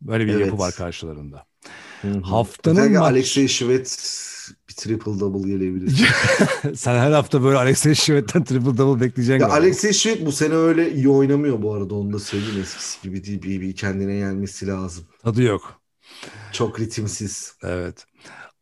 Böyle 0.02 0.26
bir 0.26 0.34
Evet. 0.34 0.46
yapı 0.46 0.58
var 0.58 0.74
karşılarında. 0.74 1.46
Hı 2.02 2.08
hı. 2.12 2.20
Haftanın 2.22 2.76
Özellikle 2.76 3.00
maç- 3.00 3.12
Alexey 3.12 3.48
Şivet 3.48 3.98
bir 4.70 4.74
triple 4.74 5.20
double 5.20 5.50
gelebilir. 5.50 6.08
Sen 6.76 6.96
her 7.00 7.12
hafta 7.12 7.44
böyle 7.44 7.58
Alexey 7.58 7.96
Şivet'ten 7.96 8.44
triple 8.44 8.78
double 8.78 9.02
bekleyeceksin. 9.06 9.32
ya 9.34 9.38
galiba. 9.48 9.54
Alexey 9.56 9.94
Şivet 9.94 10.26
bu 10.26 10.32
sene 10.32 10.54
öyle 10.54 10.94
iyi 10.94 11.10
oynamıyor 11.10 11.62
bu 11.62 11.74
arada 11.74 11.96
onu 11.96 12.14
da 12.14 12.20
söyleyeyim 12.20 12.62
eskisi 12.62 13.02
gibi 13.02 13.24
değil 13.24 13.42
bir, 13.42 13.62
bir 13.62 13.76
kendine 13.76 14.16
gelmesi 14.18 14.68
lazım. 14.68 15.04
Tadı 15.24 15.42
yok. 15.44 15.82
Çok 16.52 16.80
ritimsiz. 16.80 17.54
Evet. 17.64 18.06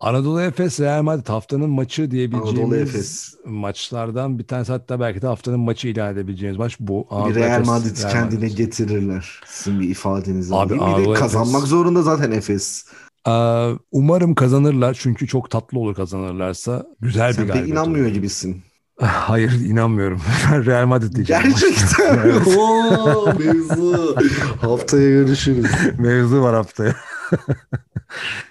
Anadolu 0.03 0.41
Efes 0.41 0.79
Real 0.79 1.01
Madrid 1.03 1.27
haftanın 1.29 1.69
maçı 1.69 2.11
diyebileceğimiz 2.11 2.59
Anadolu 2.59 2.75
Efes. 2.75 3.33
maçlardan 3.45 4.39
bir 4.39 4.47
tanesi 4.47 4.71
hatta 4.71 4.99
belki 4.99 5.21
de 5.21 5.27
haftanın 5.27 5.59
maçı 5.59 5.87
ilan 5.87 6.13
edebileceğimiz 6.13 6.57
maç 6.59 6.77
bu. 6.79 7.07
Bir 7.11 7.15
Anadolu 7.15 7.35
Real 7.35 7.55
Efes, 7.55 7.67
Madrid 7.67 8.03
Real 8.03 8.11
kendine 8.11 8.39
Madrid. 8.45 8.57
getirirler. 8.57 9.41
Sizin 9.47 9.79
bir 9.79 9.89
ifadeniz 9.89 10.51
Abi. 10.51 10.73
Bir 10.73 10.79
Anadolu 10.79 11.15
de 11.15 11.19
kazanmak 11.19 11.61
Efes- 11.61 11.69
zorunda 11.69 12.01
zaten 12.01 12.31
Efes. 12.31 12.85
Aa, 13.25 13.71
umarım 13.91 14.35
kazanırlar 14.35 14.97
çünkü 14.99 15.27
çok 15.27 15.49
tatlı 15.49 15.79
olur 15.79 15.95
kazanırlarsa. 15.95 16.85
Güzel 17.01 17.29
bir 17.29 17.33
Sen 17.33 17.43
pek 17.45 17.53
galibiyet 17.53 17.77
inanmıyor 17.77 18.05
olur. 18.05 18.13
gibisin. 18.13 18.61
Hayır 19.01 19.51
inanmıyorum. 19.51 20.21
Real 20.51 20.85
Madrid 20.87 21.15
diyeceğim. 21.15 21.43
Gerçekten. 21.43 22.19
Evet. 22.25 22.57
Oo, 22.57 23.33
mevzu. 23.39 24.15
Haftaya 24.61 25.09
görüşürüz. 25.09 25.65
Mevzu 25.97 26.41
var 26.41 26.55
haftaya. 26.55 26.95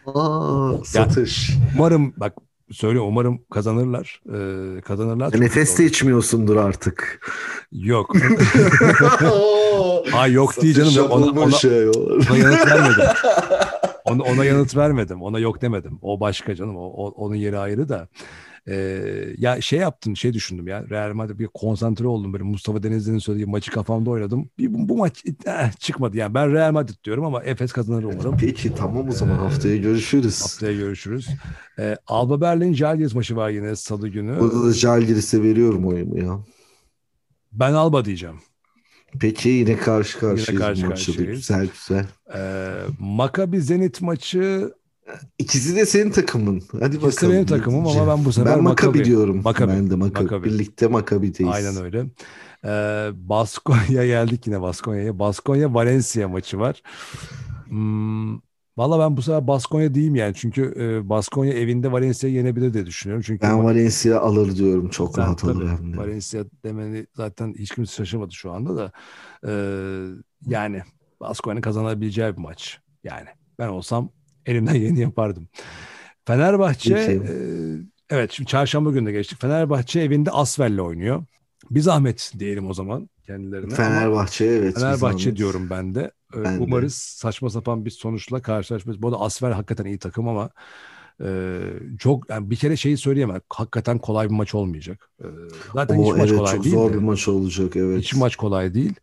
Aa, 0.06 0.72
satış. 0.84 1.50
Umarım 1.76 2.14
bak 2.16 2.32
söylüyorum 2.70 3.08
umarım 3.08 3.40
kazanırlar. 3.50 4.22
Ee, 4.28 4.80
kazanırlar. 4.80 5.30
Sen 5.30 5.38
çok 5.38 5.46
Efes 5.46 5.70
mutlu 5.70 5.84
de 5.84 5.88
içmiyorsundur 5.88 6.56
artık. 6.56 7.20
Yok. 7.72 8.14
Ha 10.10 10.26
yok 10.26 10.62
değil 10.62 10.74
canım. 10.74 10.90
Satış 10.90 11.10
Ona, 11.10 11.40
ona, 11.40 11.50
şey 11.50 11.88
ona 11.88 12.36
yanıt 12.38 12.66
vermedim. 12.66 13.04
Ona, 14.04 14.22
ona 14.22 14.44
yanıt 14.44 14.76
vermedim. 14.76 15.22
Ona 15.22 15.38
yok 15.38 15.62
demedim. 15.62 15.98
O 16.02 16.20
başka 16.20 16.54
canım. 16.54 16.76
O, 16.76 16.80
o- 16.80 17.10
onun 17.10 17.34
yeri 17.34 17.58
ayrı 17.58 17.88
da. 17.88 18.08
Ee, 18.68 19.34
ya 19.38 19.60
şey 19.60 19.78
yaptım, 19.78 20.16
şey 20.16 20.32
düşündüm 20.32 20.66
ya. 20.66 20.84
Real 20.90 21.14
Madrid 21.14 21.38
bir 21.38 21.46
konsantre 21.46 22.06
oldum 22.06 22.32
böyle 22.32 22.44
Mustafa 22.44 22.82
Denizli'nin 22.82 23.18
söylediği 23.18 23.46
maçı 23.46 23.70
kafamda 23.70 24.10
oynadım. 24.10 24.50
Bir, 24.58 24.74
bu, 24.74 24.88
bu 24.88 24.96
maç 24.96 25.24
eh, 25.46 25.72
çıkmadı 25.78 26.16
yani. 26.16 26.34
Ben 26.34 26.52
Real 26.52 26.72
Madrid 26.72 27.04
diyorum 27.04 27.24
ama 27.24 27.42
Efes 27.42 27.72
kazanır 27.72 28.02
umarım. 28.02 28.36
Peki 28.40 28.74
tamam 28.74 29.08
o 29.08 29.12
zaman 29.12 29.38
haftaya 29.38 29.76
görüşürüz. 29.76 30.42
Haftaya 30.42 30.72
görüşürüz. 30.72 31.28
Ee, 31.78 31.96
Alba 32.06 32.40
Berlin 32.40 32.74
Jalgiris 32.74 33.14
maçı 33.14 33.36
var 33.36 33.50
yine 33.50 33.76
salı 33.76 34.08
günü. 34.08 34.40
Burada 34.40 34.64
da 34.64 34.72
Jalgiris'e 34.72 35.42
veriyorum 35.42 35.86
oyumu 35.86 36.18
ya. 36.18 36.38
Ben 37.52 37.72
Alba 37.72 38.04
diyeceğim. 38.04 38.36
Peki 39.20 39.48
yine 39.48 39.76
karşı 39.76 40.18
karşıyayız 40.18 40.64
karşı 40.64 40.86
maçta 40.86 41.12
da. 41.12 41.16
karşıyayız. 41.16 41.38
Güzel 41.38 41.68
güzel. 41.78 42.06
Ee, 42.34 42.72
Maccabi 42.98 43.60
Zenit 43.60 44.00
maçı 44.00 44.72
İkisi 45.38 45.76
de 45.76 45.86
senin 45.86 46.10
takımın. 46.10 46.62
Hadi 46.80 46.96
İkisi 46.96 47.02
bakalım. 47.16 47.32
benim 47.32 47.46
takımım 47.46 47.86
ama 47.86 48.06
ben 48.06 48.24
bu 48.24 48.32
sefer 48.32 48.56
Ben 48.56 48.62
Maccabi 48.62 48.98
Maccabi- 48.98 49.04
diyorum. 49.04 49.42
Maccabi. 49.44 49.72
Ben 49.72 49.90
de 49.90 49.94
Maccabi. 49.94 50.22
Maccabi. 50.24 50.44
Birlikte 50.48 50.86
Maccabi'deyiz. 50.86 51.52
aynen 51.54 51.84
öyle. 51.84 52.06
Ee, 52.64 53.10
Baskonya 53.28 54.06
geldik 54.06 54.46
yine 54.46 54.62
Baskonya'ya. 54.62 55.18
Baskonya 55.18 55.74
Valencia 55.74 56.28
maçı 56.28 56.58
var. 56.58 56.82
Hmm, 57.68 58.38
Valla 58.76 58.98
ben 58.98 59.16
bu 59.16 59.22
sefer 59.22 59.46
Baskonya 59.46 59.94
diyeyim 59.94 60.14
yani. 60.14 60.34
Çünkü 60.34 60.74
e, 60.76 61.08
Baskonya 61.08 61.52
evinde 61.52 61.92
Valencia'yı 61.92 62.34
yenebilir 62.36 62.74
diye 62.74 62.86
düşünüyorum. 62.86 63.22
Çünkü 63.26 63.42
Ben 63.42 63.64
Valencia 63.64 64.20
alır 64.20 64.56
diyorum. 64.56 64.88
Çok 64.88 65.18
rahat 65.18 65.44
alır 65.44 65.54
tabii. 65.78 65.96
Valencia 65.98 66.44
demeni 66.64 67.06
zaten 67.14 67.54
hiç 67.58 67.74
kimse 67.74 67.96
şaşırmadı 67.96 68.32
şu 68.34 68.52
anda 68.52 68.76
da. 68.76 68.92
Ee, 69.46 70.06
yani 70.46 70.82
Baskonya'nın 71.20 71.60
kazanabileceği 71.60 72.32
bir 72.36 72.42
maç. 72.42 72.80
Yani 73.04 73.28
ben 73.58 73.68
olsam 73.68 74.10
elimden 74.46 74.74
yeni 74.74 75.00
yapardım. 75.00 75.48
Fenerbahçe 76.26 76.94
Peki. 76.94 77.12
e, 77.12 77.34
evet 78.10 78.32
şimdi 78.32 78.50
çarşamba 78.50 78.90
günü 78.90 79.06
de 79.06 79.12
geçtik. 79.12 79.40
Fenerbahçe 79.40 80.00
evinde 80.00 80.30
Asvel'le 80.30 80.78
oynuyor. 80.78 81.24
Bir 81.70 81.80
zahmet 81.80 82.32
diyelim 82.38 82.70
o 82.70 82.74
zaman 82.74 83.08
kendilerine. 83.26 83.66
Ama 83.66 83.74
Fenerbahçe 83.76 84.44
evet. 84.44 84.74
Fenerbahçe 84.74 85.36
diyorum 85.36 85.70
ben 85.70 85.94
de. 85.94 86.10
Ee, 86.36 86.44
Ben 86.44 86.56
de. 86.58 86.60
Umarız 86.62 86.94
saçma 86.94 87.50
sapan 87.50 87.84
bir 87.84 87.90
sonuçla 87.90 88.42
karşılaşmayız. 88.42 89.02
Bu 89.02 89.08
arada 89.08 89.20
Asvel 89.20 89.52
hakikaten 89.52 89.84
iyi 89.84 89.98
takım 89.98 90.28
ama 90.28 90.50
e, 91.24 91.60
çok 91.98 92.30
yani 92.30 92.50
bir 92.50 92.56
kere 92.56 92.76
şeyi 92.76 92.96
söyleyemem. 92.96 93.40
Hakikaten 93.50 93.98
kolay 93.98 94.28
bir 94.30 94.34
maç 94.34 94.54
olmayacak. 94.54 95.10
E, 95.20 95.26
zaten 95.74 95.98
O, 95.98 96.04
hiç 96.04 96.10
maç 96.18 96.28
evet 96.28 96.38
kolay 96.38 96.54
çok 96.54 96.64
değil. 96.64 96.74
zor 96.74 96.90
de. 96.90 96.94
bir 96.94 97.02
maç 97.02 97.28
olacak 97.28 97.76
evet. 97.76 97.98
Hiç 97.98 98.14
maç 98.14 98.36
kolay 98.36 98.74
değil. 98.74 98.94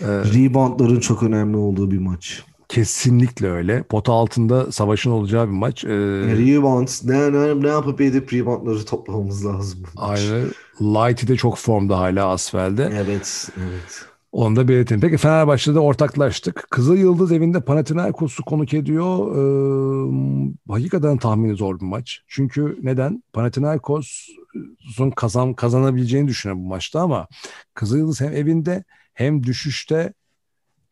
E, 0.00 0.06
Reboundların 0.06 1.00
çok 1.00 1.22
önemli 1.22 1.56
olduğu 1.56 1.90
bir 1.90 1.98
maç. 1.98 2.44
Kesinlikle 2.70 3.50
öyle. 3.50 3.82
Pota 3.82 4.12
altında 4.12 4.72
savaşın 4.72 5.10
olacağı 5.10 5.46
bir 5.46 5.52
maç. 5.52 5.84
E, 5.84 5.88
Rebound 5.88 6.88
ne, 7.04 7.32
ne, 7.32 7.62
ne 7.62 7.68
yapıp 7.68 8.00
edip 8.00 8.32
reboundları 8.32 8.84
toplamamız 8.84 9.46
lazım. 9.46 9.82
aynı. 9.96 10.44
Lighty 10.80 11.26
de 11.26 11.36
çok 11.36 11.58
formda 11.58 11.98
hala 11.98 12.26
Asfel'de. 12.26 12.92
Evet, 12.94 13.50
evet. 13.58 14.04
Onu 14.32 14.56
da 14.56 14.68
belirteyim. 14.68 15.00
Peki 15.00 15.16
Fenerbahçe'de 15.16 15.78
ortaklaştık. 15.78 16.66
Kızıl 16.70 16.96
Yıldız 16.96 17.32
evinde 17.32 17.60
Panathinaikos'u 17.60 18.44
konuk 18.44 18.74
ediyor. 18.74 19.36
Ee, 19.36 20.12
hakikaten 20.68 21.16
tahmini 21.16 21.56
zor 21.56 21.80
bir 21.80 21.84
maç. 21.84 22.20
Çünkü 22.28 22.78
neden? 22.82 23.22
Panathinaikos'un 23.32 25.10
kazan, 25.16 25.54
kazanabileceğini 25.54 26.28
düşünüyorum 26.28 26.64
bu 26.64 26.68
maçta 26.68 27.00
ama 27.00 27.28
Kızıl 27.74 27.98
Yıldız 27.98 28.20
hem 28.20 28.32
evinde 28.32 28.84
hem 29.14 29.42
düşüşte 29.42 30.12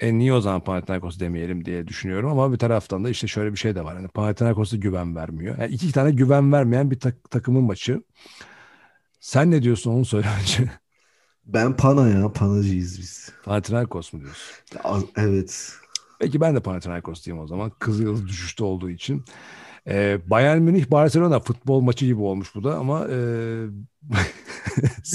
e 0.00 0.18
niye 0.18 0.32
o 0.32 0.40
zaman 0.40 0.64
Panathinaikos 0.64 1.20
demeyelim 1.20 1.64
diye 1.64 1.88
düşünüyorum 1.88 2.30
ama 2.30 2.52
bir 2.52 2.58
taraftan 2.58 3.04
da 3.04 3.10
işte 3.10 3.26
şöyle 3.26 3.52
bir 3.52 3.56
şey 3.58 3.74
de 3.74 3.84
var. 3.84 3.94
Yani 3.94 4.08
Panathinaikos'a 4.08 4.76
güven 4.76 5.16
vermiyor. 5.16 5.58
Yani 5.58 5.74
iki 5.74 5.92
tane 5.92 6.10
güven 6.10 6.52
vermeyen 6.52 6.90
bir 6.90 7.00
tak- 7.00 7.30
takımın 7.30 7.64
maçı. 7.64 8.02
Sen 9.20 9.50
ne 9.50 9.62
diyorsun 9.62 9.90
onu 9.90 10.04
söyle 10.04 10.28
önce. 10.40 10.70
Ben 11.44 11.76
Pana 11.76 12.08
ya, 12.08 12.32
Panacıyız 12.32 12.98
biz. 12.98 13.32
Panathinaikos 13.42 14.12
mu 14.12 14.20
diyorsun? 14.20 14.56
Evet. 15.16 15.72
Peki 16.18 16.40
ben 16.40 16.54
de 16.56 16.60
Panathinaikos 16.60 17.24
diyeyim 17.26 17.44
o 17.44 17.46
zaman. 17.46 17.70
Kızılyıldız 17.78 18.28
düşüşte 18.28 18.64
olduğu 18.64 18.90
için. 18.90 19.24
Ee, 19.88 20.18
Bayern 20.26 20.62
Münih 20.62 20.90
Barcelona 20.90 21.40
futbol 21.40 21.80
maçı 21.80 22.04
gibi 22.06 22.20
olmuş 22.20 22.54
bu 22.54 22.64
da 22.64 22.74
ama 22.78 23.08
e, 23.08 23.16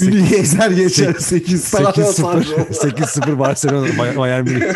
Münih 0.02 0.32
ezer 0.32 0.70
geçer 0.70 1.14
sek- 1.18 1.20
8 1.48 1.70
tane 1.70 1.84
8-0 1.86 2.02
atar. 2.04 2.42
8-0 2.42 3.38
Barcelona 3.38 3.86
Bay- 3.98 4.16
Bayern 4.16 4.44
Münih. 4.44 4.74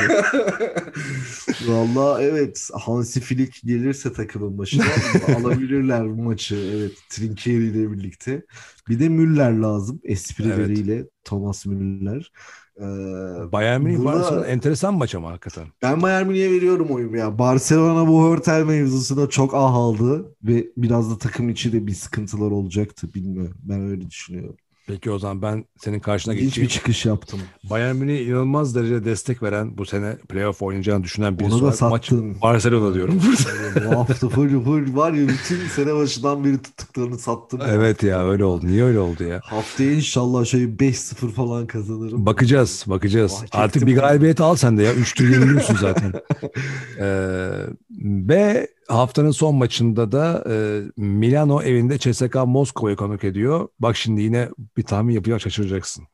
Valla 1.66 2.22
evet 2.22 2.68
Hansi 2.74 3.20
Flick 3.20 3.60
gelirse 3.64 4.12
takımın 4.12 4.58
başına 4.58 4.84
alabilirler 5.36 6.04
bu 6.18 6.22
maçı. 6.22 6.56
Evet 6.76 6.92
Trinkieri 7.10 7.64
ile 7.66 7.92
birlikte. 7.92 8.42
Bir 8.88 9.00
de 9.00 9.08
Müller 9.08 9.52
lazım 9.52 10.00
esprileriyle 10.04 11.04
Thomas 11.24 11.66
Müller. 11.66 12.32
Ee, 12.78 13.52
Bayern 13.52 13.80
Münih 13.82 13.98
Burada- 13.98 14.12
Barcelona 14.18 14.46
enteresan 14.46 14.94
maç 14.94 15.14
ama 15.14 15.30
hakikaten. 15.30 15.64
ben 15.82 16.02
Bayern 16.02 16.26
Münih'e 16.26 16.50
veriyorum 16.52 16.86
oyumu 16.90 17.16
ya. 17.16 17.38
Barcelona 17.38 18.08
bu 18.08 18.22
Hörtel 18.30 18.64
mevzusunda 18.64 19.28
çok 19.28 19.54
ah 19.54 19.74
aldı 19.74 20.34
ve 20.44 20.66
biraz 20.76 21.10
da 21.10 21.18
takım 21.18 21.48
içi 21.48 21.72
de 21.72 21.86
bir 21.86 21.92
sıkıntılar 21.94 22.50
olacaktı 22.50 23.14
bilmiyorum. 23.14 23.56
Ben 23.62 23.80
öyle 23.90 24.10
düşünüyorum. 24.10 24.56
Peki 24.88 25.10
o 25.10 25.18
zaman 25.18 25.42
ben 25.42 25.64
senin 25.76 26.00
karşına 26.00 26.34
geçeyim. 26.34 26.68
bir 26.68 26.74
çıkış 26.74 27.06
yaptım. 27.06 27.40
Bayern 27.70 27.96
Münih'e 27.96 28.22
inanılmaz 28.22 28.74
derecede 28.74 29.04
destek 29.04 29.42
veren 29.42 29.78
bu 29.78 29.86
sene 29.86 30.16
playoff 30.28 30.62
oynayacağını 30.62 31.04
düşünen 31.04 31.38
birisi 31.38 31.54
Onu 31.54 31.60
da 31.62 31.64
olarak 31.64 31.80
maç 31.80 32.04
sattın. 32.04 32.36
Barcelona 32.42 32.94
diyorum. 32.94 33.22
bu 33.86 33.90
hafta 33.90 34.28
full 34.28 34.64
full 34.64 34.96
var 34.96 35.12
ya 35.12 35.28
bütün 35.28 35.68
sene 35.76 35.94
başından 35.94 36.44
beri 36.44 36.62
tuttuklarını 36.62 37.18
sattım. 37.18 37.60
evet 37.68 38.02
ya 38.02 38.28
öyle 38.28 38.44
oldu. 38.44 38.66
Niye 38.66 38.84
öyle 38.84 38.98
oldu 38.98 39.24
ya? 39.24 39.40
Haftaya 39.44 39.92
inşallah 39.92 40.44
şey 40.44 40.64
5-0 40.64 41.30
falan 41.30 41.66
kazanırım. 41.66 42.26
Bakacağız, 42.26 42.84
bakacağız. 42.86 43.32
Vay, 43.32 43.48
Artık 43.52 43.86
bir 43.86 43.96
galibiyet 43.96 44.40
al 44.40 44.56
sen 44.56 44.78
de 44.78 44.82
ya. 44.82 44.94
Üç 44.94 45.14
tur 45.14 45.24
yeniliyorsun 45.28 45.76
zaten. 45.76 46.12
ee, 47.00 47.50
ve 47.98 48.68
haftanın 48.88 49.30
son 49.30 49.54
maçında 49.54 50.12
da 50.12 50.44
e, 50.50 50.82
Milano 50.96 51.62
evinde 51.62 51.98
CSKA 51.98 52.46
Moskova'yı 52.46 52.96
konuk 52.96 53.24
ediyor. 53.24 53.68
Bak 53.80 53.96
şimdi 53.96 54.22
yine 54.22 54.48
bir 54.76 54.82
tahmin 54.82 55.14
yapıyor 55.14 55.38
şaşıracaksın. 55.38 56.04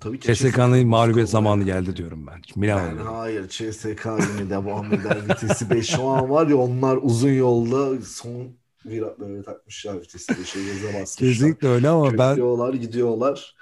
Tabii 0.00 0.20
ki 0.20 0.34
CSKA'nın 0.34 0.88
mağlubiyet 0.88 1.28
zamanı 1.28 1.64
geldi 1.64 1.96
diyorum 1.96 2.26
ben. 2.26 2.40
Milano 2.56 2.98
Ben 2.98 3.04
hayır 3.04 3.48
CSK 3.48 4.06
yine 4.06 4.50
devam 4.50 4.94
eder 4.94 5.18
vitesi 5.28 5.70
5 5.70 5.90
şu 5.90 6.02
an 6.02 6.30
var 6.30 6.46
ya 6.46 6.56
onlar 6.56 6.98
uzun 7.02 7.32
yolda 7.32 8.02
son 8.02 8.48
virat 8.86 9.20
böyle 9.20 9.42
takmışlar 9.42 10.00
vitesi 10.00 10.32
5'e 10.32 10.64
göze 10.64 10.86
basmışlar. 10.86 11.28
Kesinlikle 11.28 11.68
öyle 11.68 11.88
ama 11.88 12.18
ben 12.18 12.30
Gidiyorlar 12.30 12.74
gidiyorlar. 12.74 13.56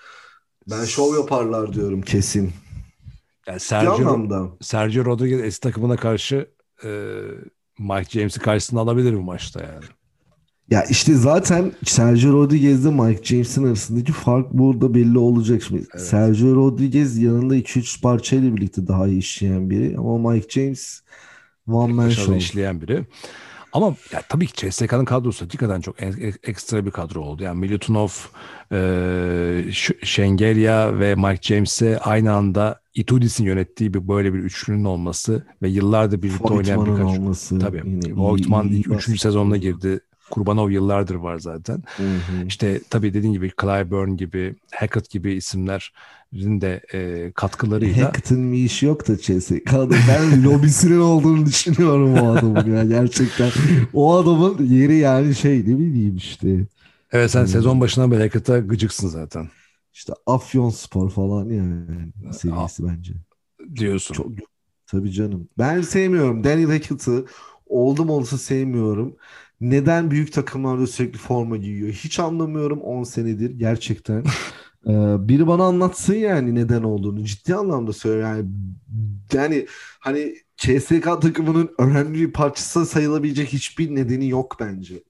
Ben 0.71 0.85
şov 0.85 1.15
yaparlar 1.15 1.73
diyorum 1.73 2.03
kesin. 2.03 2.53
Yani 3.47 3.61
Sergio. 3.61 3.95
Sergio 4.61 5.05
Rodriguez 5.05 5.41
eski 5.41 5.61
takımına 5.61 5.97
karşı 5.97 6.49
e, 6.85 6.89
Mike 7.79 8.11
James'i 8.19 8.41
karşısına 8.41 8.81
alabilir 8.81 9.15
bu 9.15 9.21
maçta 9.23 9.61
yani. 9.61 9.85
Ya 10.71 10.85
işte 10.85 11.15
zaten 11.15 11.73
Sergio 11.85 12.33
Rodriguez'le 12.33 12.85
Mike 12.85 13.25
James'in 13.25 13.65
arasındaki 13.66 14.12
fark 14.12 14.53
burada 14.53 14.95
belli 14.95 15.19
olacak. 15.19 15.62
Şimdi 15.62 15.87
Evet. 15.95 16.07
Sergio 16.07 16.57
Rodriguez 16.57 17.19
yanında 17.19 17.57
2-3 17.57 18.01
parçayla 18.01 18.57
birlikte 18.57 18.87
daha 18.87 19.09
iyi 19.09 19.19
işleyen 19.19 19.71
biri 19.71 19.95
ama 19.99 20.31
Mike 20.31 20.49
James 20.49 21.01
one 21.66 21.93
man 21.93 22.09
show. 22.11 22.37
işleyen 22.37 22.81
biri. 22.81 23.07
Ama 23.75 23.95
ya 24.13 24.23
tabii 24.29 24.47
ki 24.47 24.71
CSK'nın 24.71 25.05
kadrosu 25.05 25.45
hakikaten 25.45 25.81
çok 25.81 25.97
ekstra 26.43 26.87
bir 26.87 26.91
kadro 26.91 27.21
oldu. 27.21 27.43
Yani 27.43 27.61
Milutinov, 27.61 28.09
e, 28.73 29.73
Şengelya 30.03 30.99
ve 30.99 31.15
Mike 31.15 31.43
James'e 31.43 31.99
aynı 31.99 32.33
anda 32.33 32.81
Itudis'in 32.95 33.45
yönettiği 33.45 33.95
bir 33.95 34.09
böyle 34.09 34.35
bir 34.35 34.39
üçlünün 34.39 34.85
olması 34.85 35.47
ve 35.63 35.69
yıllardır 35.69 36.23
birlikte 36.23 36.55
oynayan 36.55 36.87
bir 36.87 36.91
Voigtman'ın 36.91 37.09
kadro. 37.09 37.21
olması 37.23 37.59
Tabii. 37.59 37.83
Voigtman 38.17 38.69
iyi 38.69 38.81
3. 38.81 38.91
basket 38.91 39.21
sezonuna 39.21 39.57
girdi. 39.57 40.01
Kurbanov 40.31 40.71
yıllardır 40.71 41.15
var 41.15 41.39
zaten. 41.39 41.83
Hı 41.97 42.03
hı. 42.03 42.47
İşte 42.47 42.81
tabii 42.91 43.15
dediğin 43.15 43.33
gibi 43.33 43.51
Clyburn 43.61 44.17
gibi, 44.17 44.55
Hackett 44.75 45.11
gibi 45.11 45.33
isimlerin 45.33 45.85
de 46.35 46.81
e, 46.94 47.32
katkılarıyla 47.35 48.12
Hackett'ın 48.12 48.52
bir 48.52 48.59
işi 48.59 48.86
yok 48.86 49.09
da 49.09 49.19
CSK'da. 49.19 50.06
Ben 50.09 50.44
lobisinin 50.44 51.01
olduğunu 51.01 51.47
düşünüyorum 51.47 52.15
o 52.15 52.31
adamın 52.32 52.66
ya 52.77 52.85
gerçekten. 52.85 53.55
O 53.93 54.15
adamın 54.16 54.65
yeri 54.66 54.97
yani 54.97 55.35
şey 55.35 55.61
ne 55.61 55.78
bileyim 55.78 56.16
işte. 56.16 56.66
Evet 57.12 57.31
sen 57.31 57.44
Hmm. 57.44 57.47
sezon 57.47 57.81
başından 57.81 58.11
beri 58.11 58.20
Hackett'a 58.23 58.59
gıcıksın 58.59 59.09
zaten 59.09 59.48
İşte 59.93 60.12
Afyonspor 60.27 61.11
falan 61.11 61.48
yani 61.48 61.86
seviyesi 62.31 62.85
bence. 62.86 63.12
diyorsun. 63.77 64.15
Çok 64.15 64.32
tabii 64.86 65.12
canım. 65.12 65.48
Ben 65.59 65.81
sevmiyorum. 65.81 66.44
Daniel 66.44 66.70
Hackett'ı 66.70 67.24
oldum 67.66 68.11
olsa 68.11 68.39
sevmiyorum. 68.39 69.16
Neden 69.61 70.11
büyük 70.11 70.32
takımlarda 70.32 70.86
sürekli 70.86 71.19
forma 71.19 71.56
giyiyor? 71.56 71.89
Hiç 71.93 72.19
anlamıyorum 72.19 72.81
10 72.81 73.02
senedir 73.05 73.51
gerçekten. 73.51 74.24
Ee, 74.86 75.28
biri 75.28 75.47
bana 75.47 75.65
anlatsın 75.65 76.15
yani 76.15 76.55
neden 76.55 76.82
olduğunu. 76.82 77.24
Ciddi 77.24 77.55
anlamda 77.55 77.93
söylüyorum 77.93 78.36
yani. 78.36 78.48
Yani 79.32 79.66
hani 80.01 80.35
CSK 80.56 81.20
takımının 81.20 81.70
önemli 81.78 82.20
bir 82.20 82.32
parçası 82.32 82.86
sayılabilecek 82.86 83.48
hiçbir 83.48 83.94
nedeni 83.94 84.28
yok 84.28 84.56
bence. 84.61 85.02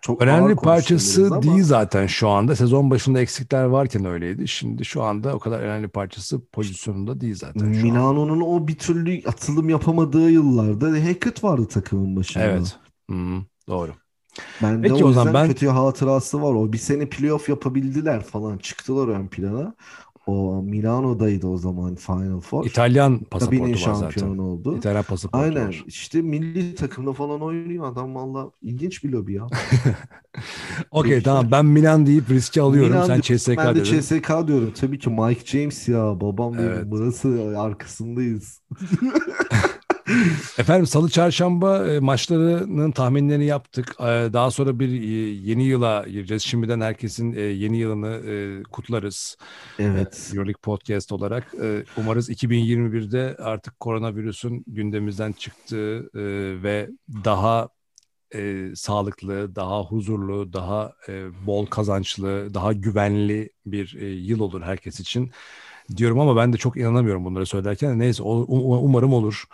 Çok 0.00 0.22
Önemli 0.22 0.56
parçası 0.56 1.26
ama- 1.26 1.42
değil 1.42 1.62
zaten 1.62 2.06
şu 2.06 2.28
anda. 2.28 2.56
Sezon 2.56 2.90
başında 2.90 3.20
eksikler 3.20 3.64
varken 3.64 4.04
öyleydi. 4.04 4.48
Şimdi 4.48 4.84
şu 4.84 5.02
anda 5.02 5.34
o 5.34 5.38
kadar 5.38 5.60
önemli 5.60 5.88
parçası 5.88 6.46
pozisyonunda 6.46 7.20
değil 7.20 7.34
zaten. 7.34 7.68
Milano'nun 7.68 8.40
o 8.40 8.68
bir 8.68 8.78
türlü 8.78 9.22
atılım 9.26 9.68
yapamadığı 9.68 10.30
yıllarda 10.30 10.86
Hackett 10.86 11.44
vardı 11.44 11.68
takımın 11.68 12.16
başında. 12.16 12.44
Evet. 12.44 12.76
Hı, 13.10 13.14
doğru. 13.68 13.92
Ben 14.62 14.82
Peki 14.82 14.98
de 14.98 15.04
o, 15.04 15.08
o 15.08 15.12
zaman 15.12 15.34
ben- 15.34 15.48
kötü 15.48 15.66
hatırası 15.68 16.42
var. 16.42 16.54
O 16.54 16.72
bir 16.72 16.78
sene 16.78 17.06
playoff 17.08 17.48
yapabildiler 17.48 18.22
falan. 18.24 18.58
Çıktılar 18.58 19.08
ön 19.08 19.26
plana. 19.26 19.74
O 20.26 20.62
Milano'daydı 20.62 21.46
o 21.46 21.56
zaman 21.56 21.94
Final 21.94 22.40
Four. 22.40 22.66
İtalyan 22.66 23.12
Kabinin 23.12 23.24
pasaportu 23.30 23.70
var 23.72 23.76
şampiyonu 23.76 24.30
zaten. 24.30 24.38
oldu. 24.38 24.76
İtalyan 24.76 25.02
pasaportu 25.02 25.44
Aynen. 25.44 25.66
var. 25.68 25.84
İşte 25.86 26.22
milli 26.22 26.74
takımda 26.74 27.12
falan 27.12 27.40
oynuyor 27.42 27.92
adam 27.92 28.14
valla. 28.14 28.50
ilginç 28.62 29.04
bir 29.04 29.08
lobi 29.12 29.32
ya. 29.34 29.46
Okey 30.90 31.22
tamam 31.22 31.48
ben 31.50 31.66
Milan 31.66 32.06
deyip 32.06 32.30
riski 32.30 32.60
alıyorum. 32.62 32.90
Milan 32.92 33.06
Sen 33.06 33.20
CSK 33.20 33.56
ben 33.56 33.74
de 33.74 33.80
dedin. 33.80 34.00
CSK 34.00 34.28
diyorum. 34.48 34.72
Tabii 34.80 34.98
ki 34.98 35.10
Mike 35.10 35.58
James 35.58 35.88
ya. 35.88 36.20
Babam 36.20 36.54
benim. 36.58 36.68
Evet. 36.68 36.84
Burası 36.86 37.54
arkasındayız. 37.58 38.62
Efendim 40.58 40.86
salı 40.86 41.08
çarşamba 41.10 41.86
e, 41.88 41.98
maçlarının 42.00 42.90
tahminlerini 42.90 43.44
yaptık. 43.44 43.96
E, 44.00 44.04
Daha 44.32 44.50
sonra 44.50 44.78
bir 44.80 44.88
e, 44.88 45.06
yeni 45.50 45.64
yıla 45.64 46.04
gireceğiz. 46.08 46.42
Şimdiden 46.42 46.80
herkesin 46.80 47.32
yeni 47.32 47.76
yılını 47.76 48.20
kutlarız. 48.72 49.36
Evet. 49.78 50.30
Euroleague 50.34 50.60
Podcast 50.62 51.12
olarak. 51.12 51.54
Umarız 51.96 52.30
2021'de 52.30 53.36
artık 53.38 53.80
koronavirüsün 53.80 54.64
gündemimizden 54.66 55.32
çıktığı 55.32 56.10
ve 56.62 56.88
daha 57.24 57.68
e, 58.34 58.66
sağlıklı, 58.74 59.54
daha 59.56 59.82
huzurlu, 59.82 60.52
daha 60.52 60.92
e, 61.08 61.24
bol 61.46 61.66
kazançlı, 61.66 62.54
daha 62.54 62.72
güvenli 62.72 63.50
bir 63.66 63.96
e, 64.00 64.06
yıl 64.06 64.40
olur 64.40 64.62
herkes 64.62 65.00
için 65.00 65.30
diyorum 65.96 66.20
ama 66.20 66.36
ben 66.36 66.52
de 66.52 66.56
çok 66.56 66.76
inanamıyorum 66.76 67.24
bunları 67.24 67.46
söylerken. 67.46 67.98
Neyse 67.98 68.22
o- 68.22 68.44
um- 68.46 68.78
umarım 68.84 69.12
olur. 69.12 69.44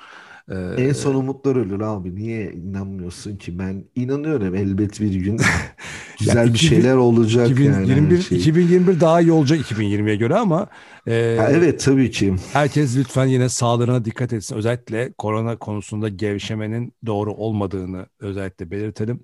En 0.52 0.92
son 0.92 1.14
umutlar 1.14 1.56
ölür 1.56 1.80
abi. 1.80 2.14
Niye 2.14 2.52
inanmıyorsun 2.52 3.36
ki? 3.36 3.58
Ben 3.58 3.84
inanıyorum 3.96 4.54
elbet 4.54 5.00
bir 5.00 5.14
gün 5.14 5.40
güzel 6.18 6.46
bir 6.46 6.54
2000 6.54 6.68
şeyler 6.68 6.94
olacak 6.96 7.48
yani. 7.48 7.82
2021, 7.82 8.16
her 8.16 8.22
şey. 8.22 8.38
2021 8.38 9.00
daha 9.00 9.20
iyi 9.20 9.32
olacak 9.32 9.60
2020'ye 9.60 10.16
göre 10.16 10.34
ama 10.34 10.66
e, 11.08 11.36
Ha, 11.40 11.48
evet 11.50 11.80
tabii 11.80 12.10
ki. 12.10 12.34
herkes 12.52 12.96
lütfen 12.96 13.26
yine 13.26 13.48
sağlığına 13.48 14.04
dikkat 14.04 14.32
etsin. 14.32 14.56
Özellikle 14.56 15.12
korona 15.18 15.56
konusunda 15.56 16.08
gevşemenin 16.08 16.92
doğru 17.06 17.32
olmadığını 17.34 18.06
özellikle 18.20 18.70
belirtelim. 18.70 19.20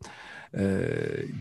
E, 0.58 0.80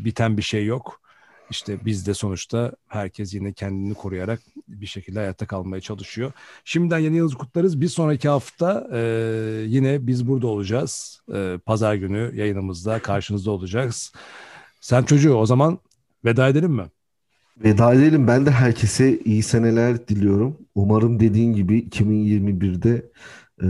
biten 0.05 0.37
bir 0.37 0.41
şey 0.41 0.65
yok. 0.65 1.01
İşte 1.49 1.77
biz 1.85 2.07
de 2.07 2.13
sonuçta 2.13 2.71
herkes 2.87 3.33
yine 3.33 3.53
kendini 3.53 3.93
koruyarak 3.93 4.39
bir 4.67 4.85
şekilde 4.85 5.19
hayatta 5.19 5.45
kalmaya 5.45 5.81
çalışıyor. 5.81 6.31
Şimdiden 6.65 6.99
yeni 6.99 7.15
yıl 7.15 7.31
kutlarız. 7.31 7.81
Bir 7.81 7.87
sonraki 7.87 8.29
hafta 8.29 8.87
e, 8.93 8.99
yine 9.67 10.07
biz 10.07 10.27
burada 10.27 10.47
olacağız. 10.47 11.21
E, 11.33 11.59
Pazar 11.65 11.95
günü 11.95 12.31
yayınımızda 12.35 13.01
karşınızda 13.01 13.51
olacağız. 13.51 14.13
Sen 14.81 15.03
çocuğu 15.03 15.33
o 15.33 15.45
zaman 15.45 15.79
veda 16.25 16.49
edelim 16.49 16.71
mi? 16.71 16.85
Veda 17.63 17.93
edelim. 17.93 18.27
Ben 18.27 18.45
de 18.45 18.51
herkese 18.51 19.19
iyi 19.19 19.43
seneler 19.43 20.07
diliyorum. 20.07 20.57
Umarım 20.75 21.19
dediğin 21.19 21.53
gibi 21.53 21.79
2021'de 21.79 23.11
e, 23.63 23.67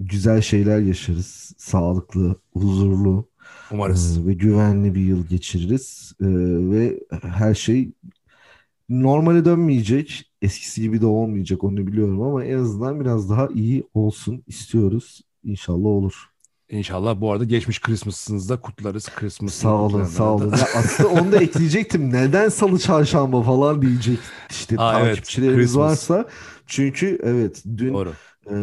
güzel 0.00 0.40
şeyler 0.40 0.78
yaşarız. 0.78 1.52
Sağlıklı, 1.58 2.40
huzurlu 2.52 3.28
Umarız. 3.70 4.18
e, 4.18 4.26
ve 4.26 4.34
güvenli 4.34 4.94
bir 4.94 5.00
yıl 5.00 5.26
geçiririz. 5.26 6.12
E, 6.20 6.26
ve 6.70 7.00
her 7.22 7.54
şey 7.54 7.92
normale 8.88 9.44
dönmeyecek. 9.44 10.32
Eskisi 10.42 10.82
gibi 10.82 11.00
de 11.00 11.06
olmayacak 11.06 11.64
onu 11.64 11.86
biliyorum 11.86 12.22
ama 12.22 12.44
en 12.44 12.58
azından 12.58 13.00
biraz 13.00 13.30
daha 13.30 13.48
iyi 13.54 13.84
olsun 13.94 14.44
istiyoruz. 14.46 15.22
İnşallah 15.44 15.86
olur. 15.86 16.14
İnşallah 16.70 17.20
bu 17.20 17.32
arada 17.32 17.44
geçmiş 17.44 17.80
Christmas'ınızı 17.80 18.48
da 18.48 18.60
kutlarız. 18.60 19.08
Christmas 19.16 19.54
Sağ 19.54 19.74
olun, 19.74 20.04
sağ 20.04 20.34
olun. 20.34 20.50
Ya 20.50 20.66
aslında 20.76 21.08
onu 21.08 21.32
da 21.32 21.36
ekleyecektim. 21.42 22.12
Neden 22.12 22.48
salı 22.48 22.78
çarşamba 22.78 23.42
falan 23.42 23.82
diyecek 23.82 24.18
işte 24.50 24.76
Aa, 24.78 25.00
evet, 25.00 25.08
takipçilerimiz 25.08 25.56
Christmas. 25.56 26.10
varsa. 26.10 26.28
Çünkü 26.66 27.18
evet 27.22 27.62
dün 27.76 27.94
Doğru. 27.94 28.12
E, 28.50 28.54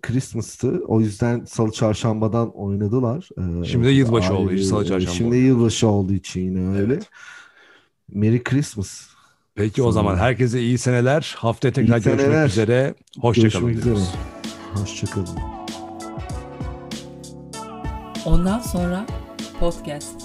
Christmas'tı. 0.00 0.82
O 0.88 1.00
yüzden 1.00 1.44
salı 1.44 1.72
çarşambadan 1.72 2.50
oynadılar. 2.56 3.28
E, 3.62 3.64
Şimdi 3.64 3.86
de 3.86 3.90
yılbaşı 3.90 4.28
aile- 4.32 4.36
olduğu 4.36 4.52
için 4.52 4.64
salı 4.70 4.84
çarşamba 4.86 5.14
Şimdi 5.16 5.36
yılbaşı 5.36 5.88
olduğu 5.88 6.12
için 6.12 6.40
yine 6.40 6.78
öyle. 6.78 6.92
Evet. 6.94 7.08
Merry 8.12 8.42
Christmas. 8.42 9.00
Peki 9.54 9.82
o 9.82 9.86
Sağ 9.86 9.92
zaman 9.92 10.16
herkese 10.16 10.60
iyi 10.60 10.78
seneler. 10.78 11.34
Haftaya 11.38 11.72
tekrar 11.72 11.98
İyi 11.98 12.02
görüşmek 12.02 12.20
seneler. 12.20 12.46
üzere. 12.48 12.94
Hoşçakalın 13.20 13.66
Görüşmek 13.66 13.74
üzere. 13.76 13.84
diyoruz. 13.84 14.14
Hoşçakalın. 14.74 15.28
Ondan 18.26 18.58
sonra 18.60 19.06
podcast. 19.60 20.16